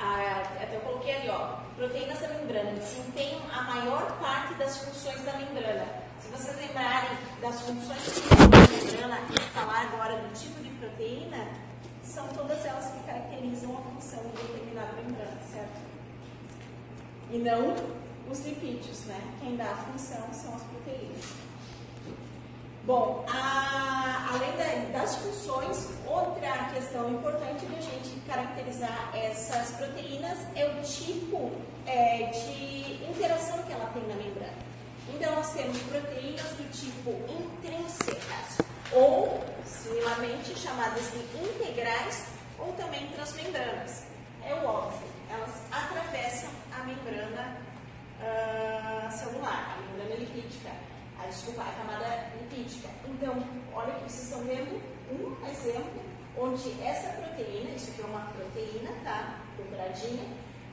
Ah, 0.00 0.42
até 0.60 0.76
eu 0.76 0.80
coloquei 0.80 1.14
ali, 1.14 1.28
ó. 1.30 1.58
Proteínas 1.76 2.18
da 2.20 2.28
membrana 2.28 2.72
desempenham 2.72 3.40
a 3.52 3.62
maior 3.62 4.18
parte 4.18 4.54
das 4.54 4.78
funções 4.78 5.22
da 5.22 5.32
membrana. 5.34 5.86
Se 6.20 6.28
vocês 6.28 6.56
lembrarem 6.56 7.10
das 7.40 7.60
funções 7.60 8.22
da 8.28 8.46
membrana 8.46 9.18
e 9.30 9.40
falar 9.52 9.82
agora 9.92 10.16
do 10.16 10.32
tipo 10.38 10.62
de 10.62 10.70
proteína, 10.70 11.48
são 12.02 12.26
todas 12.28 12.64
elas 12.64 12.86
que 12.92 13.00
caracterizam 13.04 13.76
a 13.76 13.80
função 13.82 14.22
de 14.30 14.42
determinada 14.42 14.92
membrana, 14.92 15.40
certo? 15.50 15.80
E 17.30 17.38
não 17.38 17.74
os 18.30 18.46
lipídios, 18.46 19.04
né? 19.06 19.20
Quem 19.40 19.56
dá 19.56 19.64
a 19.64 19.76
função 19.76 20.32
são 20.32 20.54
as 20.54 20.62
proteínas. 20.62 21.24
Bom, 22.86 23.24
a, 23.26 24.28
além 24.34 24.52
da, 24.58 24.98
das 24.98 25.16
funções, 25.16 25.88
outra 26.06 26.70
questão 26.74 27.08
importante 27.08 27.64
de 27.64 27.76
a 27.76 27.80
gente 27.80 28.20
caracterizar 28.26 29.10
essas 29.14 29.70
proteínas 29.70 30.36
é 30.54 30.66
o 30.66 30.82
tipo 30.82 31.50
é, 31.86 32.24
de 32.26 33.02
interação 33.08 33.62
que 33.62 33.72
ela 33.72 33.86
tem 33.86 34.02
na 34.02 34.14
membrana. 34.16 34.52
Então, 35.08 35.34
nós 35.34 35.54
temos 35.54 35.78
proteínas 35.84 36.44
do 36.58 36.70
tipo 36.72 37.10
intrínsecas, 37.32 38.58
ou 38.92 39.42
similarmente 39.64 40.54
chamadas 40.54 41.10
de 41.10 41.38
integrais, 41.38 42.26
ou 42.58 42.70
também 42.74 43.06
transmembranas. 43.08 44.04
É 44.44 44.54
o 44.56 44.66
óbvio, 44.66 45.08
elas 45.30 45.54
atravessam 45.72 46.50
a 46.78 46.84
membrana 46.84 47.56
uh, 48.20 49.10
celular, 49.10 49.78
a 49.78 49.80
membrana 49.80 50.16
lipídica, 50.16 50.70
a, 51.24 51.28
desculpa, 51.28 51.62
a 51.62 51.72
camada 51.72 52.26
lipídica. 52.40 52.88
Então, 53.06 53.42
olha 53.72 53.92
que 53.94 54.10
vocês 54.10 54.24
estão 54.24 54.40
vendo 54.44 54.80
um 55.10 55.48
exemplo 55.48 56.02
onde 56.36 56.82
essa 56.82 57.10
proteína, 57.10 57.70
isso 57.70 57.90
aqui 57.90 58.02
é 58.02 58.04
uma 58.04 58.32
proteína, 58.32 58.90
tá? 59.02 59.40
Dobradinha, 59.56 60.24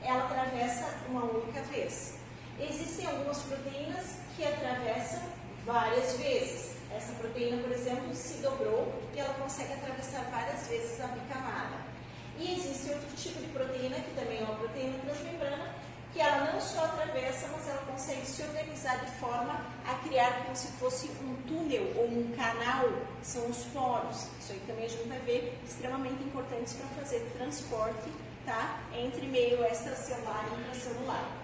ela 0.02 0.24
atravessa 0.24 0.94
uma 1.08 1.24
única 1.24 1.62
vez. 1.62 2.18
Existem 2.60 3.06
algumas 3.06 3.38
proteínas 3.42 4.16
que 4.36 4.44
atravessam 4.44 5.22
várias 5.64 6.16
vezes. 6.16 6.76
Essa 6.94 7.12
proteína, 7.14 7.62
por 7.62 7.72
exemplo, 7.72 8.14
se 8.14 8.42
dobrou 8.42 8.92
e 9.14 9.20
ela 9.20 9.32
consegue 9.34 9.72
atravessar 9.72 10.28
várias 10.30 10.66
vezes 10.68 11.00
a 11.00 11.06
bicamada. 11.06 11.92
E 12.38 12.54
existe 12.54 12.92
outro 12.92 13.16
tipo 13.16 13.40
de 13.40 13.46
proteína, 13.48 13.96
que 13.96 14.14
também 14.14 14.40
é 14.40 14.42
uma 14.42 14.56
proteína 14.56 14.98
transmembrana, 14.98 15.74
que 16.12 16.20
ela 16.20 16.52
não 16.52 16.60
só 16.60 16.84
atravessa, 16.84 17.48
mas 17.52 17.68
ela 17.68 17.82
consegue 17.90 18.26
se 18.26 18.42
organizar 18.42 18.98
de 19.04 19.10
forma 19.12 19.64
a 19.86 19.94
criar 20.06 20.44
como 20.44 20.54
se 20.54 20.68
fosse 20.72 21.08
um 21.22 21.34
túnel 21.48 21.92
ou 21.96 22.06
um 22.06 22.32
canal, 22.36 22.86
que 23.20 23.26
são 23.26 23.46
os 23.48 23.64
poros. 23.64 24.26
Isso 24.40 24.52
aí 24.52 24.62
também 24.66 24.84
a 24.84 24.88
gente 24.88 25.08
vai 25.08 25.18
ver 25.20 25.58
extremamente 25.64 26.22
importantes 26.22 26.74
para 26.74 27.02
fazer 27.02 27.20
transporte 27.36 28.10
tá? 28.44 28.80
entre 28.94 29.26
meio 29.26 29.64
extracelular 29.64 30.46
e 30.50 30.60
intracelular. 30.60 31.42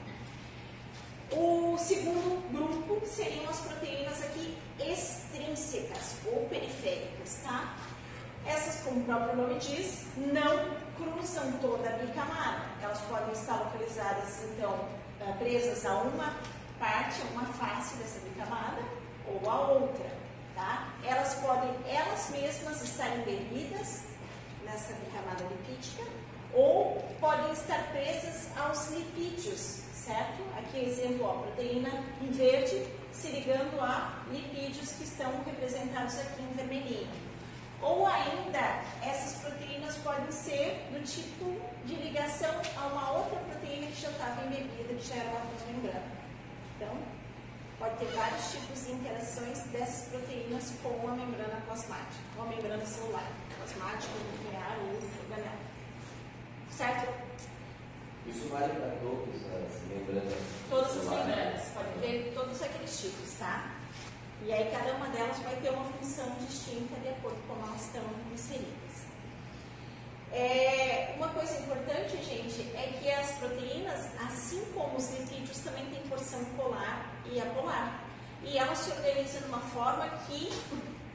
O 1.30 1.76
segundo 1.78 2.42
grupo 2.50 3.06
seriam 3.06 3.48
as 3.48 3.60
proteínas 3.60 4.22
aqui 4.22 4.56
extrínsecas 4.78 6.16
ou 6.26 6.46
periféricas, 6.48 7.40
tá? 7.44 7.76
Essas, 8.48 8.82
como 8.82 9.00
o 9.00 9.04
próprio 9.04 9.36
nome 9.36 9.58
diz, 9.58 10.06
não 10.16 10.70
cruzam 10.96 11.52
toda 11.60 11.86
a 11.86 11.92
bicamada. 11.98 12.62
Elas 12.82 13.00
podem 13.02 13.32
estar 13.32 13.56
localizadas, 13.56 14.42
então, 14.44 14.88
eh, 15.20 15.32
presas 15.38 15.84
a 15.84 15.96
uma 15.98 16.34
parte, 16.78 17.20
a 17.20 17.24
uma 17.32 17.44
face 17.44 17.96
dessa 17.96 18.20
bicamada 18.20 18.80
ou 19.26 19.50
a 19.50 19.68
outra, 19.72 20.10
tá? 20.54 20.88
Elas 21.04 21.34
podem, 21.34 21.70
elas 21.86 22.30
mesmas, 22.30 22.82
estar 22.82 23.14
embebidas 23.18 24.04
nessa 24.64 24.94
bicamada 24.94 25.44
lipídica 25.44 26.04
ou 26.54 27.04
podem 27.20 27.52
estar 27.52 27.90
presas 27.90 28.48
aos 28.56 28.90
lipídios, 28.90 29.82
certo? 29.92 30.42
Aqui 30.56 30.86
exemplo, 30.86 31.26
ó, 31.26 31.42
proteína 31.42 31.90
em 32.22 32.30
verde 32.30 32.86
se 33.12 33.28
ligando 33.28 33.78
a 33.80 34.22
lipídios 34.30 34.92
que 34.92 35.04
estão 35.04 35.30
representados 35.44 36.18
aqui 36.18 36.42
em 36.42 36.56
vermelhinho. 36.56 37.27
Ou 37.80 38.06
ainda, 38.06 38.82
essas 39.02 39.40
proteínas 39.40 39.96
podem 39.98 40.30
ser 40.32 40.88
do 40.90 41.04
tipo 41.04 41.60
de 41.84 41.94
ligação 41.94 42.50
a 42.76 42.86
uma 42.86 43.10
outra 43.18 43.38
proteína 43.38 43.86
que 43.86 44.00
já 44.00 44.10
estava 44.10 44.44
embebida, 44.46 44.94
que 44.94 45.06
já 45.06 45.14
era 45.14 45.30
uma 45.30 45.40
transmembrana. 45.40 46.06
Então, 46.76 46.98
pode 47.78 47.96
ter 47.96 48.06
vários 48.06 48.50
tipos 48.50 48.84
de 48.84 48.92
interações 48.92 49.60
dessas 49.70 50.08
proteínas 50.08 50.72
com 50.82 51.08
a 51.08 51.12
membrana 51.12 51.62
plasmática, 51.66 52.20
com 52.36 52.42
a 52.42 52.46
membrana 52.46 52.84
celular, 52.84 53.30
plasmática, 53.56 54.12
nuclear 54.32 54.76
ou 54.80 54.96
organela. 55.22 55.58
Certo? 56.70 57.28
Isso 58.26 58.48
vale 58.48 58.74
para 58.74 58.90
todas 59.00 59.36
as 59.36 59.82
membranas? 59.88 60.34
Todas 60.68 60.96
as 60.98 61.04
membranas, 61.04 61.64
pode 61.74 61.98
ter 62.00 62.32
todos 62.34 62.62
aqueles 62.62 63.00
tipos, 63.00 63.38
tá? 63.38 63.77
E 64.44 64.52
aí 64.52 64.70
cada 64.70 64.94
uma 64.94 65.08
delas 65.08 65.38
vai 65.40 65.56
ter 65.56 65.70
uma 65.70 65.84
função 65.84 66.30
distinta 66.46 66.98
de 67.00 67.08
acordo 67.08 67.36
com 67.46 67.54
como 67.54 67.66
elas 67.66 67.82
estão 67.82 68.02
inseridas. 68.32 69.08
É, 70.30 71.14
uma 71.16 71.28
coisa 71.28 71.58
importante, 71.60 72.22
gente, 72.22 72.60
é 72.76 72.98
que 73.00 73.10
as 73.10 73.32
proteínas, 73.32 74.08
assim 74.26 74.64
como 74.74 74.96
os 74.96 75.10
lipídios, 75.10 75.58
também 75.58 75.86
têm 75.86 76.00
porção 76.08 76.44
polar 76.56 77.10
e 77.24 77.40
apolar. 77.40 78.04
E 78.42 78.56
elas 78.56 78.78
se 78.78 78.90
organizam 78.90 79.40
de 79.42 79.48
uma 79.48 79.60
forma 79.60 80.08
que, 80.26 80.50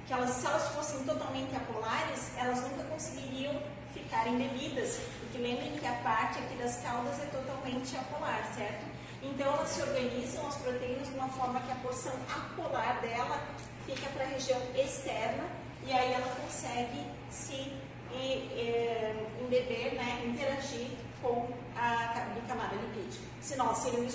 que 0.06 0.14
elas, 0.14 0.32
se 0.32 0.46
elas 0.46 0.68
fossem 0.70 1.04
totalmente 1.04 1.56
apolares, 1.56 2.36
elas 2.38 2.62
nunca 2.62 2.84
conseguiriam 2.86 3.56
ficar 3.94 4.28
embebidas. 4.28 5.00
Porque 5.20 5.38
lembrem 5.38 5.72
que 5.78 5.88
a 5.88 5.94
parte 5.96 6.40
aqui 6.40 6.56
das 6.56 6.78
caudas 6.78 7.22
é 7.22 7.26
totalmente 7.28 7.96
apolar, 7.96 8.52
certo? 8.56 8.93
Então 9.24 9.48
elas 9.54 9.70
se 9.70 9.82
organizam, 9.82 10.48
as 10.48 10.56
proteínas, 10.58 11.08
de 11.08 11.14
uma 11.16 11.30
forma 11.30 11.60
que 11.62 11.72
a 11.72 11.76
porção 11.76 12.14
apolar 12.30 13.02
dela 13.02 13.42
fica 13.86 14.10
para 14.10 14.26
a 14.26 14.28
região 14.28 14.60
externa 14.76 15.44
e 15.86 15.92
aí 15.92 16.14
ela 16.14 16.28
consegue 16.36 17.06
se 17.30 17.74
e, 18.12 18.16
e, 18.16 19.44
embeber, 19.44 19.96
né, 19.96 20.24
interagir 20.26 20.88
com 21.22 21.48
a 21.76 22.28
camada 22.48 22.76
lipídica. 22.76 23.26
Senão 23.42 23.74
seriam 23.76 24.08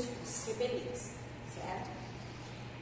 repelidas, 0.47 1.13
certo? 1.55 1.91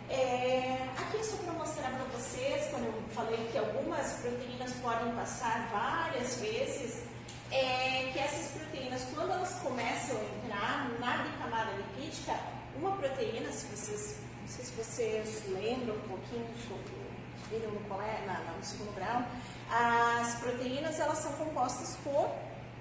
É, 0.08 0.88
aqui 0.98 1.24
só 1.24 1.36
para 1.38 1.52
mostrar 1.54 1.90
para 1.90 2.04
vocês, 2.16 2.68
quando 2.70 2.84
eu 2.84 3.02
falei 3.10 3.48
que 3.50 3.58
algumas 3.58 4.12
proteínas 4.14 4.72
podem 4.74 5.12
passar 5.14 5.68
várias 5.72 6.36
vezes, 6.36 7.02
é 7.50 8.10
que 8.12 8.18
essas 8.18 8.52
proteínas, 8.52 9.06
quando 9.14 9.32
elas 9.32 9.52
começam 9.60 10.16
a 10.16 10.46
entrar 10.46 10.90
na 11.00 11.18
bicamada 11.18 11.72
lipídica, 11.72 12.34
uma 12.76 12.96
proteína, 12.96 13.50
se 13.52 13.66
vocês, 13.66 14.16
não 14.40 14.48
sei 14.48 14.64
se 14.64 14.72
vocês 14.72 15.42
lembram 15.48 15.94
um 15.96 16.08
pouquinho 16.08 16.46
sobre 16.68 17.06
viram 17.50 17.70
no, 17.70 17.80
no 17.80 18.64
segundo 18.64 18.94
grau, 18.94 19.22
as 19.70 20.34
proteínas 20.36 20.98
elas 20.98 21.18
são 21.18 21.32
compostas 21.32 21.96
por 22.02 22.30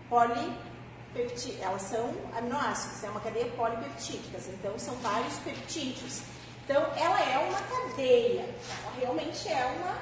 polipeptídeos, 0.09 1.61
elas 1.61 1.82
são 1.84 2.13
aminoácidos, 2.38 3.03
é 3.03 3.09
uma 3.09 3.20
cadeia 3.20 3.45
polipeptídicas, 3.51 4.47
então 4.47 4.78
são 4.78 4.95
vários 4.95 5.38
peptídeos. 5.39 6.22
Então 6.63 6.82
ela 6.95 7.22
é 7.22 7.38
uma 7.38 7.59
cadeia, 7.61 8.41
ela 8.41 8.91
realmente 8.99 9.47
é 9.47 9.66
uma, 9.66 9.97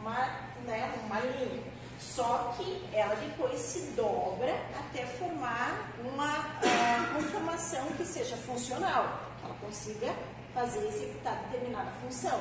uma, 0.00 0.26
né, 0.64 0.92
uma 1.04 1.20
linha. 1.20 1.69
Só 2.00 2.54
que 2.56 2.82
ela 2.92 3.14
depois 3.14 3.60
se 3.60 3.80
dobra 3.92 4.54
até 4.78 5.04
formar 5.04 5.92
uma 6.02 6.38
uh, 6.38 7.14
conformação 7.14 7.86
que 7.92 8.04
seja 8.04 8.36
funcional, 8.38 9.20
que 9.38 9.44
ela 9.44 9.54
consiga 9.60 10.14
fazer 10.54 10.86
executar 10.88 11.36
determinada 11.50 11.90
função. 12.02 12.40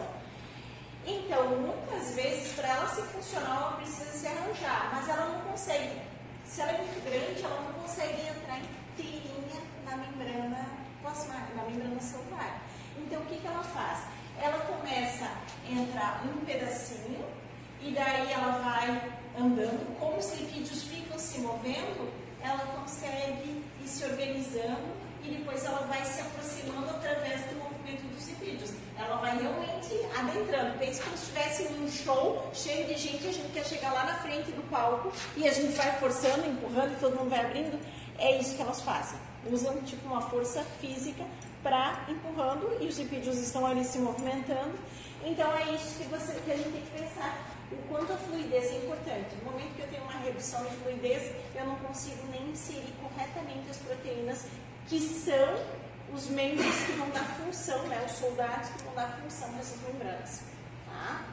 Então, 1.05 1.57
muitas 1.57 2.15
vezes, 2.15 2.53
para 2.53 2.69
ela 2.69 2.87
ser 2.87 3.03
funcional, 3.03 3.57
ela 3.57 3.71
precisa 3.73 4.11
se 4.11 4.27
arranjar, 4.27 4.91
mas 4.93 5.09
ela 5.09 5.25
não 5.25 5.41
consegue. 5.41 6.01
Se 6.45 6.61
ela 6.61 6.71
é 6.71 6.77
muito 6.77 7.03
grande, 7.03 7.43
ela 7.43 7.61
não 7.61 7.73
consegue 7.81 8.21
entrar 8.21 8.59
inteirinha 8.59 9.61
na 9.85 9.97
membrana 9.97 10.65
plasmática, 11.01 11.53
na 11.55 11.63
membrana 11.63 11.99
celular. 11.99 12.61
Então, 12.97 13.21
o 13.21 13.25
que, 13.25 13.37
que 13.37 13.47
ela 13.47 13.63
faz? 13.63 14.05
Ela 14.41 14.59
começa 14.59 15.25
a 15.25 15.71
entrar 15.71 16.23
um 16.25 16.45
pedacinho 16.45 17.25
e 17.81 17.91
daí 17.91 18.31
ela 18.31 18.59
vai 18.59 19.18
andando, 19.37 19.97
como 19.99 20.17
os 20.17 20.31
lipídios 20.33 20.83
ficam 20.83 21.17
se 21.17 21.39
movendo, 21.39 22.11
ela 22.41 22.65
consegue 22.79 23.63
ir 23.83 23.87
se 23.87 24.03
organizando 24.05 24.99
e 25.23 25.29
depois 25.29 25.63
ela 25.65 25.81
vai 25.81 26.03
se 26.05 26.21
aproximando 26.21 26.89
através 26.89 27.41
do 27.45 27.55
movimento 27.55 28.03
dos 28.13 28.27
lipídios. 28.29 28.71
Ela 28.97 29.17
vai 29.17 29.37
realmente 29.37 29.93
adentrando. 30.17 30.77
Pense 30.77 31.01
como 31.01 31.17
se 31.17 31.23
estivesse 31.23 31.63
num 31.73 31.89
show 31.89 32.49
cheio 32.53 32.87
de 32.87 32.97
gente, 32.97 33.27
a 33.27 33.31
gente 33.31 33.51
quer 33.51 33.65
chegar 33.65 33.93
lá 33.93 34.05
na 34.05 34.15
frente 34.19 34.51
do 34.51 34.67
palco 34.69 35.11
e 35.35 35.47
a 35.47 35.53
gente 35.53 35.73
vai 35.73 35.91
forçando, 35.99 36.47
empurrando 36.47 36.93
e 36.93 36.95
todo 36.99 37.17
mundo 37.17 37.29
vai 37.29 37.45
abrindo. 37.45 37.79
É 38.17 38.39
isso 38.39 38.55
que 38.55 38.61
elas 38.61 38.81
fazem. 38.81 39.19
Usam 39.51 39.81
tipo 39.83 40.05
uma 40.07 40.21
força 40.21 40.63
física 40.81 41.23
para 41.63 42.05
empurrando 42.07 42.77
e 42.81 42.87
os 42.87 42.97
lipídios 42.97 43.37
estão 43.37 43.65
ali 43.65 43.83
se 43.83 43.99
movimentando. 43.99 44.73
Então 45.23 45.51
é 45.57 45.73
isso 45.73 45.97
que, 45.97 46.05
você, 46.05 46.33
que 46.41 46.51
a 46.51 46.55
gente 46.55 46.71
tem 46.71 46.81
que 46.81 47.01
pensar 47.01 47.58
o 47.71 47.77
quanto 47.87 48.13
a 48.13 48.17
fluidez 48.17 48.65
é 48.65 48.77
importante. 48.77 49.35
No 49.43 49.51
momento 49.51 49.75
que 49.75 49.81
eu 49.81 49.87
tenho 49.87 50.03
uma 50.03 50.19
redução 50.19 50.63
de 50.65 50.75
fluidez, 50.77 51.33
eu 51.55 51.65
não 51.65 51.75
consigo 51.77 52.25
nem 52.31 52.49
inserir 52.49 52.93
corretamente 53.01 53.69
as 53.69 53.77
proteínas 53.77 54.45
que 54.87 54.99
são 54.99 55.79
os 56.13 56.27
membros 56.27 56.75
que 56.85 56.93
vão 56.93 57.09
dar 57.11 57.25
função, 57.37 57.83
né, 57.87 58.03
os 58.05 58.13
soldados 58.13 58.69
que 58.69 58.83
vão 58.83 58.93
dar 58.95 59.19
função 59.21 59.51
nessas 59.51 59.79
membranas. 59.81 60.41
Tá? 60.87 61.25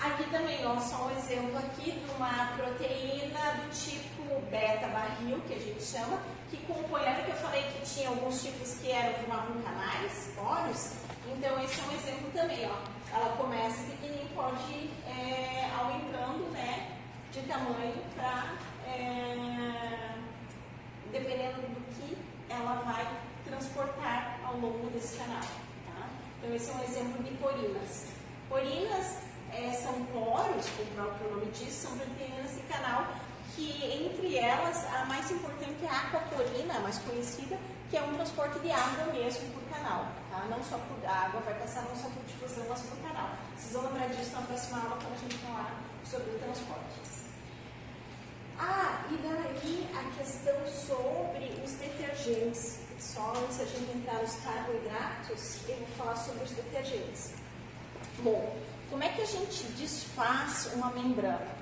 Aqui 0.00 0.30
também, 0.30 0.64
ó, 0.64 0.78
só 0.78 1.06
um 1.06 1.18
exemplo 1.18 1.58
aqui 1.58 1.90
de 1.90 2.10
uma 2.16 2.52
proteína 2.56 3.54
do 3.54 3.70
tipo 3.70 4.40
beta-barril, 4.50 5.40
que 5.48 5.54
a 5.54 5.58
gente 5.58 5.82
chama, 5.82 6.20
que 6.50 6.58
compõe, 6.58 7.02
lembra 7.02 7.24
que 7.24 7.30
eu 7.30 7.36
falei 7.36 7.62
que 7.62 7.94
tinha 7.94 8.08
alguns 8.10 8.42
tipos 8.42 8.74
que 8.74 8.90
eram, 8.90 9.14
formavam 9.14 9.60
canais, 9.62 10.30
poros? 10.36 11.05
Então, 11.32 11.62
esse 11.62 11.80
é 11.80 11.84
um 11.84 11.92
exemplo 11.92 12.30
também, 12.32 12.68
ó. 12.70 13.16
Ela 13.16 13.36
começa 13.36 13.82
pequenininha 13.84 14.26
pode 14.34 14.90
é, 15.06 15.70
aumentando, 15.78 16.50
né, 16.52 16.98
de 17.32 17.40
tamanho 17.42 17.94
para, 18.14 18.54
é, 18.86 20.14
dependendo 21.10 21.62
do 21.62 21.94
que 21.94 22.18
ela 22.50 22.82
vai 22.84 23.06
transportar 23.44 24.38
ao 24.44 24.58
longo 24.58 24.90
desse 24.90 25.16
canal, 25.16 25.40
tá? 25.40 26.08
Então, 26.38 26.54
esse 26.54 26.70
é 26.70 26.74
um 26.74 26.84
exemplo 26.84 27.22
de 27.24 27.30
porinas. 27.36 28.08
Porinas 28.48 29.22
é, 29.52 29.72
são 29.72 30.04
poros, 30.06 30.68
como 30.76 30.90
o 30.90 30.94
próprio 30.94 31.30
nome 31.30 31.46
diz, 31.52 31.72
são 31.72 31.96
proteínas 31.96 32.54
de 32.54 32.62
canal 32.64 33.06
que 33.54 33.82
entre 33.84 34.36
elas 34.36 34.84
a 34.92 35.06
mais 35.06 35.30
importante 35.30 35.82
é 35.82 35.88
a 35.88 35.98
aquaporina, 35.98 36.74
a 36.76 36.80
mais 36.80 36.98
conhecida, 36.98 37.58
que 37.90 37.96
é 37.96 38.02
um 38.02 38.14
transporte 38.14 38.58
de 38.60 38.70
água 38.70 39.12
mesmo 39.12 39.48
por 39.52 39.62
canal, 39.70 40.06
tá? 40.30 40.44
Não 40.50 40.62
só 40.62 40.78
por 40.78 41.04
água 41.08 41.40
vai 41.40 41.54
passar 41.54 41.82
não 41.82 41.96
só 41.96 42.08
por 42.08 42.24
difusão, 42.24 42.64
mas 42.68 42.80
por 42.82 42.98
canal. 42.98 43.30
Vocês 43.56 43.72
vão 43.72 43.82
lembrar 43.84 44.08
disso 44.08 44.32
na 44.32 44.42
próxima 44.42 44.78
aula 44.78 44.98
quando 45.00 45.14
a 45.14 45.18
gente 45.18 45.38
falar 45.38 45.80
sobre 46.04 46.30
o 46.30 46.38
transporte. 46.38 47.06
Ah, 48.58 49.04
e 49.10 49.16
daí 49.18 49.88
a 49.94 50.18
questão 50.18 50.54
sobre 50.66 51.62
os 51.62 51.72
detergentes. 51.72 52.78
Só 52.98 53.34
antes 53.36 53.60
a 53.60 53.64
gente 53.66 53.94
entrar 53.94 54.20
nos 54.22 54.34
carboidratos, 54.36 55.68
eu 55.68 55.76
vou 55.76 55.86
falar 55.98 56.16
sobre 56.16 56.44
os 56.44 56.50
detergentes. 56.52 57.34
Bom, 58.20 58.56
como 58.90 59.04
é 59.04 59.10
que 59.10 59.20
a 59.20 59.26
gente 59.26 59.64
desfaz 59.74 60.70
uma 60.74 60.90
membrana? 60.92 61.55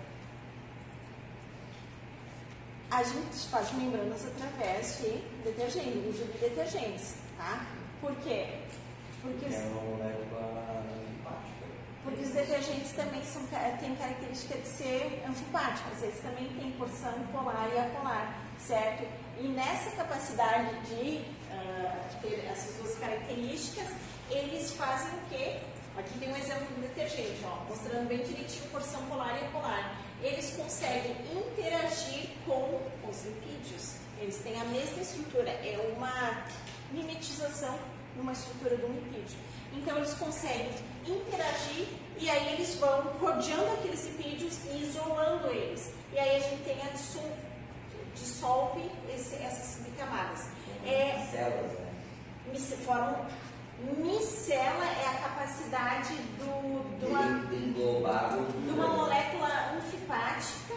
A 2.91 3.03
gente 3.03 3.27
desfaz 3.31 3.73
membranas 3.73 4.25
através 4.27 4.99
de 4.99 5.11
detergente, 5.43 5.99
uso 6.09 6.25
de 6.27 6.39
detergentes, 6.39 7.15
tá? 7.37 7.67
Por 8.01 8.15
quê? 8.17 8.47
Porque 9.21 9.47
os, 9.47 9.55
É 9.55 9.59
porque 12.05 12.23
os 12.23 12.31
detergentes 12.31 12.93
também 12.93 13.25
são, 13.25 13.43
ca- 13.47 13.77
têm 13.81 13.97
característica 13.97 14.59
de 14.59 14.69
ser 14.69 15.25
anfipáticos, 15.27 16.03
eles 16.03 16.21
também 16.21 16.47
têm 16.51 16.71
porção 16.73 17.13
polar 17.33 17.69
e 17.75 17.79
apolar, 17.79 18.39
certo? 18.59 19.05
E 19.41 19.49
nessa 19.49 19.91
capacidade 19.97 20.69
de 20.87 21.25
ah, 21.51 22.09
ter 22.21 22.45
essas 22.47 22.77
duas 22.77 22.95
características, 22.99 23.89
eles 24.31 24.71
fazem 24.73 25.11
o 25.19 25.21
quê? 25.31 25.61
Aqui 25.97 26.19
tem 26.19 26.31
um 26.31 26.37
exemplo 26.37 26.67
do 26.67 26.81
detergente, 26.83 27.41
ó, 27.45 27.65
mostrando 27.69 28.07
bem 28.09 28.19
direitinho 28.19 28.69
porção 28.71 29.03
polar 29.07 29.41
e 29.41 29.47
apolar. 29.47 29.99
Eles 30.23 30.55
conseguem 30.57 31.17
interagir 31.33 32.31
com 32.47 32.81
os 33.09 33.25
lipídios. 33.25 33.95
Eles 34.21 34.39
têm 34.39 34.59
a 34.61 34.65
mesma 34.65 35.03
estrutura, 35.03 35.51
é 35.51 35.93
uma 35.97 36.45
mimetização 36.93 37.79
numa 38.17 38.33
estrutura 38.33 38.77
do 38.77 38.87
lipídio. 38.87 39.37
Então 39.75 39.97
eles 39.99 40.15
conseguem 40.15 40.71
interagir 41.07 41.89
e 42.19 42.31
aí 42.31 42.55
eles 42.55 42.77
vão 42.77 43.03
rodeando 43.21 43.73
aqueles 43.75 44.05
lipídios 44.07 44.59
e 44.73 44.83
isolando 44.85 45.49
eles. 45.49 45.91
E 46.13 46.19
aí 46.19 46.37
a 46.37 46.41
gente 46.41 46.63
tem 46.63 46.81
a 46.83 46.91
dissol- 46.91 47.37
dissolve 48.15 48.89
esse- 49.13 49.35
essas 49.37 49.81
camadas. 49.99 50.47
É, 50.87 51.27
Células, 51.31 51.73
né? 51.73 51.93
formam 52.85 53.27
micela 53.97 54.85
é 54.85 55.09
a 55.09 55.29
capacidade 55.29 56.15
do, 56.39 56.99
de 56.99 57.07
uma, 57.07 57.23
De, 57.23 57.57
de 57.57 57.65
englobar 57.71 58.39
o 58.39 58.47
de 58.47 58.71
uma 58.71 58.89
molécula 58.89 59.75
anfipática. 59.77 60.75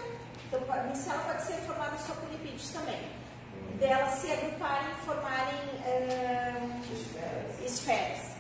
Então, 0.47 0.61
a 0.69 0.83
micela 0.83 1.19
pode 1.23 1.43
ser 1.43 1.53
formada 1.61 1.97
só 1.97 2.13
por 2.13 2.29
lipídios 2.31 2.69
também. 2.69 2.99
Delas 3.79 4.13
se 4.15 4.31
agruparem 4.31 4.91
e 4.91 5.05
formarem 5.05 5.59
ah, 5.85 6.79
Esferas. 6.91 7.61
esferas. 7.65 8.37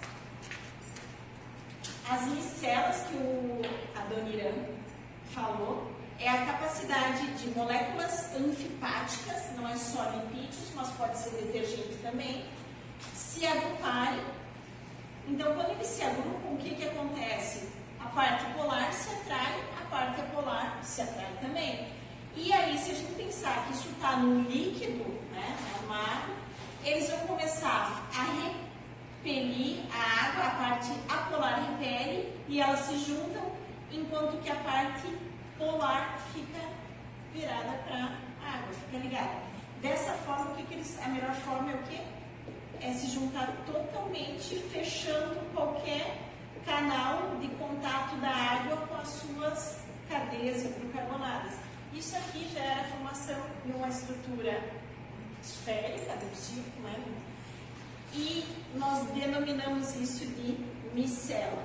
As 2.09 2.21
micelas 2.27 3.01
que 3.07 3.17
o 3.17 3.61
Adoniran 3.99 4.53
falou 5.33 5.91
é 6.19 6.29
a 6.29 6.45
capacidade 6.45 7.27
de 7.33 7.49
moléculas 7.49 8.33
anfipáticas, 8.35 9.51
não 9.55 9.67
é 9.67 9.75
só 9.75 10.03
lipídios, 10.11 10.71
mas 10.73 10.89
pode 10.91 11.17
ser 11.17 11.29
detergente 11.31 11.95
também, 12.01 12.45
se 13.13 13.45
agruparem. 13.45 14.23
Então, 15.27 15.53
quando 15.53 15.71
eles 15.71 15.87
se 15.87 16.03
agrupam, 16.03 16.53
o 16.53 16.57
que, 16.57 16.73
que 16.73 16.87
acontece? 16.87 17.67
A 17.99 18.07
parte 18.09 18.45
polar 18.53 18.93
se 18.93 19.13
atrai, 19.13 19.61
a 19.81 19.85
parte 19.89 20.21
apolar 20.21 20.79
se 20.81 21.01
atrai 21.01 21.31
também. 21.41 21.87
E 22.33 22.53
aí, 22.53 22.77
se 22.77 22.91
a 22.91 22.93
gente 22.93 23.11
pensar 23.13 23.65
que 23.65 23.73
isso 23.73 23.89
está 23.89 24.15
no 24.15 24.41
líquido, 24.43 25.03
né, 25.31 25.57
no 25.81 25.87
mar, 25.89 26.29
eles 26.81 27.09
vão 27.09 27.19
começar 27.27 28.07
a 28.15 28.23
repelir 29.21 29.83
a 29.93 30.27
água, 30.27 30.45
a 30.45 30.51
parte 30.51 30.91
apolar 31.09 31.71
repele 31.71 32.33
e 32.47 32.61
elas 32.61 32.79
se 32.81 32.97
juntam, 32.99 33.51
enquanto 33.91 34.41
que 34.41 34.49
a 34.49 34.55
parte 34.55 35.07
polar 35.57 36.19
fica 36.33 36.61
virada 37.33 37.73
para 37.85 37.95
a 38.45 38.55
água, 38.55 38.73
fica 38.85 38.97
ligada. 39.03 39.41
Dessa 39.81 40.13
forma, 40.13 40.51
o 40.51 40.55
que, 40.55 40.63
que 40.63 40.73
eles, 40.75 40.97
a 41.03 41.09
melhor 41.09 41.33
forma 41.33 41.71
é 41.71 41.75
o 41.75 41.83
quê? 41.83 42.01
É 42.81 42.93
se 42.93 43.07
juntar 43.07 43.51
totalmente, 43.65 44.55
fechando 44.71 45.35
qualquer 45.53 46.17
canal 46.65 47.35
de 47.41 47.47
contato 47.49 48.15
da 48.17 48.29
água 48.29 48.77
com 48.87 48.95
as 48.95 49.07
suas 49.07 49.79
cadeias 50.09 50.63
hidrocarbonadas. 50.63 51.53
Isso 51.93 52.15
aqui 52.17 52.49
já 52.53 52.59
era 52.59 52.81
a 52.81 52.83
formação 52.85 53.41
de 53.65 53.71
uma 53.71 53.87
estrutura 53.87 54.61
esférica, 55.41 56.15
do 56.17 56.35
círculo, 56.35 56.87
né? 56.87 57.03
E 58.13 58.45
nós 58.75 59.07
denominamos 59.11 59.95
isso 59.95 60.25
de 60.25 60.57
micela. 60.93 61.63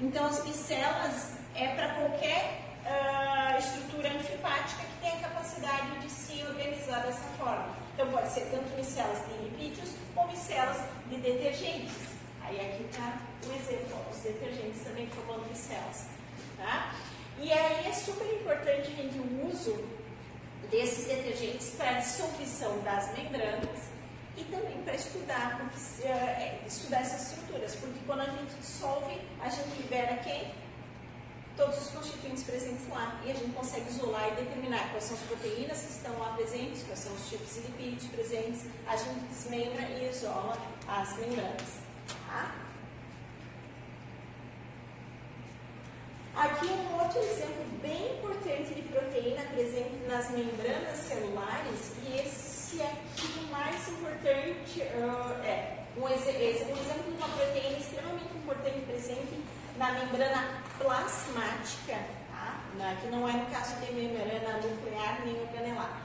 Então, 0.00 0.26
as 0.26 0.44
micelas 0.44 1.38
é 1.54 1.74
para 1.74 1.94
qualquer 1.94 2.62
ah, 2.86 3.56
estrutura 3.58 4.12
anfipática 4.14 4.82
que 4.82 5.00
tenha 5.00 5.20
capacidade 5.20 5.98
de 6.00 6.10
se 6.10 6.42
organizar 6.44 7.00
dessa 7.00 7.28
forma. 7.38 7.74
Então, 8.00 8.12
pode 8.12 8.32
ser 8.32 8.46
tanto 8.50 8.74
micelas 8.78 9.18
de 9.26 9.34
lipídios 9.44 9.90
ou 10.16 10.26
micelas 10.26 10.78
de 11.10 11.16
detergentes. 11.16 11.92
Aí 12.42 12.58
aqui 12.58 12.84
está 12.84 13.20
o 13.46 13.52
exemplo, 13.52 13.98
os 14.10 14.20
detergentes 14.20 14.82
também 14.82 15.06
formando 15.08 15.46
micelas. 15.46 16.06
Tá? 16.56 16.94
E 17.38 17.52
aí 17.52 17.86
é 17.86 17.92
super 17.92 18.24
importante, 18.40 18.96
gente, 18.96 19.18
o 19.18 19.46
uso 19.46 19.84
desses 20.70 21.08
detergentes 21.08 21.74
para 21.76 21.98
dissolução 21.98 22.78
das 22.78 23.12
membranas 23.12 23.90
e 24.34 24.44
também 24.44 24.80
para 24.82 24.94
estudar, 24.94 25.58
porque, 25.58 26.08
eh, 26.08 26.58
estudar 26.66 27.02
essas 27.02 27.32
estruturas, 27.32 27.74
porque 27.74 27.98
quando 28.06 28.20
a 28.22 28.30
gente 28.30 28.54
dissolve, 28.62 29.20
a 29.42 29.48
gente 29.50 29.76
libera 29.76 30.16
quem? 30.24 30.50
Todos 31.56 31.78
os 31.78 31.88
constituintes 31.88 32.42
presentes 32.44 32.88
lá 32.88 33.20
e 33.24 33.30
a 33.30 33.34
gente 33.34 33.52
consegue 33.52 33.88
isolar 33.90 34.28
e 34.28 34.36
determinar 34.36 34.88
quais 34.90 35.04
são 35.04 35.16
as 35.16 35.22
proteínas 35.24 35.78
que 35.82 35.90
estão 35.92 36.18
lá 36.18 36.32
presentes, 36.34 36.82
quais 36.84 36.98
são 37.00 37.12
os 37.12 37.28
tipos 37.28 37.52
de 37.54 37.60
lipídios 37.60 38.04
presentes, 38.10 38.62
a 38.86 38.96
gente 38.96 39.20
desmembra 39.28 39.82
e 39.82 40.08
isola 40.08 40.56
as 40.88 41.16
membranas. 41.18 41.68
Tá? 42.26 42.54
Aqui 46.34 46.66
um 46.66 46.94
outro 47.02 47.18
exemplo 47.18 47.64
bem 47.82 48.16
importante 48.18 48.72
de 48.74 48.82
proteína 48.82 49.42
presente 49.52 49.96
nas 50.08 50.30
membranas 50.30 50.96
celulares, 50.98 51.92
e 52.06 52.18
esse 52.20 52.80
aqui 52.80 53.38
o 53.40 53.50
mais 53.52 53.86
importante 53.88 54.82
ah, 54.82 55.44
é 55.44 55.84
um, 55.98 56.08
exe- 56.08 56.64
um 56.64 56.80
exemplo 56.80 57.12
de 57.12 57.16
uma 57.18 57.28
proteína 57.28 57.76
extremamente 57.78 58.34
importante 58.34 58.80
presente 58.86 59.44
na 59.76 59.92
membrana 59.92 60.62
plasmática, 60.80 61.98
tá? 62.30 62.60
Na- 62.76 62.94
que 62.96 63.06
não 63.08 63.28
é 63.28 63.32
no 63.32 63.46
caso 63.46 63.76
de 63.76 63.92
membrana 63.92 64.58
nuclear 64.58 65.20
nem 65.24 65.38
organelar. 65.40 66.00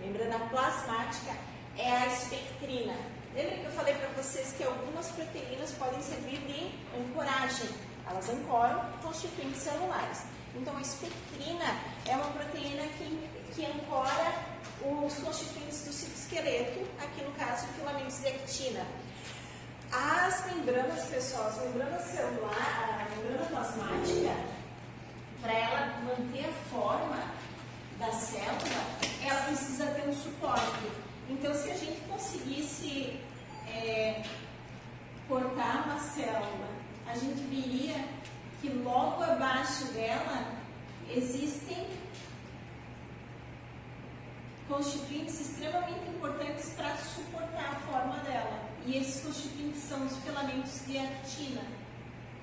Membrana 0.00 0.38
plasmática 0.50 1.32
é 1.76 1.90
a 1.90 2.06
espectrina. 2.06 2.94
Lembra 3.34 3.56
que 3.58 3.64
eu 3.64 3.72
falei 3.72 3.94
para 3.94 4.08
vocês 4.22 4.52
que 4.56 4.62
algumas 4.64 5.08
proteínas 5.10 5.72
podem 5.72 6.00
servir 6.02 6.38
de 6.38 6.72
ancoragem? 6.98 7.68
Elas 8.08 8.28
ancoram 8.28 8.84
constituintes 9.02 9.60
celulares. 9.62 10.22
Então, 10.54 10.76
a 10.76 10.80
espectrina 10.80 11.64
é 12.06 12.14
uma 12.14 12.26
proteína 12.30 12.82
que, 12.96 13.28
que 13.54 13.66
ancora 13.66 14.32
os 14.82 15.14
constituintes 15.14 15.84
do 15.84 15.92
citoesqueleto, 15.92 16.80
aqui 17.02 17.22
no 17.24 17.32
caso, 17.32 17.66
filamentos 17.76 18.20
de 18.20 18.28
actina. 18.28 18.86
As 19.92 20.46
membranas, 20.46 21.04
pessoal, 21.06 21.48
as 21.48 21.62
membranas 21.62 22.02
celulares, 22.02 22.58
a 22.58 23.06
membrana 23.16 23.46
plasmática, 23.46 24.34
para 25.40 25.52
ela 25.52 26.02
manter 26.02 26.46
a 26.46 26.52
forma 26.70 27.24
da 27.98 28.10
célula, 28.12 28.84
ela 29.22 29.42
precisa 29.42 29.86
ter 29.86 30.08
um 30.08 30.14
suporte. 30.14 30.90
Então, 31.28 31.54
se 31.54 31.70
a 31.70 31.74
gente 31.74 32.00
conseguisse 32.08 33.20
é, 33.68 34.22
cortar 35.28 35.84
uma 35.86 35.98
célula, 36.00 36.68
a 37.06 37.16
gente 37.16 37.42
viria 37.44 37.94
que 38.60 38.68
logo 38.70 39.22
abaixo 39.22 39.84
dela 39.92 40.46
existem 41.08 41.86
constituintes 44.68 45.40
extremamente 45.40 46.08
importantes 46.08 46.70
para 46.70 46.96
suportar 46.96 47.72
a 47.72 47.80
forma 47.90 48.16
dela. 48.24 48.63
E 48.86 48.98
esses 48.98 49.22
constituintes 49.22 49.82
são 49.82 50.04
os 50.04 50.16
filamentos 50.18 50.86
de 50.86 50.98
actina. 50.98 51.62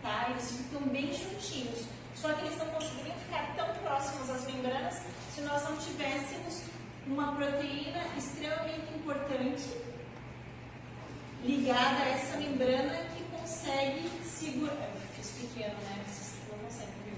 Tá? 0.02 0.28
Eles 0.32 0.52
ficam 0.52 0.82
bem 0.88 1.14
juntinhos. 1.14 1.86
Só 2.16 2.34
que 2.34 2.46
eles 2.46 2.58
não 2.58 2.66
conseguiriam 2.68 3.16
ficar 3.18 3.56
tão 3.56 3.74
próximos 3.76 4.30
às 4.30 4.46
membranas 4.46 5.02
se 5.34 5.42
nós 5.42 5.64
não 5.64 5.78
tivéssemos 5.78 6.64
uma 7.08 7.36
proteína 7.36 8.04
extremamente 8.18 8.94
importante 8.96 9.70
ligada 11.44 12.04
a 12.04 12.10
essa 12.10 12.38
membrana 12.38 12.98
que 13.16 13.24
consegue 13.36 14.10
segurar. 14.24 14.92
Fiz 15.16 15.32
pequeno, 15.32 15.74
né? 15.74 16.04
Vocês 16.08 16.36
não 16.50 16.58
conseguem 16.60 16.94
ver. 17.06 17.18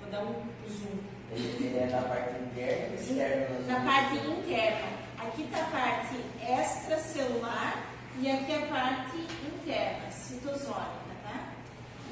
Vou 0.00 0.10
dar 0.10 0.22
um 0.24 0.34
zoom. 0.68 0.98
Ele 1.30 1.78
é 1.78 1.86
na 1.86 2.02
parte 2.02 2.42
interna 2.42 2.88
e 2.88 2.94
externa. 2.94 3.58
Na 3.66 3.80
parte 3.80 4.16
interna. 4.16 5.02
Aqui 5.22 5.42
está 5.42 5.58
a 5.58 5.70
parte 5.70 6.16
extracelular 6.42 7.84
e 8.18 8.30
aqui 8.30 8.54
a 8.54 8.66
parte 8.66 9.16
interna, 9.46 10.10
citosólica, 10.10 11.14
tá? 11.22 11.52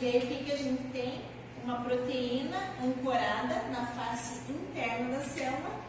E 0.00 0.06
aí 0.06 0.18
o 0.18 0.26
que, 0.26 0.44
que 0.44 0.52
a 0.52 0.56
gente 0.56 0.82
tem? 0.92 1.24
Uma 1.64 1.82
proteína 1.82 2.56
ancorada 2.82 3.62
na 3.70 3.86
face 3.88 4.50
interna 4.50 5.18
da 5.18 5.24
célula, 5.24 5.80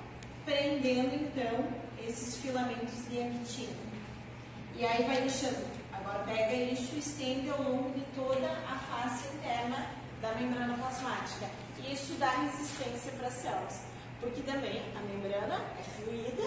prendendo 0.43 1.15
então 1.15 1.65
esses 2.05 2.35
filamentos 2.37 3.07
de 3.09 3.21
actina. 3.21 3.77
E 4.75 4.85
aí 4.85 5.05
vai 5.05 5.21
deixando. 5.21 5.65
Agora 5.93 6.19
pega 6.25 6.53
isso 6.53 6.95
e 6.95 6.99
estende 6.99 7.49
ao 7.51 7.61
longo 7.61 7.91
de 7.91 8.01
toda 8.15 8.47
a 8.47 8.77
face 8.77 9.33
interna 9.35 9.87
da 10.21 10.33
membrana 10.33 10.73
plasmática 10.73 11.47
isso 11.89 12.13
dá 12.13 12.29
resistência 12.29 13.11
para 13.17 13.27
as 13.27 13.33
células, 13.33 13.81
porque 14.19 14.41
também 14.43 14.81
a 14.95 14.99
membrana 15.01 15.61
é 15.79 15.83
fluida, 15.83 16.43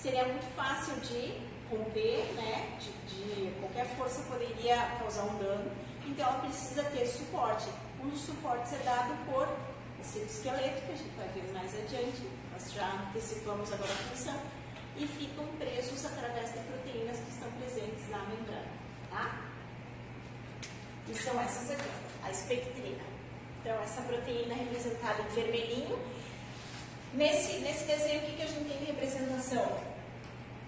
seria 0.00 0.24
muito 0.24 0.46
fácil 0.54 0.94
de 1.00 1.40
romper, 1.70 2.32
né? 2.34 2.78
De, 2.78 2.90
de, 3.08 3.60
qualquer 3.60 3.86
força 3.96 4.22
poderia 4.22 4.76
causar 4.98 5.24
um 5.24 5.38
dano, 5.38 5.70
então 6.06 6.26
ela 6.26 6.40
precisa 6.40 6.82
ter 6.84 7.06
suporte. 7.06 7.68
Um 8.02 8.08
dos 8.08 8.20
suportes 8.20 8.72
é 8.72 8.78
dado 8.84 9.14
por 9.26 9.48
tecido 9.98 10.26
esqueleto, 10.26 10.86
que 10.86 10.92
a 10.92 10.96
gente 10.96 11.16
vai 11.16 11.28
ver 11.28 11.52
mais 11.52 11.74
adiante, 11.74 12.22
nós 12.52 12.72
já 12.72 13.08
antecipamos 13.08 13.72
agora 13.72 13.90
a 13.90 13.96
função, 13.96 14.40
e 14.96 15.06
ficam 15.06 15.44
presos 15.58 16.04
através 16.06 16.52
de 16.52 16.58
proteínas 16.60 17.18
que 17.18 17.30
estão 17.30 17.50
presentes 17.52 18.08
na 18.08 18.18
membrana. 18.18 18.68
Tá? 19.10 19.48
E 21.08 21.14
são 21.14 21.40
essas 21.40 21.70
aqui, 21.72 21.90
a 22.22 22.30
espectrina. 22.30 23.02
Então, 23.60 23.82
essa 23.82 24.02
proteína 24.02 24.54
é 24.54 24.56
representada 24.58 25.22
em 25.22 25.34
vermelhinho. 25.34 25.98
Nesse, 27.14 27.58
nesse 27.60 27.84
desenho, 27.84 28.22
o 28.22 28.26
que, 28.26 28.36
que 28.36 28.42
a 28.42 28.46
gente 28.46 28.68
tem 28.68 28.78
de 28.78 28.84
representação? 28.84 29.87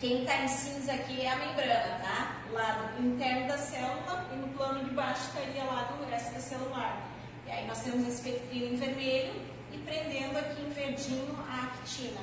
Quem 0.01 0.23
está 0.23 0.35
em 0.39 0.49
cinza 0.49 0.95
aqui 0.95 1.21
é 1.21 1.31
a 1.31 1.37
membrana, 1.37 2.01
tá? 2.03 2.41
Lado 2.51 3.07
interno 3.07 3.47
da 3.47 3.59
célula 3.59 4.27
e 4.33 4.37
no 4.37 4.49
plano 4.49 4.83
de 4.83 4.95
baixo 4.95 5.25
estaria 5.27 5.63
lá 5.63 5.83
do 5.83 6.09
resto 6.09 6.33
da 6.33 6.41
celular. 6.41 7.07
E 7.47 7.51
aí 7.51 7.67
nós 7.67 7.83
temos 7.83 8.07
a 8.07 8.09
espectrina 8.09 8.65
em 8.65 8.77
vermelho 8.77 9.43
e 9.71 9.77
prendendo 9.77 10.39
aqui 10.39 10.63
em 10.63 10.71
verdinho 10.71 11.39
a 11.47 11.65
actina. 11.65 12.21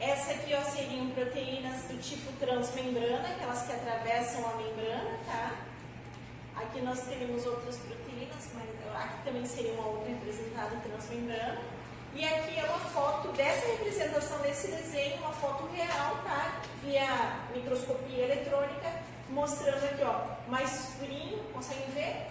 Essa 0.00 0.32
aqui 0.32 0.52
ó, 0.52 0.62
seriam 0.62 1.08
proteínas 1.10 1.84
do 1.84 2.02
tipo 2.02 2.32
transmembrana, 2.40 3.28
aquelas 3.28 3.62
que 3.62 3.72
atravessam 3.72 4.50
a 4.50 4.56
membrana, 4.56 5.16
tá? 5.26 5.60
Aqui 6.56 6.80
nós 6.80 7.06
teremos 7.06 7.46
outras 7.46 7.76
proteínas, 7.76 8.50
mas 8.52 9.04
aqui 9.04 9.24
também 9.24 9.46
seria 9.46 9.74
uma 9.74 9.86
outra 9.86 10.08
representada 10.08 10.74
transmembrana. 10.82 11.60
E 12.14 12.24
aqui 12.24 12.58
é 12.58 12.64
uma 12.64 12.78
foto 12.78 13.28
dessa 13.32 13.66
representação 13.66 14.38
desse 14.40 14.68
desenho, 14.68 15.18
uma 15.18 15.32
foto 15.32 15.66
real, 15.72 16.16
tá? 16.24 16.60
Via 16.82 17.36
microscopia 17.54 18.24
eletrônica, 18.24 18.90
mostrando 19.28 19.84
aqui, 19.84 20.02
ó, 20.02 20.50
mais 20.50 20.88
escurinho, 20.88 21.38
conseguem 21.52 21.88
ver? 21.90 22.26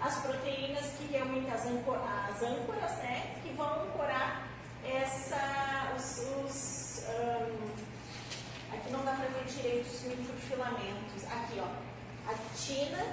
As 0.00 0.20
proteínas 0.20 0.86
que 0.98 1.08
realmente, 1.10 1.50
as, 1.50 1.66
as 1.66 2.42
âncoras, 2.42 2.92
né? 2.98 3.36
Que 3.42 3.52
vão 3.54 3.82
ancorar 3.82 4.48
essa, 4.84 5.92
os, 5.96 6.18
os 6.44 7.04
um, 7.08 8.74
aqui 8.74 8.90
não 8.90 9.04
dá 9.04 9.12
para 9.12 9.26
ver 9.26 9.44
direito 9.46 9.86
os 9.86 10.02
microfilamentos. 10.02 11.24
Aqui, 11.24 11.60
ó, 11.60 12.30
a 12.30 12.34
tina 12.56 13.04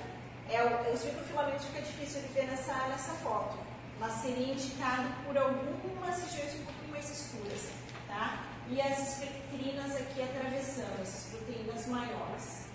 é, 0.49 0.91
os 0.93 1.03
microfilamentos 1.03 1.65
fica 1.65 1.81
difícil 1.81 2.21
de 2.21 2.27
ver 2.29 2.47
nessa, 2.47 2.73
nessa 2.89 3.13
foto, 3.13 3.57
mas 4.01 4.13
seria 4.13 4.53
indicado 4.53 5.07
por 5.23 5.37
algumas 5.37 6.23
regiões 6.23 6.55
um 6.55 6.65
pouquinho 6.65 6.91
mais 6.91 7.09
escuras, 7.11 7.69
tá? 8.07 8.43
E 8.67 8.81
as 8.81 9.13
espectrinas 9.13 9.95
aqui 9.95 10.23
atravessando, 10.23 11.01
essas 11.03 11.29
proteínas 11.29 11.85
maiores. 11.85 12.65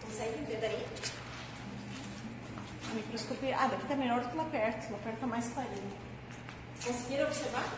Consegue 0.00 0.44
ver 0.46 0.60
daí? 0.62 0.86
A 2.90 2.94
microscopia. 2.94 3.56
Ah, 3.58 3.66
daqui 3.66 3.82
está 3.82 3.96
melhor 3.96 4.20
do 4.22 4.30
que 4.30 4.36
lá 4.36 4.44
perto. 4.44 4.92
Lá 4.92 4.98
perto 4.98 5.14
está 5.14 5.26
mais 5.26 5.48
clarinho. 5.52 5.92
Conseguiram 6.82 7.26
observar? 7.26 7.68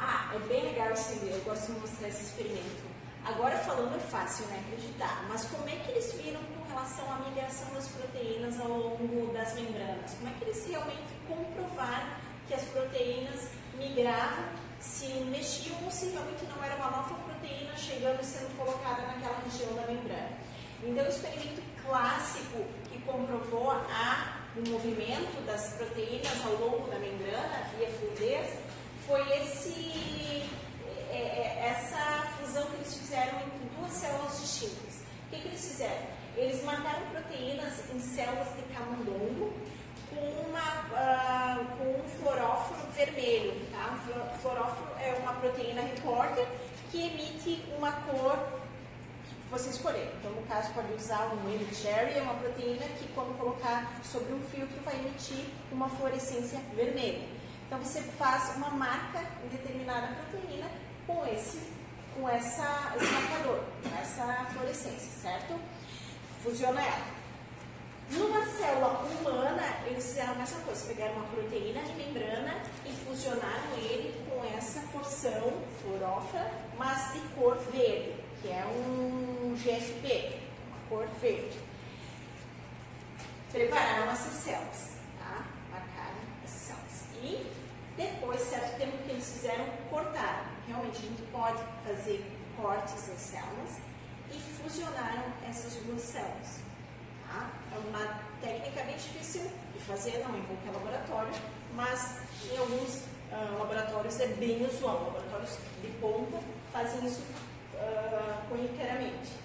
Ah, 0.00 0.32
é 0.34 0.38
bem 0.48 0.64
legal 0.64 0.90
esse. 0.90 1.14
Eu 1.26 1.40
gosto 1.44 1.72
de 1.72 1.80
mostrar 1.80 2.08
esse 2.08 2.24
experimento. 2.24 2.90
Agora 3.24 3.56
falando 3.58 3.94
é 3.94 4.00
fácil, 4.00 4.46
né, 4.46 4.64
acreditar, 4.66 5.26
mas 5.28 5.44
como 5.44 5.68
é 5.68 5.76
que 5.76 5.90
eles 5.90 6.12
viram 6.14 6.42
com 6.42 6.59
relação 6.70 7.12
à 7.12 7.16
migração 7.28 7.72
das 7.74 7.88
proteínas 7.88 8.60
ao 8.60 8.68
longo 8.68 9.32
das 9.32 9.54
membranas? 9.54 10.14
Como 10.14 10.28
é 10.28 10.32
que 10.38 10.44
eles 10.44 10.66
realmente 10.66 11.12
comprovaram 11.28 12.14
que 12.46 12.54
as 12.54 12.62
proteínas 12.64 13.50
migravam, 13.74 14.44
se 14.78 15.06
mexiam 15.30 15.76
ou 15.84 15.90
se 15.90 16.10
realmente 16.10 16.44
não 16.44 16.62
era 16.64 16.76
uma 16.76 16.90
nova 16.90 17.14
proteína 17.14 17.76
chegando 17.76 18.20
e 18.20 18.24
sendo 18.24 18.56
colocada 18.56 19.02
naquela 19.02 19.40
região 19.44 19.74
da 19.74 19.86
membrana? 19.86 20.38
Então, 20.82 21.04
o 21.04 21.08
experimento 21.08 21.62
clássico 21.84 22.64
que 22.90 22.98
comprovou 23.02 23.70
a, 23.70 24.40
o 24.56 24.68
movimento 24.70 25.44
das 25.44 25.74
proteínas 25.74 26.44
ao 26.46 26.54
longo 26.54 26.88
da 26.88 26.98
membrana 26.98 27.68
via 27.76 27.88
fluidez 27.90 28.58
foi 29.06 29.20
esse 29.38 30.48
é, 31.10 31.16
é, 31.16 31.68
essa 31.68 32.28
fusão 32.38 32.64
que 32.66 32.76
eles 32.76 32.94
fizeram 32.94 33.40
entre 33.40 33.68
duas 33.76 33.92
células 33.92 34.40
distintas. 34.40 35.02
O 35.26 35.30
que, 35.30 35.40
que 35.40 35.48
eles 35.48 35.60
fizeram? 35.60 36.19
Eles 36.36 36.62
marcaram 36.64 37.02
proteínas 37.10 37.90
em 37.94 38.00
células 38.00 38.48
de 38.56 38.62
camundongo 38.74 39.52
com, 40.10 40.48
uma, 40.48 40.60
uh, 40.90 41.64
com 41.76 42.00
um 42.00 42.08
fluoróforo 42.08 42.80
vermelho. 42.92 43.54
Tá? 43.70 43.98
O 44.34 44.38
fluoróforo 44.38 44.90
é 45.00 45.14
uma 45.22 45.34
proteína 45.34 45.82
repórter 45.82 46.46
que 46.90 47.06
emite 47.06 47.64
uma 47.76 47.92
cor 47.92 48.36
que 49.24 49.50
você 49.50 49.70
escolher. 49.70 50.12
Então, 50.18 50.32
no 50.32 50.42
caso, 50.42 50.72
pode 50.72 50.92
usar 50.94 51.32
um 51.32 51.74
cherry, 51.74 52.18
é 52.18 52.22
uma 52.22 52.34
proteína 52.34 52.84
que, 52.98 53.08
quando 53.14 53.36
colocar 53.38 53.92
sobre 54.02 54.32
um 54.32 54.40
filtro, 54.42 54.80
vai 54.84 54.94
emitir 54.96 55.44
uma 55.72 55.88
fluorescência 55.88 56.58
vermelha. 56.74 57.26
Então, 57.66 57.78
você 57.78 58.02
faz 58.18 58.56
uma 58.56 58.70
marca 58.70 59.24
em 59.44 59.48
determinada 59.48 60.14
proteína 60.30 60.66
com 61.06 61.24
esse, 61.26 61.60
com 62.14 62.28
essa, 62.28 62.92
esse 62.96 63.12
marcador, 63.12 63.60
com 63.82 63.96
essa 64.00 64.46
fluorescência, 64.52 65.10
certo? 65.22 65.54
Fusiona 66.42 66.80
ela. 66.82 67.20
Numa 68.10 68.44
célula 68.46 68.88
humana, 69.04 69.62
eles 69.86 70.04
fizeram 70.04 70.32
a 70.32 70.36
mesma 70.36 70.60
coisa, 70.60 70.86
pegaram 70.86 71.14
uma 71.14 71.26
proteína 71.26 71.82
de 71.82 71.92
membrana 71.92 72.62
e 72.84 72.92
fusionaram 72.92 73.72
ele 73.76 74.26
com 74.28 74.44
essa 74.56 74.80
porção 74.92 75.52
fluorófora, 75.80 76.50
mas 76.76 77.12
de 77.12 77.20
cor 77.34 77.56
verde, 77.72 78.14
que 78.42 78.48
é 78.48 78.64
um 78.66 79.54
GFP, 79.54 80.38
uma 80.68 80.88
cor 80.88 81.06
verde. 81.20 81.58
Prepararam 83.52 84.10
essas 84.10 84.34
células, 84.34 84.96
tá? 85.18 85.44
Marcaram 85.70 86.18
essas 86.44 86.60
células. 86.60 87.04
E 87.22 87.46
depois, 87.96 88.40
certo 88.40 88.76
tempo 88.76 88.98
que 89.04 89.10
eles 89.10 89.30
fizeram, 89.30 89.66
cortaram 89.88 90.50
realmente 90.70 90.98
a 90.98 91.00
gente 91.00 91.22
pode 91.32 91.62
fazer 91.84 92.24
cortes 92.56 93.08
nas 93.08 93.18
células 93.18 93.89
e 94.30 94.38
fusionaram 94.38 95.24
essas 95.48 95.74
duas 95.84 96.02
células. 96.02 96.60
Tá? 97.28 97.50
É 97.74 97.78
uma 97.88 98.20
técnica 98.40 98.82
bem 98.84 98.96
difícil 98.96 99.42
de 99.72 99.80
fazer, 99.80 100.24
não 100.26 100.36
em 100.36 100.42
qualquer 100.42 100.72
laboratório, 100.72 101.32
mas 101.74 102.18
em 102.52 102.58
alguns 102.58 103.04
uh, 103.30 103.58
laboratórios 103.58 104.20
é 104.20 104.26
bem 104.28 104.66
usual. 104.66 105.04
Laboratórios 105.04 105.58
de 105.82 105.88
ponta 106.00 106.38
fazem 106.72 107.04
isso 107.06 107.22
uh, 107.74 108.48
corriqueiramente. 108.48 109.40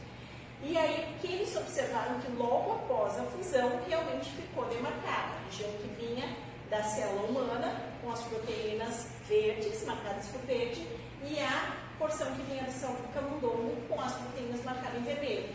E 0.63 0.77
aí, 0.77 1.13
o 1.13 1.19
que 1.19 1.27
eles 1.31 1.55
observaram 1.55 2.19
que 2.19 2.31
logo 2.31 2.73
após 2.73 3.19
a 3.19 3.23
fusão 3.23 3.79
realmente 3.87 4.31
ficou 4.31 4.65
demarcada 4.65 5.35
a 5.35 5.45
região 5.45 5.69
que 5.73 5.87
vinha 5.89 6.35
da 6.69 6.81
célula 6.81 7.27
humana 7.27 7.81
com 8.01 8.11
as 8.11 8.21
proteínas 8.21 9.07
verdes, 9.27 9.85
marcadas 9.85 10.27
por 10.27 10.41
verde, 10.41 10.87
e 11.23 11.39
a 11.39 11.84
porção 11.97 12.33
que 12.35 12.41
vinha 12.43 12.63
de 12.63 12.71
São 12.71 12.95
Camundongo 13.13 13.75
com 13.87 14.01
as 14.01 14.13
proteínas 14.13 14.63
marcadas 14.63 14.99
em 14.99 15.03
vermelho. 15.03 15.49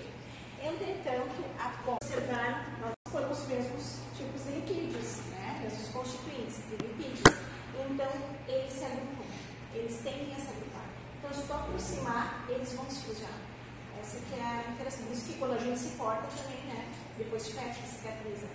Entretanto, 0.62 1.44
após 1.58 1.98
observar, 2.02 2.78
nós 2.80 2.92
temos 3.12 3.38
os 3.38 3.48
mesmos 3.48 3.98
tipos 4.16 4.44
de 4.44 4.52
lipídios, 4.52 5.16
né? 5.30 5.60
mesmos 5.62 5.88
constituintes 5.88 6.56
de 6.68 6.76
lipídios. 6.76 7.36
Então, 7.90 8.10
eles 8.46 8.72
se 8.72 8.84
agrupam, 8.84 9.24
eles 9.74 10.00
tendem 10.02 10.34
a 10.34 10.38
se 10.38 10.48
agrupar. 10.48 10.84
Então, 11.18 11.32
se 11.32 11.46
tu 11.46 11.52
aproximar, 11.52 12.44
eles 12.48 12.72
vão 12.74 12.88
se 12.90 13.04
cruzar. 13.04 13.38
Essa 14.00 14.18
que 14.18 14.34
é 14.34 14.42
a 14.42 14.72
interessante. 14.72 15.12
Isso 15.12 15.32
que 15.32 15.64
gente 15.64 15.78
se 15.78 15.96
corta 15.96 16.26
também, 16.36 16.64
né? 16.64 16.88
Depois 17.16 17.48
fecha, 17.48 17.82
cicatriza. 17.86 18.46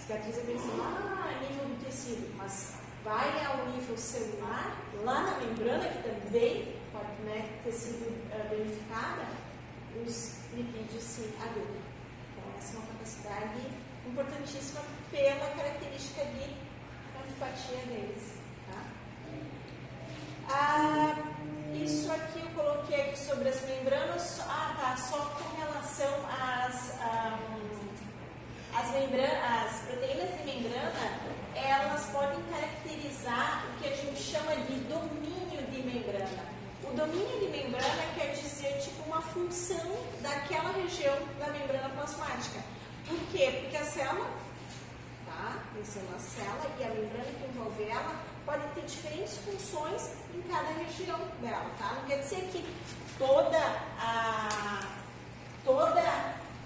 Cicatriza 0.00 0.40
pensa 0.42 0.68
lá 0.76 1.30
a 1.30 1.40
nível 1.40 1.64
do 1.64 1.84
tecido, 1.84 2.34
mas 2.36 2.74
vai 3.04 3.44
ao 3.44 3.66
nível 3.68 3.96
celular, 3.96 4.76
lá 5.04 5.22
na 5.22 5.38
membrana, 5.38 5.88
que 5.88 6.02
também 6.02 6.77
pode 6.98 7.22
né, 7.22 7.48
ter 7.62 7.72
sido 7.72 8.08
uh, 8.08 8.48
danificada, 8.50 9.26
os 10.04 10.38
lipídios 10.52 11.02
se 11.02 11.34
agrupam. 11.40 11.78
Então, 12.32 12.52
essa 12.58 12.76
é 12.76 12.78
uma 12.78 12.86
capacidade 12.88 13.60
importantíssima 14.06 14.80
pela 15.10 15.46
característica 15.54 16.24
de 16.24 16.56
antipatia 17.22 17.78
deles. 17.86 18.34
Tá? 18.70 18.82
Ah, 20.50 21.14
isso 21.74 22.10
aqui 22.10 22.40
eu 22.40 22.48
coloquei 22.54 23.00
aqui 23.02 23.18
sobre 23.18 23.48
as 23.48 23.62
membranas. 23.62 24.40
Ah, 24.40 24.76
tá. 24.80 24.96
Só 24.96 25.18
com 25.18 25.56
relação 25.56 26.14
às, 26.26 26.98
às, 28.74 28.90
membranas, 28.92 29.66
as 29.66 29.80
proteínas 29.82 30.30
de 30.38 30.44
membrana, 30.44 31.20
elas 31.54 32.06
podem 32.06 32.42
caracterizar 32.50 33.66
o 33.68 33.80
que 33.80 33.88
a 33.88 33.96
gente 33.96 34.20
chama 34.20 34.56
de 34.56 34.74
domínio 34.80 35.62
de 35.70 35.82
membrana. 35.82 36.57
O 36.90 36.96
domínio 36.96 37.38
de 37.40 37.46
membrana 37.48 38.02
quer 38.14 38.32
dizer 38.32 38.80
tipo 38.80 39.02
uma 39.06 39.20
função 39.20 39.96
daquela 40.22 40.72
região 40.72 41.16
da 41.38 41.48
membrana 41.48 41.88
plasmática. 41.90 42.60
Por 43.06 43.18
quê? 43.30 43.60
Porque 43.60 43.76
a 43.76 43.84
célula, 43.84 44.30
tá? 45.26 45.56
Tem 45.74 46.02
uma 46.02 46.18
célula 46.18 46.70
e 46.78 46.84
a 46.84 46.88
membrana 46.88 47.24
que 47.24 47.46
envolve 47.46 47.84
ela 47.84 48.14
pode 48.46 48.66
ter 48.74 48.82
diferentes 48.86 49.36
funções 49.38 50.12
em 50.34 50.40
cada 50.50 50.68
região 50.72 51.18
dela, 51.42 51.70
tá? 51.78 51.92
Não 51.94 52.06
quer 52.06 52.20
dizer 52.20 52.48
que 52.50 52.64
toda 53.18 53.58
a 54.00 54.80
toda 55.64 56.02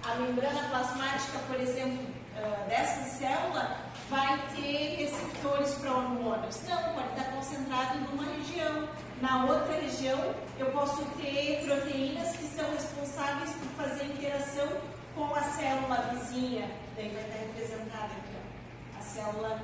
a 0.03 0.15
membrana 0.15 0.69
plasmática, 0.69 1.39
por 1.47 1.59
exemplo, 1.59 2.01
uh, 2.37 2.69
dessa 2.69 3.03
célula 3.17 3.77
vai 4.09 4.37
ter 4.55 4.95
receptores 4.95 5.73
para 5.75 5.91
hormônios. 5.91 6.61
Não, 6.63 6.93
pode 6.93 7.09
estar 7.09 7.31
concentrado 7.33 7.99
numa 7.99 8.23
região. 8.35 8.87
Na 9.23 9.45
outra 9.45 9.79
região, 9.79 10.35
eu 10.59 10.65
posso 10.71 11.01
ter 11.15 11.63
proteínas 11.63 12.35
que 12.35 12.43
são 12.43 12.69
responsáveis 12.71 13.51
por 13.51 13.69
fazer 13.85 14.03
interação 14.03 14.67
com 15.15 15.33
a 15.33 15.41
célula 15.41 15.95
vizinha. 16.11 16.69
Daí 16.97 17.07
vai 17.07 17.23
estar 17.23 17.39
representada 17.39 18.03
aqui, 18.03 18.35
ó. 18.35 18.99
a 18.99 19.01
célula 19.01 19.61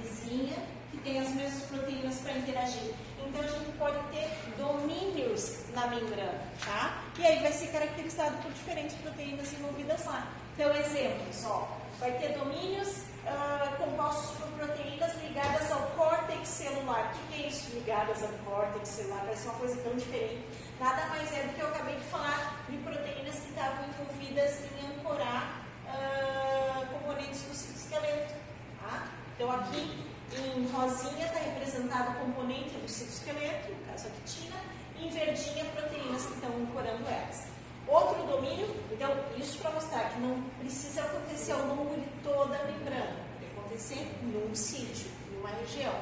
vizinha 0.00 0.56
que 0.90 0.96
tem 0.96 1.20
as 1.20 1.28
mesmas 1.28 1.62
proteínas 1.64 2.20
para 2.20 2.38
interagir. 2.38 2.94
Então 3.22 3.42
a 3.42 3.48
gente 3.48 3.76
pode 3.76 3.98
ter 4.12 4.30
domínios 4.56 5.58
na 5.74 5.88
membrana, 5.88 6.40
tá? 6.64 7.02
E 7.18 7.26
aí 7.26 7.38
vai 7.40 7.52
ser 7.52 7.66
caracterizado 7.66 8.38
por 8.38 8.50
diferentes 8.50 8.96
proteínas 8.96 9.52
envolvidas 9.52 10.06
lá. 10.06 10.26
Então, 10.54 10.74
exemplos, 10.74 11.44
ó, 11.44 11.68
vai 12.00 12.12
ter 12.12 12.38
domínios 12.38 13.02
uh, 13.26 13.76
compostos 13.76 14.36
por 14.38 14.48
proteínas 14.52 15.14
ligadas 15.22 15.70
ao 15.70 15.80
córtex 15.96 16.48
celular. 16.48 17.12
O 17.14 17.32
que 17.32 17.42
é 17.42 17.48
isso, 17.48 17.74
ligadas 17.74 18.22
ao 18.22 18.28
córtex 18.44 18.88
celular? 18.88 19.26
Ser 19.34 19.48
uma 19.48 19.58
coisa 19.58 19.76
tão 19.82 19.94
diferente. 19.94 20.44
Nada 20.80 21.06
mais 21.06 21.32
é 21.32 21.42
do 21.42 21.54
que 21.54 21.60
eu 21.60 21.68
acabei 21.68 21.96
de 21.96 22.04
falar 22.04 22.64
de 22.68 22.76
proteínas 22.78 23.34
que 23.36 23.48
estavam 23.50 23.84
envolvidas 23.88 24.60
em 24.64 24.98
ancorar 24.98 25.62
uh, 25.86 26.86
componentes 26.86 27.42
do 27.42 27.54
citoesqueleto. 27.54 28.34
Tá? 28.80 29.08
Então, 29.34 29.50
aqui 29.52 30.04
em 30.34 30.66
rosinha 30.72 31.26
está 31.26 31.38
representado 31.38 32.12
o 32.12 32.14
componente 32.24 32.70
do 32.70 32.88
citoesqueleto, 32.88 33.72
no 33.72 33.86
caso 33.86 34.08
a 34.08 34.10
quitina, 34.10 34.56
em 34.98 35.08
verdinha 35.10 35.64
proteínas 35.66 36.26
que 36.26 36.34
estão 36.34 36.50
ancorando 36.50 37.06
elas. 37.06 37.46
Outro 37.92 38.22
domínio, 38.22 38.74
então, 38.90 39.14
isso 39.36 39.58
para 39.58 39.70
mostrar 39.72 40.08
que 40.14 40.20
não 40.20 40.40
precisa 40.60 41.02
acontecer 41.02 41.52
ao 41.52 41.66
longo 41.66 41.94
de 41.94 42.08
toda 42.24 42.56
a 42.56 42.64
membrana, 42.64 43.16
pode 43.34 43.52
acontecer 43.52 44.10
num 44.22 44.54
sítio, 44.54 45.10
numa 45.34 45.50
região. 45.50 45.92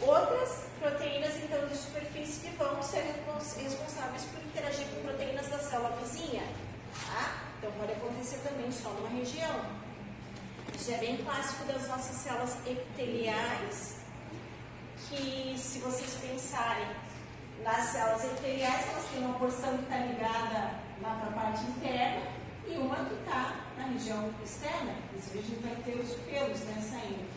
Outras 0.00 0.64
proteínas, 0.78 1.36
então, 1.36 1.68
de 1.68 1.76
superfície 1.76 2.40
que 2.40 2.56
vão 2.56 2.82
ser 2.82 3.02
responsáveis 3.02 4.22
por 4.32 4.42
interagir 4.42 4.86
com 4.86 5.02
proteínas 5.02 5.46
da 5.48 5.58
célula 5.58 5.94
vizinha. 6.02 6.42
Tá? 7.06 7.42
Então, 7.58 7.70
pode 7.72 7.92
acontecer 7.92 8.38
também 8.38 8.72
só 8.72 8.88
numa 8.88 9.10
região. 9.10 9.60
Isso 10.74 10.90
é 10.90 10.96
bem 10.96 11.18
clássico 11.18 11.66
das 11.66 11.86
nossas 11.86 12.16
células 12.16 12.56
epiteliais, 12.66 13.96
que 15.10 15.54
se 15.58 15.80
vocês 15.80 16.14
pensarem 16.14 16.88
nas 17.62 17.90
células 17.90 18.24
epiteliais, 18.24 18.88
elas 18.88 19.04
têm 19.12 19.22
uma 19.22 19.38
porção 19.38 19.76
que 19.76 19.82
está 19.82 19.98
ligada 19.98 20.89
lá 21.02 21.14
para 21.14 21.28
a 21.28 21.44
parte 21.44 21.64
interna 21.64 22.26
e 22.66 22.76
uma 22.76 22.96
que 22.96 23.14
está 23.14 23.56
na 23.76 23.86
região 23.86 24.30
externa. 24.44 24.94
Inclusive 25.08 25.38
a 25.38 25.42
gente 25.42 25.62
vai 25.62 25.74
ter 25.82 26.00
os 26.00 26.14
pelos 26.14 26.60
né, 26.60 26.82
saindo. 26.82 27.28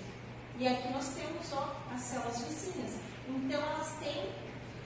E 0.59 0.67
aqui 0.67 0.93
nós 0.93 1.07
temos 1.09 1.51
ó, 1.53 1.75
as 1.93 2.01
células 2.01 2.41
vizinhas. 2.41 2.91
Então 3.27 3.61
elas 3.61 3.93
têm 3.99 4.29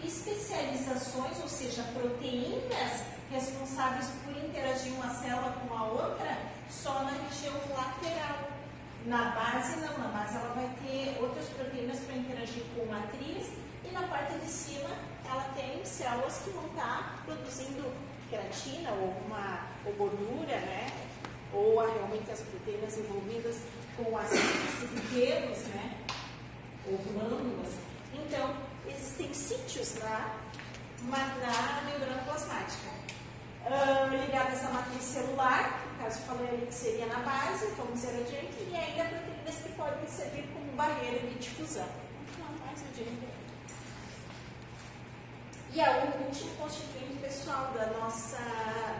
especializações, 0.03 1.39
ou 1.41 1.49
seja, 1.49 1.83
proteínas 1.93 3.03
responsáveis 3.31 4.09
por 4.23 4.37
interagir 4.37 4.93
uma 4.93 5.09
célula 5.09 5.53
com 5.53 5.73
a 5.73 5.83
outra 5.83 6.37
só 6.69 7.03
na 7.03 7.11
região 7.11 7.55
lateral. 7.75 8.47
Na 9.05 9.31
base 9.31 9.79
não, 9.79 9.97
na 9.97 10.07
base 10.09 10.35
ela 10.35 10.53
vai 10.53 10.69
ter 10.83 11.17
outras 11.21 11.45
proteínas 11.49 11.99
para 11.99 12.15
interagir 12.15 12.63
com 12.75 12.85
matriz 12.85 13.51
e 13.83 13.91
na 13.91 14.01
parte 14.03 14.37
de 14.39 14.49
cima 14.49 14.89
ela 15.25 15.43
tem 15.55 15.83
células 15.85 16.39
que 16.43 16.49
vão 16.51 16.65
estar 16.67 17.23
produzindo 17.25 17.91
queratina 18.29 18.91
ou 18.91 19.15
uma 19.25 19.67
ou 19.85 19.93
gordura, 19.93 20.57
né? 20.59 20.91
Ou 21.53 21.79
realmente 21.79 22.29
as 22.31 22.41
proteínas 22.41 22.97
envolvidas 22.97 23.57
com 23.95 24.17
as 24.17 24.29
pelos, 24.29 25.59
né? 25.67 25.97
Ou 26.85 26.97
glândulas. 26.97 27.73
Então, 28.13 28.55
existem 28.87 29.33
sítios 29.33 29.95
na, 29.95 30.35
na 31.03 31.81
membrana 31.85 32.21
plasmática. 32.23 32.97
Uh, 33.65 34.25
ligadas 34.25 34.63
à 34.63 34.69
matriz 34.69 35.03
celular, 35.03 35.83
no 35.91 36.03
caso 36.03 36.21
falei 36.21 36.47
ali 36.47 36.67
que 36.67 36.73
seria 36.73 37.05
na 37.07 37.19
base, 37.19 37.67
vamos 37.75 38.01
ver 38.01 38.21
adiante, 38.21 38.69
e 38.71 38.75
ainda 38.75 39.03
proteínas 39.03 39.55
que 39.55 39.69
podem 39.73 40.07
servir 40.07 40.47
como 40.53 40.71
barreira 40.71 41.19
de 41.19 41.35
difusão. 41.35 41.87
Então, 42.31 42.47
mais 42.65 42.81
adiante. 42.81 43.36
E 45.73 45.81
a 45.81 45.91
última 45.91 46.51
constituinte 46.55 47.17
pessoal 47.21 47.71
da 47.73 47.85
nossa, 47.99 48.37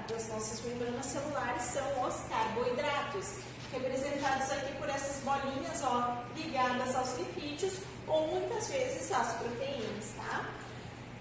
das 0.10 0.28
nossas 0.28 0.62
membranas 0.62 1.06
celulares 1.06 1.64
são 1.64 2.08
os 2.08 2.16
carboidratos, 2.30 3.36
representados 3.72 4.52
aqui 4.52 4.74
por 4.78 4.90
essas 4.90 5.24
bolinhas 5.24 5.82
ó, 5.84 6.24
ligadas 6.36 6.96
aos 6.96 7.18
lipídios 7.18 7.74
ou 8.06 8.28
muitas 8.28 8.70
vezes 8.70 9.12
às 9.12 9.34
proteínas. 9.38 10.14
Tá? 10.18 10.46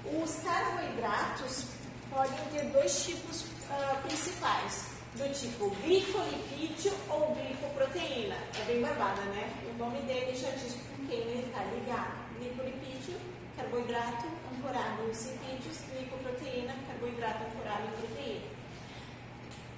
Os 0.04 0.34
carboidratos 0.42 1.66
podem 2.10 2.44
ter 2.52 2.64
dois 2.70 3.04
tipos 3.04 3.42
uh, 3.42 4.02
principais, 4.02 4.86
do 5.14 5.32
tipo 5.32 5.70
glicolipídio 5.82 6.92
ou 7.08 7.34
glicoproteína. 7.34 8.36
É 8.60 8.64
bem 8.66 8.82
barbada, 8.82 9.22
né? 9.22 9.50
O 9.70 9.78
nome 9.78 9.98
dele 10.02 10.36
já 10.36 10.50
diz 10.50 10.74
com 10.74 11.06
quem 11.06 11.18
ele 11.18 11.46
está 11.46 11.64
ligado. 11.64 12.12
Glicolipídio, 12.38 13.18
carboidrato, 13.56 14.26
ancorado 14.66 15.02
em 15.02 15.06
lipídios, 15.06 15.78
glicoproteína, 15.90 16.74
carboidrato 16.88 17.44
ancorado 17.44 17.84
em 17.84 17.90
proteína. 18.00 18.46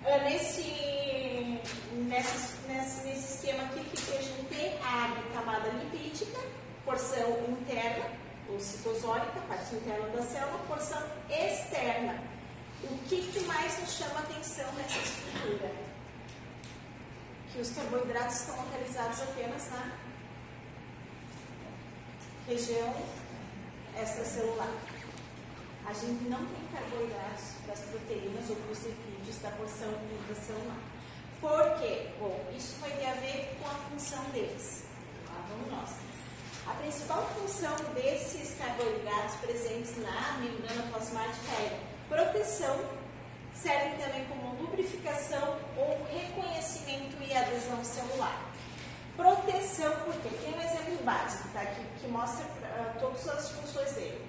Uh, 0.04 0.24
nesse, 0.24 1.60
nesse, 1.92 2.66
nesse, 2.66 3.34
esquema 3.34 3.64
aqui, 3.64 3.84
que 3.84 4.16
a 4.16 4.22
gente 4.22 4.44
tem? 4.48 4.78
A 4.82 5.22
camada 5.34 5.68
lipídica, 5.68 6.40
porção 6.84 7.28
interna, 7.50 8.10
ou 8.48 8.58
citosólica, 8.58 9.40
parte 9.46 9.74
interna 9.74 10.08
da 10.08 10.22
célula, 10.22 10.58
porção 10.66 11.02
externa. 11.28 12.22
O 12.84 12.96
que, 13.08 13.30
que 13.32 13.40
mais 13.40 13.78
nos 13.80 13.90
chama 13.90 14.20
atenção 14.20 14.72
nessa 14.74 14.98
estrutura? 14.98 15.70
Que 17.52 17.60
os 17.60 17.70
carboidratos 17.70 18.36
estão 18.36 18.56
localizados 18.56 19.20
apenas 19.20 19.70
na 19.70 19.92
região 22.46 22.94
extracelular. 24.02 24.72
A 25.86 25.92
gente 25.92 26.28
não 26.28 26.38
tem 26.38 26.64
carboidratos 26.72 27.44
para 27.64 27.74
as 27.74 27.80
proteínas 27.80 28.50
ou 28.50 28.56
para 28.56 28.72
os 28.72 28.84
lipídios 28.84 29.38
da 29.38 29.50
porção 29.52 29.88
intracelular. 30.12 30.78
Por 31.40 31.80
quê? 31.80 32.08
Bom, 32.18 32.44
isso 32.56 32.76
vai 32.80 32.90
ter 32.90 33.06
a 33.06 33.14
ver 33.14 33.56
com 33.60 33.68
a 33.68 33.74
função 33.88 34.22
deles. 34.30 34.84
Lá 35.28 35.44
vamos 35.48 35.70
nós. 35.70 35.90
A 36.66 36.74
principal 36.74 37.26
função 37.34 37.74
desses 37.94 38.58
carboidratos 38.58 39.36
presentes 39.36 39.96
na 39.98 40.38
membrana 40.38 40.82
plasmática 40.90 41.52
é 41.52 41.80
proteção, 42.08 42.78
servem 43.54 43.96
também 43.96 44.24
como 44.26 44.60
lubrificação 44.62 45.58
ou 45.76 46.06
reconhecimento 46.12 47.16
e 47.22 47.34
adesão 47.34 47.82
celular. 47.82 48.47
Proteção, 49.18 49.92
porque 50.04 50.28
tem 50.28 50.54
um 50.54 50.62
exemplo 50.62 51.04
básico 51.04 51.48
tá, 51.52 51.62
aqui 51.62 51.82
que 52.00 52.06
mostra 52.06 52.44
uh, 52.44 53.00
todas 53.00 53.28
as 53.28 53.50
funções 53.50 53.90
dele. 53.94 54.24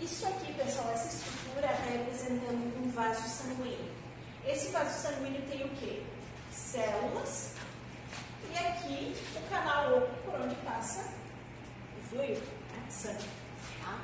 Isso 0.00 0.26
aqui, 0.26 0.52
pessoal, 0.54 0.90
essa 0.92 1.16
estrutura 1.16 1.70
está 1.70 1.84
representando 1.84 2.84
um 2.84 2.90
vaso 2.90 3.22
sanguíneo. 3.28 3.88
Esse 4.44 4.72
vaso 4.72 5.00
sanguíneo 5.00 5.42
tem 5.48 5.64
o 5.64 5.68
quê? 5.76 6.02
Células 6.50 7.52
e 8.50 8.58
aqui 8.58 9.16
o 9.36 9.48
canal 9.48 9.98
oco 9.98 10.14
por 10.24 10.40
onde 10.40 10.56
passa 10.56 11.04
o 11.96 12.08
fluido, 12.08 12.42
né? 12.72 12.84
sangue. 12.90 13.28
Tá? 13.80 14.00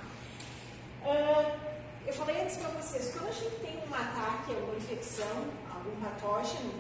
Uh, 1.03 1.59
eu 2.07 2.15
falei 2.15 2.41
antes 2.43 2.59
para 2.59 2.69
vocês, 2.81 3.13
quando 3.13 3.27
a 3.27 3.33
gente 3.33 3.57
tem 3.57 3.77
um 3.77 3.93
ataque, 3.93 4.55
alguma 4.55 4.77
infecção, 4.77 5.49
algum 5.75 6.01
patógeno, 6.01 6.73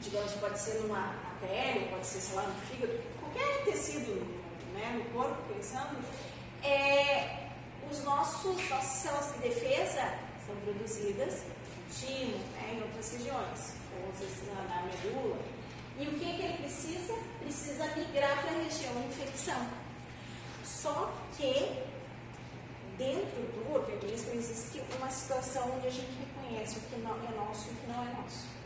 digamos, 0.00 0.32
pode 0.32 0.58
ser 0.58 0.80
numa 0.80 1.14
pele, 1.46 1.88
pode 1.90 2.06
ser, 2.06 2.20
sei 2.20 2.36
lá, 2.36 2.42
no 2.42 2.54
fígado, 2.62 2.98
qualquer 3.20 3.64
tecido 3.64 4.42
né, 4.74 4.92
no 4.98 5.04
corpo, 5.12 5.36
pensando, 5.52 5.98
é, 6.62 7.48
os 7.90 8.02
nossos, 8.04 8.68
nossas 8.70 8.84
células 8.84 9.32
de 9.34 9.48
defesa 9.48 10.14
são 10.46 10.56
produzidas 10.64 11.42
no 11.90 12.38
né, 12.54 12.74
em 12.74 12.82
outras 12.82 13.12
regiões, 13.12 13.74
ou 13.98 14.10
às 14.10 14.18
na, 14.46 14.82
medula. 14.82 15.38
E 15.98 16.06
o 16.06 16.12
que, 16.12 16.24
que 16.24 16.42
ele 16.42 16.58
precisa? 16.58 17.14
Precisa 17.40 17.86
migrar 17.94 18.40
para 18.40 18.50
a 18.50 18.62
região 18.62 18.92
de 18.94 19.08
infecção. 19.08 19.68
Só 20.64 21.12
que 21.36 21.82
dentro 22.96 23.42
do 23.52 23.74
organismo 23.74 24.32
existe 24.34 24.82
uma 24.98 25.10
situação 25.10 25.70
onde 25.76 25.86
a 25.86 25.90
gente 25.90 26.10
reconhece 26.18 26.78
o 26.78 26.80
que 26.82 27.00
não 27.00 27.14
é 27.14 27.34
nosso 27.36 27.68
e 27.68 27.72
o 27.72 27.76
que 27.76 27.86
não 27.88 28.02
é 28.02 28.12
nosso. 28.14 28.61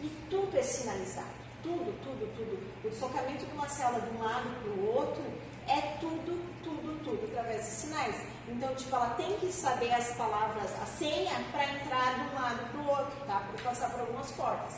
E 0.00 0.08
tudo 0.30 0.56
é 0.56 0.62
sinalizado. 0.62 1.36
Tudo, 1.62 1.92
tudo, 2.02 2.32
tudo. 2.36 2.58
O 2.84 2.90
deslocamento 2.90 3.44
de 3.44 3.52
uma 3.52 3.68
célula 3.68 4.00
de 4.00 4.16
um 4.16 4.22
lado 4.22 4.48
para 4.62 4.70
o 4.70 4.94
outro 4.94 5.22
é 5.66 5.80
tudo, 5.98 6.40
tudo, 6.62 7.02
tudo, 7.02 7.24
através 7.26 7.64
de 7.64 7.70
sinais. 7.70 8.16
Então, 8.48 8.72
tipo, 8.74 8.94
ela 8.94 9.10
tem 9.10 9.36
que 9.38 9.50
saber 9.50 9.92
as 9.92 10.14
palavras, 10.16 10.70
a 10.80 10.86
senha, 10.86 11.34
para 11.50 11.64
entrar 11.64 12.14
de 12.14 12.20
um 12.30 12.34
lado 12.40 12.70
para 12.70 12.80
o 12.80 12.88
outro, 12.88 13.26
tá? 13.26 13.40
Para 13.40 13.62
passar 13.64 13.90
por 13.90 14.00
algumas 14.00 14.30
portas. 14.32 14.76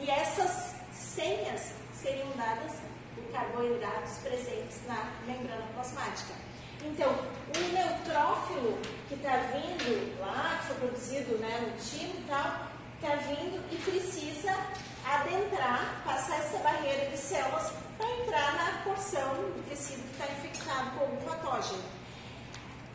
E 0.00 0.08
essas 0.08 0.76
senhas 0.92 1.72
seriam 1.92 2.28
dadas 2.36 2.72
por 3.14 3.24
carboidratos 3.32 4.18
presentes 4.18 4.78
na 4.86 5.12
membrana 5.26 5.66
plasmática. 5.74 6.34
Então, 6.84 7.10
o 7.12 7.72
neutrófilo 7.72 8.78
que 9.08 9.14
está 9.14 9.36
vindo 9.52 10.20
lá, 10.20 10.58
que 10.60 10.66
foi 10.68 10.76
produzido 10.76 11.38
né, 11.38 11.60
no 11.60 11.84
timo 11.84 12.14
e 12.16 12.24
tal, 12.28 12.68
está 13.00 13.14
vindo 13.14 13.62
e 13.70 13.76
precisa 13.76 14.52
adentrar, 15.06 16.02
passar 16.04 16.38
essa 16.38 16.58
barreira 16.58 17.08
de 17.10 17.16
células 17.16 17.72
para 17.96 18.10
entrar 18.16 18.54
na 18.54 18.82
porção 18.82 19.34
do 19.34 19.68
tecido 19.68 20.02
que 20.02 20.12
está 20.12 20.26
infectado 20.32 20.90
com 20.90 21.00
algum 21.04 21.16
patógeno. 21.24 21.82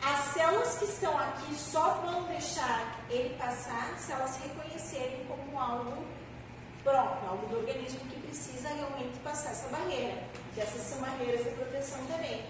As 0.02 0.20
células 0.34 0.78
que 0.78 0.84
estão 0.84 1.18
aqui 1.18 1.54
só 1.54 1.94
vão 2.04 2.24
deixar 2.24 3.00
ele 3.08 3.34
passar 3.36 3.94
se 3.98 4.12
elas 4.12 4.36
reconhecerem 4.36 5.24
como 5.26 5.58
algo 5.58 6.04
próprio, 6.82 7.30
algo 7.30 7.46
do 7.46 7.56
organismo 7.56 8.00
que 8.00 8.20
precisa 8.20 8.68
realmente 8.68 9.18
passar 9.20 9.52
essa 9.52 9.68
barreira. 9.68 10.22
Que 10.54 10.60
essas 10.60 10.82
são 10.82 10.98
barreiras 10.98 11.42
de 11.42 11.50
proteção 11.52 12.04
também. 12.06 12.44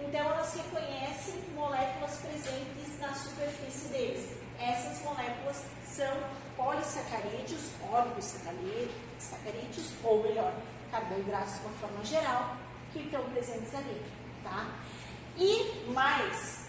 Então, 0.00 0.20
elas 0.20 0.54
reconhecem 0.54 1.34
moléculas 1.54 2.16
presentes 2.18 3.00
na 3.00 3.12
superfície 3.12 3.88
deles. 3.88 4.30
Essas 4.60 5.02
moléculas 5.02 5.64
são 5.84 6.16
polissacarídeos, 6.60 7.72
oligosacarídeos, 7.90 9.92
ou 10.04 10.22
melhor, 10.22 10.52
carboidratos 10.90 11.54
de 11.54 11.60
uma 11.60 11.72
forma 11.78 12.04
geral, 12.04 12.54
que 12.92 12.98
estão 12.98 13.24
presentes 13.30 13.74
ali. 13.74 14.02
Tá? 14.44 14.74
E 15.38 15.86
mais, 15.88 16.66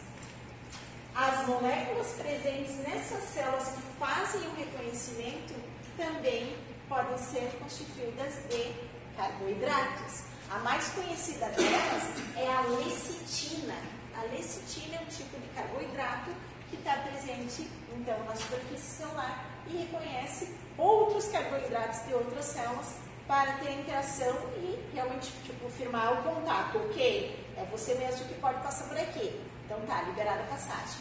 as 1.13 1.45
moléculas 1.45 2.13
presentes 2.13 2.77
nessas 2.87 3.21
células 3.23 3.67
que 3.67 3.81
fazem 3.99 4.47
o 4.47 4.55
reconhecimento 4.55 5.53
também 5.97 6.55
podem 6.87 7.17
ser 7.17 7.51
constituídas 7.59 8.35
de 8.49 8.73
carboidratos. 9.17 10.23
A 10.49 10.59
mais 10.59 10.87
conhecida 10.89 11.47
delas 11.47 12.03
é 12.37 12.47
a 12.47 12.61
lecitina. 12.61 13.75
A 14.15 14.21
lecitina 14.33 14.97
é 14.97 15.01
um 15.01 15.05
tipo 15.05 15.37
de 15.39 15.47
carboidrato 15.49 16.31
que 16.69 16.77
está 16.77 16.95
presente, 16.97 17.67
então, 17.93 18.17
na 18.23 18.35
superfície 18.35 18.97
celular 18.97 19.50
e 19.71 19.77
reconhece 19.77 20.53
outros 20.77 21.27
carboidratos 21.27 22.05
de 22.05 22.13
outras 22.13 22.45
células 22.45 22.95
para 23.27 23.53
ter 23.53 23.69
a 23.69 23.73
interação 23.73 24.35
e 24.57 24.77
realmente 24.93 25.31
tipo, 25.43 25.69
firmar 25.69 26.19
o 26.19 26.23
contato. 26.23 26.77
Ok, 26.77 27.45
é 27.57 27.63
você 27.65 27.95
mesmo 27.95 28.27
que 28.27 28.33
pode 28.35 28.61
passar 28.61 28.87
por 28.87 28.97
aqui. 28.97 29.41
Então 29.65 29.79
tá, 29.81 30.01
liberada 30.03 30.41
a 30.41 30.47
passagem. 30.47 30.99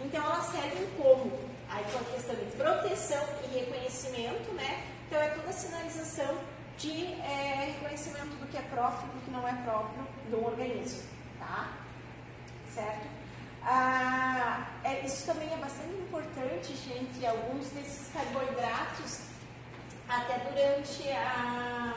Então 0.00 0.24
elas 0.24 0.46
servem 0.46 0.86
como? 0.96 1.38
Aí 1.68 1.84
a 1.84 2.12
questão 2.12 2.34
de 2.34 2.44
proteção 2.56 3.24
e 3.44 3.58
reconhecimento, 3.58 4.52
né? 4.52 4.84
Então 5.06 5.20
é 5.20 5.28
toda 5.30 5.48
a 5.48 5.52
sinalização 5.52 6.38
de 6.78 7.04
é, 7.14 7.74
reconhecimento 7.74 8.36
do 8.36 8.46
que 8.46 8.56
é 8.56 8.62
próprio 8.62 9.08
e 9.08 9.18
do 9.18 9.24
que 9.24 9.30
não 9.30 9.46
é 9.46 9.52
próprio 9.64 10.06
do 10.30 10.44
organismo, 10.44 11.02
tá? 11.38 11.72
Certo? 12.74 13.21
Ah, 13.64 14.66
é, 14.82 15.04
isso 15.06 15.26
também 15.26 15.52
é 15.52 15.56
bastante 15.56 15.94
importante, 15.94 16.74
gente. 16.74 17.24
Alguns 17.24 17.68
desses 17.68 18.08
carboidratos, 18.12 19.20
até 20.08 20.38
durante 20.38 21.10
a. 21.10 21.94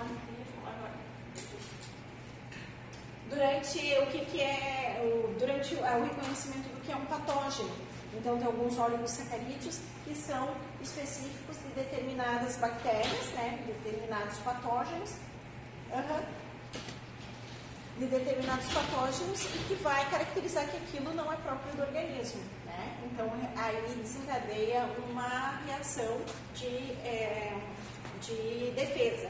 Durante 3.30 3.78
o 3.78 4.08
que, 4.08 4.26
que 4.26 4.42
é. 4.42 5.02
O, 5.04 5.34
durante 5.40 5.76
o, 5.76 5.80
o 5.80 6.04
reconhecimento 6.04 6.70
do 6.70 6.82
que 6.82 6.92
é 6.92 6.96
um 6.96 7.06
patógeno. 7.06 7.72
Então, 8.14 8.38
tem 8.38 8.48
alguns 8.48 8.78
oligosacarídeos 8.78 9.80
que 10.06 10.16
são 10.16 10.56
específicos 10.82 11.58
de 11.58 11.70
determinadas 11.76 12.56
bactérias, 12.58 13.28
né, 13.34 13.60
determinados 13.66 14.38
patógenos, 14.38 15.16
de 17.98 18.06
determinados 18.08 18.66
patógenos 18.74 19.44
e 19.46 19.58
que 19.68 19.76
vai 19.76 20.10
caracterizar 20.10 20.68
que 20.68 20.78
aquilo 20.78 21.14
não 21.14 21.32
é 21.32 21.36
próprio 21.38 21.74
do 21.76 21.84
organismo. 21.84 22.42
Né? 22.66 22.98
Então, 23.06 23.32
aí 23.56 23.82
desencadeia 23.98 24.86
uma 25.10 25.60
reação 25.66 26.20
de, 26.54 26.92
é, 27.04 27.58
de 28.22 28.72
defesa. 28.76 29.30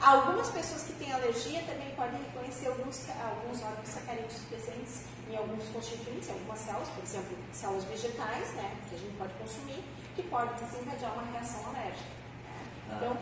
Algumas 0.00 0.50
pessoas 0.50 0.82
que 0.82 0.92
têm 0.92 1.10
alergia 1.10 1.62
também 1.62 1.90
podem 1.96 2.20
reconhecer 2.22 2.68
alguns, 2.68 3.08
alguns 3.08 3.62
oligosacarídeos 3.62 4.40
presentes 4.48 5.04
em 5.28 5.36
alguns 5.36 5.64
constituintes, 5.70 6.28
em 6.28 6.32
algumas 6.32 6.58
células, 6.60 6.88
por 6.90 7.02
exemplo, 7.02 7.36
células 7.52 7.84
vegetais, 7.84 8.52
né, 8.52 8.76
que 8.88 8.94
a 8.94 8.98
gente 8.98 9.16
pode 9.16 9.32
consumir, 9.34 9.82
que 10.14 10.22
pode 10.24 10.54
desencadear 10.62 11.12
uma 11.14 11.32
reação 11.32 11.66
alérgica. 11.70 12.04
Né? 12.44 12.66
Ah, 12.90 12.94
então, 12.96 13.16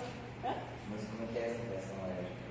hã? 0.44 0.54
mas 0.90 1.00
como 1.08 1.22
é 1.22 1.32
que 1.32 1.38
é 1.38 1.50
essa 1.50 1.62
reação 1.70 1.93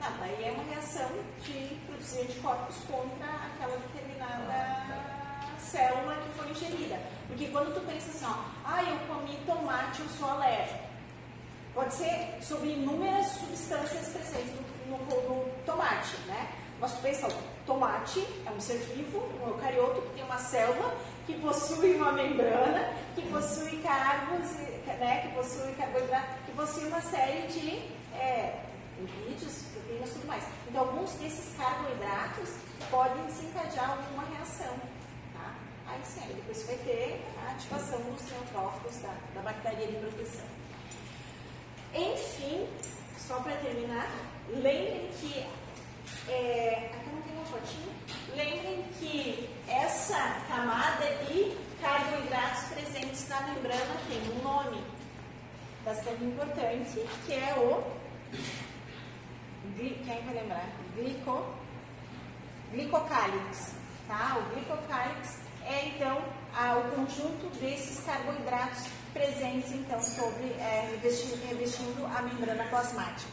Não, 0.03 0.17
daí 0.17 0.43
é 0.43 0.51
uma 0.51 0.63
reação 0.65 1.09
de 1.45 1.79
produzir 1.87 2.23
anticorpos 2.23 2.75
contra 2.91 3.25
aquela 3.25 3.77
determinada 3.77 4.99
célula 5.57 6.17
que 6.17 6.37
foi 6.37 6.51
ingerida. 6.51 6.99
Porque 7.25 7.47
quando 7.47 7.73
tu 7.73 7.79
pensa 7.87 8.09
assim, 8.09 8.25
ó, 8.25 8.43
ah, 8.65 8.83
eu 8.83 8.99
comi 9.07 9.37
tomate, 9.45 10.01
eu 10.01 10.09
sou 10.09 10.29
alérgico. 10.29 10.79
Pode 11.73 11.93
ser 11.93 12.37
sobre 12.41 12.71
inúmeras 12.71 13.27
substâncias 13.27 14.09
presentes 14.09 14.53
no, 14.87 14.97
no, 14.97 15.21
no 15.29 15.51
tomate, 15.65 16.17
né? 16.27 16.51
Mas 16.81 16.91
tu 16.91 17.01
pensa, 17.01 17.27
tomate 17.65 18.27
é 18.45 18.51
um 18.51 18.59
ser 18.59 18.79
vivo, 18.79 19.19
um 19.41 19.47
eucarioto, 19.51 20.01
que 20.01 20.15
tem 20.15 20.23
uma 20.25 20.37
célula 20.37 20.97
que 21.25 21.33
possui 21.35 21.95
uma 21.95 22.11
membrana, 22.11 22.93
que 23.15 23.21
possui 23.21 23.77
cargos, 23.77 24.51
né, 24.85 25.21
que 25.21 25.33
possui 25.33 25.71
carboidrato, 25.75 26.43
que 26.45 26.51
possui 26.51 26.87
uma 26.87 26.99
série 26.99 27.47
de 27.47 27.69
é, 28.13 28.59
lipídios, 28.99 29.62
proteínas 30.03 30.09
e 30.09 30.13
tudo 30.13 30.27
mais. 30.27 30.43
Então, 30.67 30.81
alguns 30.81 31.11
desses 31.13 31.55
carboidratos 31.55 32.49
podem 32.89 33.25
desencadear 33.25 33.91
alguma 33.91 34.23
reação. 34.35 34.73
Tá? 35.33 35.55
Aí 35.87 36.01
sim, 36.03 36.21
aí 36.21 36.33
depois 36.33 36.63
vai 36.65 36.75
ter 36.77 37.25
a 37.45 37.51
ativação 37.51 37.99
dos 37.99 38.31
neutrófilos 38.31 38.97
da, 38.97 39.15
da 39.35 39.41
bactéria 39.41 39.87
de 39.87 39.95
proteção. 39.97 40.45
Enfim, 41.93 42.67
só 43.17 43.39
para 43.39 43.55
terminar, 43.57 44.09
lembrem 44.49 45.09
que 45.19 45.45
é, 46.29 46.91
aqui 46.93 47.09
não 47.13 47.21
tem 47.21 47.33
uma 47.33 47.45
fotinha. 47.45 47.93
Lembrem 48.35 48.83
que 48.99 49.49
essa 49.67 50.41
camada 50.47 51.05
de 51.27 51.55
carboidratos 51.79 52.63
presentes 52.69 53.27
na 53.29 53.41
membrana 53.41 53.95
tem 54.07 54.21
um 54.31 54.41
nome 54.41 54.83
bastante 55.85 56.23
importante, 56.23 57.05
que 57.25 57.33
é 57.33 57.55
o. 57.57 58.03
Quem 59.77 60.21
vai 60.25 60.33
lembrar? 60.35 60.67
Glico, 60.95 61.45
glicocálix. 62.71 63.75
Tá? 64.07 64.37
O 64.39 64.53
glicocálix 64.53 65.39
é 65.65 65.87
então 65.87 66.21
a- 66.55 66.75
o 66.77 66.91
conjunto 66.95 67.47
desses 67.59 68.03
carboidratos 68.05 68.83
presentes 69.13 69.71
então 69.71 70.01
sobre 70.01 70.45
é, 70.59 70.89
revestindo, 70.91 71.47
revestindo 71.47 72.05
a 72.05 72.21
membrana 72.21 72.63
plasmática. 72.65 73.31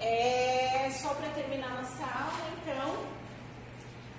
É, 0.00 0.90
só 1.00 1.14
para 1.14 1.28
terminar 1.30 1.70
nossa 1.70 2.02
aula, 2.04 2.50
então, 2.60 3.12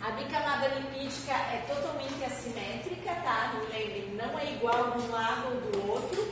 A 0.06 0.12
bicamada 0.12 0.68
lipídica 0.68 1.32
é 1.32 1.64
totalmente 1.66 2.22
assimétrica, 2.26 3.16
tá? 3.24 3.54
Não 3.54 3.62
lembre, 3.70 4.14
não 4.22 4.38
é 4.38 4.52
igual 4.52 4.92
de 4.92 4.98
um 5.02 5.10
lado 5.10 5.46
ou 5.48 5.72
do 5.72 5.92
outro. 5.94 6.28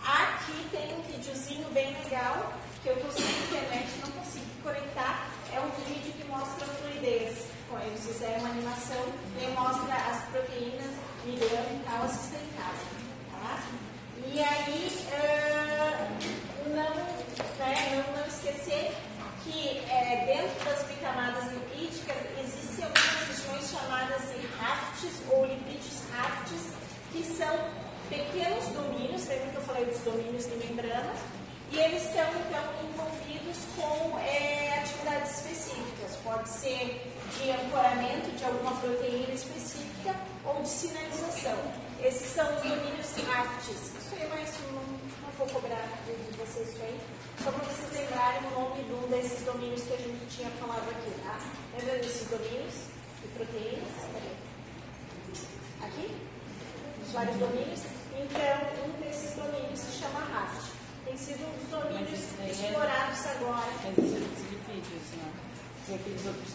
Aqui 0.00 0.68
tem 0.70 0.94
um 0.96 1.02
videozinho 1.02 1.68
bem 1.70 1.92
legal 2.04 2.52
que 2.84 2.88
eu 2.88 2.94
sem 3.10 3.24
internet 3.24 3.88
não 4.00 4.12
consegui 4.12 4.25
conectar. 4.66 5.30
É 5.54 5.60
um 5.60 5.70
vídeo 5.86 6.12
que 6.12 6.24
mostra 6.24 6.66
a 6.66 6.68
fluidez. 6.68 7.46
Bom, 7.70 7.78
eles 7.78 8.04
fizeram 8.04 8.40
uma 8.40 8.50
animação 8.50 9.04
e 9.40 9.46
mostra 9.52 9.94
as 9.94 10.24
proteínas 10.30 10.90
migrando 11.24 11.70
e 11.70 11.82
tal, 11.84 12.02
assista 12.02 12.36
em 12.36 12.50
casa. 12.58 12.84
Tá? 13.30 13.62
E 14.26 14.42
aí, 14.42 15.06
uh, 15.12 16.68
não, 16.70 16.94
né, 17.58 18.04
não, 18.04 18.18
não 18.18 18.26
esquecer 18.26 18.92
que 19.44 19.78
é, 19.88 20.24
dentro 20.26 20.64
das 20.64 20.82
bicamadas 20.88 21.44
lipídicas 21.52 22.16
existem 22.42 22.84
algumas 22.84 23.28
regiões 23.28 23.70
chamadas 23.70 24.22
de 24.34 24.46
rafts 24.58 25.22
ou 25.30 25.46
lipídios 25.46 26.00
rafts, 26.12 26.72
que 27.12 27.24
são 27.24 27.56
pequenos 28.08 28.66
domínios, 28.68 29.26
lembra 29.28 29.50
que 29.50 29.56
eu 29.56 29.62
falei 29.62 29.84
dos 29.84 30.00
domínios 30.00 30.46
de 30.46 30.56
membrana, 30.56 31.12
e 31.72 31.78
eles 31.78 32.04
estão 32.04 32.24
então 32.24 32.64
envolvidos 32.84 33.58
com 33.76 34.18
é, 34.18 34.78
atividades 34.78 35.38
específicas, 35.38 36.16
pode 36.22 36.48
ser 36.48 37.12
de 37.36 37.50
ancoramento 37.50 38.30
de 38.30 38.44
alguma 38.44 38.72
proteína 38.80 39.34
específica 39.34 40.14
ou 40.44 40.62
de 40.62 40.68
sinalização. 40.68 41.58
Esses 42.02 42.30
são 42.32 42.46
os 42.54 42.62
domínios 42.62 43.08
rafts. 43.26 43.92
Isso 43.98 44.14
aí 44.14 44.22
é 44.22 44.28
mais 44.28 44.50
um 44.70 44.96
vou 45.38 45.46
cobrar 45.48 45.86
de 46.06 46.36
vocês 46.38 46.68
isso 46.68 46.82
aí, 46.82 46.98
só 47.44 47.52
para 47.52 47.64
vocês 47.64 47.92
lembrarem 47.92 48.40
o 48.48 48.60
nome 48.60 48.82
de 48.84 48.92
um 48.92 49.08
desses 49.08 49.44
domínios 49.44 49.82
que 49.82 49.92
a 49.92 49.96
gente 49.96 50.26
tinha 50.34 50.50
falado 50.52 50.88
aqui, 50.88 51.10
tá? 51.22 51.38
Lembra 51.78 51.98
desses 51.98 52.26
domínios 52.28 52.74
de 53.20 53.28
proteínas? 53.28 53.92
Aqui? 55.82 56.16
Os 57.02 57.12
vários 57.12 57.36
domínios. 57.36 57.80
Então, 58.18 58.86
um 58.86 59.00
desses 59.02 59.34
domínios 59.34 59.78
se 59.78 60.00
chama 60.00 60.20
RAFT. 60.20 60.75
Tem 61.06 61.16
sido 61.16 61.46
um 61.46 61.54
dos 61.54 61.70
domínios 61.70 62.18
é 62.42 62.50
explorados 62.50 63.26
agora. 63.38 63.70
Mas 63.84 63.94
isso 63.94 64.16
é 64.16 64.50
lipídios, 64.50 65.06
não? 65.14 65.30
E 65.86 65.94
aqueles 65.94 66.26
outros 66.26 66.50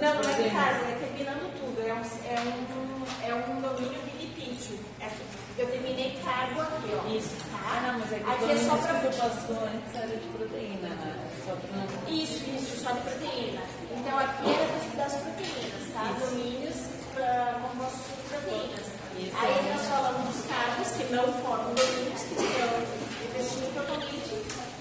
Não, 0.00 0.14
não 0.14 0.30
é 0.30 0.48
caso, 0.48 0.80
é 0.88 0.96
terminando 0.96 1.52
tudo. 1.60 1.76
É 1.84 1.92
um, 1.92 2.00
é 2.00 2.40
um, 2.40 3.28
é 3.28 3.34
um 3.34 3.60
domínio 3.60 4.00
de 4.00 4.24
lipídio. 4.24 4.80
É, 4.98 5.12
eu 5.58 5.66
terminei 5.66 6.18
carbo 6.24 6.62
aqui, 6.62 6.88
ó. 6.88 7.06
Isso. 7.12 7.36
Tá? 7.52 7.60
Ah, 7.68 7.80
não, 7.92 7.98
mas 8.00 8.12
é 8.12 8.18
que 8.18 8.30
aqui 8.30 8.50
é 8.50 8.56
só 8.64 8.76
para 8.78 8.96
antes 8.96 9.94
era 9.94 10.16
de 10.16 10.28
proteína, 10.28 10.88
né? 10.88 11.28
Pra... 11.44 12.10
Isso, 12.10 12.48
isso, 12.48 12.82
só 12.82 12.92
de 12.92 13.00
proteína. 13.02 13.60
Então 13.92 14.18
aqui 14.18 14.48
era 14.48 14.72
das, 14.72 15.12
das 15.12 15.20
proteínas, 15.20 15.92
tá? 15.92 16.10
Isso. 16.16 16.30
Domínios 16.30 16.76
uh, 17.12 17.60
compostos 17.60 18.08
de 18.08 18.28
proteínas. 18.32 18.86
Isso. 19.20 19.36
Aí 19.36 19.68
nós 19.68 19.86
falamos 19.86 20.34
dos 20.34 20.46
carbos 20.46 20.88
que 20.96 21.04
não 21.12 21.24
formam 21.44 21.74
domínios, 21.74 22.22
que 22.22 22.34
estão 22.40 23.11
investindo 23.52 23.74
totalmente. 23.74 24.32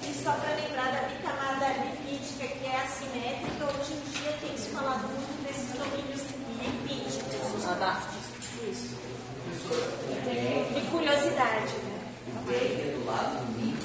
E 0.04 0.24
só 0.24 0.32
para 0.32 0.56
lembrar 0.56 0.92
da 0.92 1.08
bicamada 1.08 1.68
lipídica, 1.84 2.48
que 2.48 2.66
é 2.66 2.82
assimétrica, 2.82 3.66
hoje 3.66 3.94
em 3.94 4.02
dia 4.12 4.32
tem 4.42 4.58
se 4.58 4.70
falado 4.70 5.08
muito 5.08 5.44
desses 5.44 5.72
domínios 5.78 6.22
lipídicos. 6.62 7.32
Isso. 8.64 8.96
De 10.74 10.82
curiosidade, 10.92 11.74
né? 11.74 12.00
do 12.96 13.06
lado 13.06 13.46
do. 13.46 13.78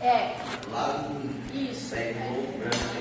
É. 0.00 0.36
Do 0.62 0.72
lado 0.72 1.08
do 1.08 1.54
milho. 1.54 1.76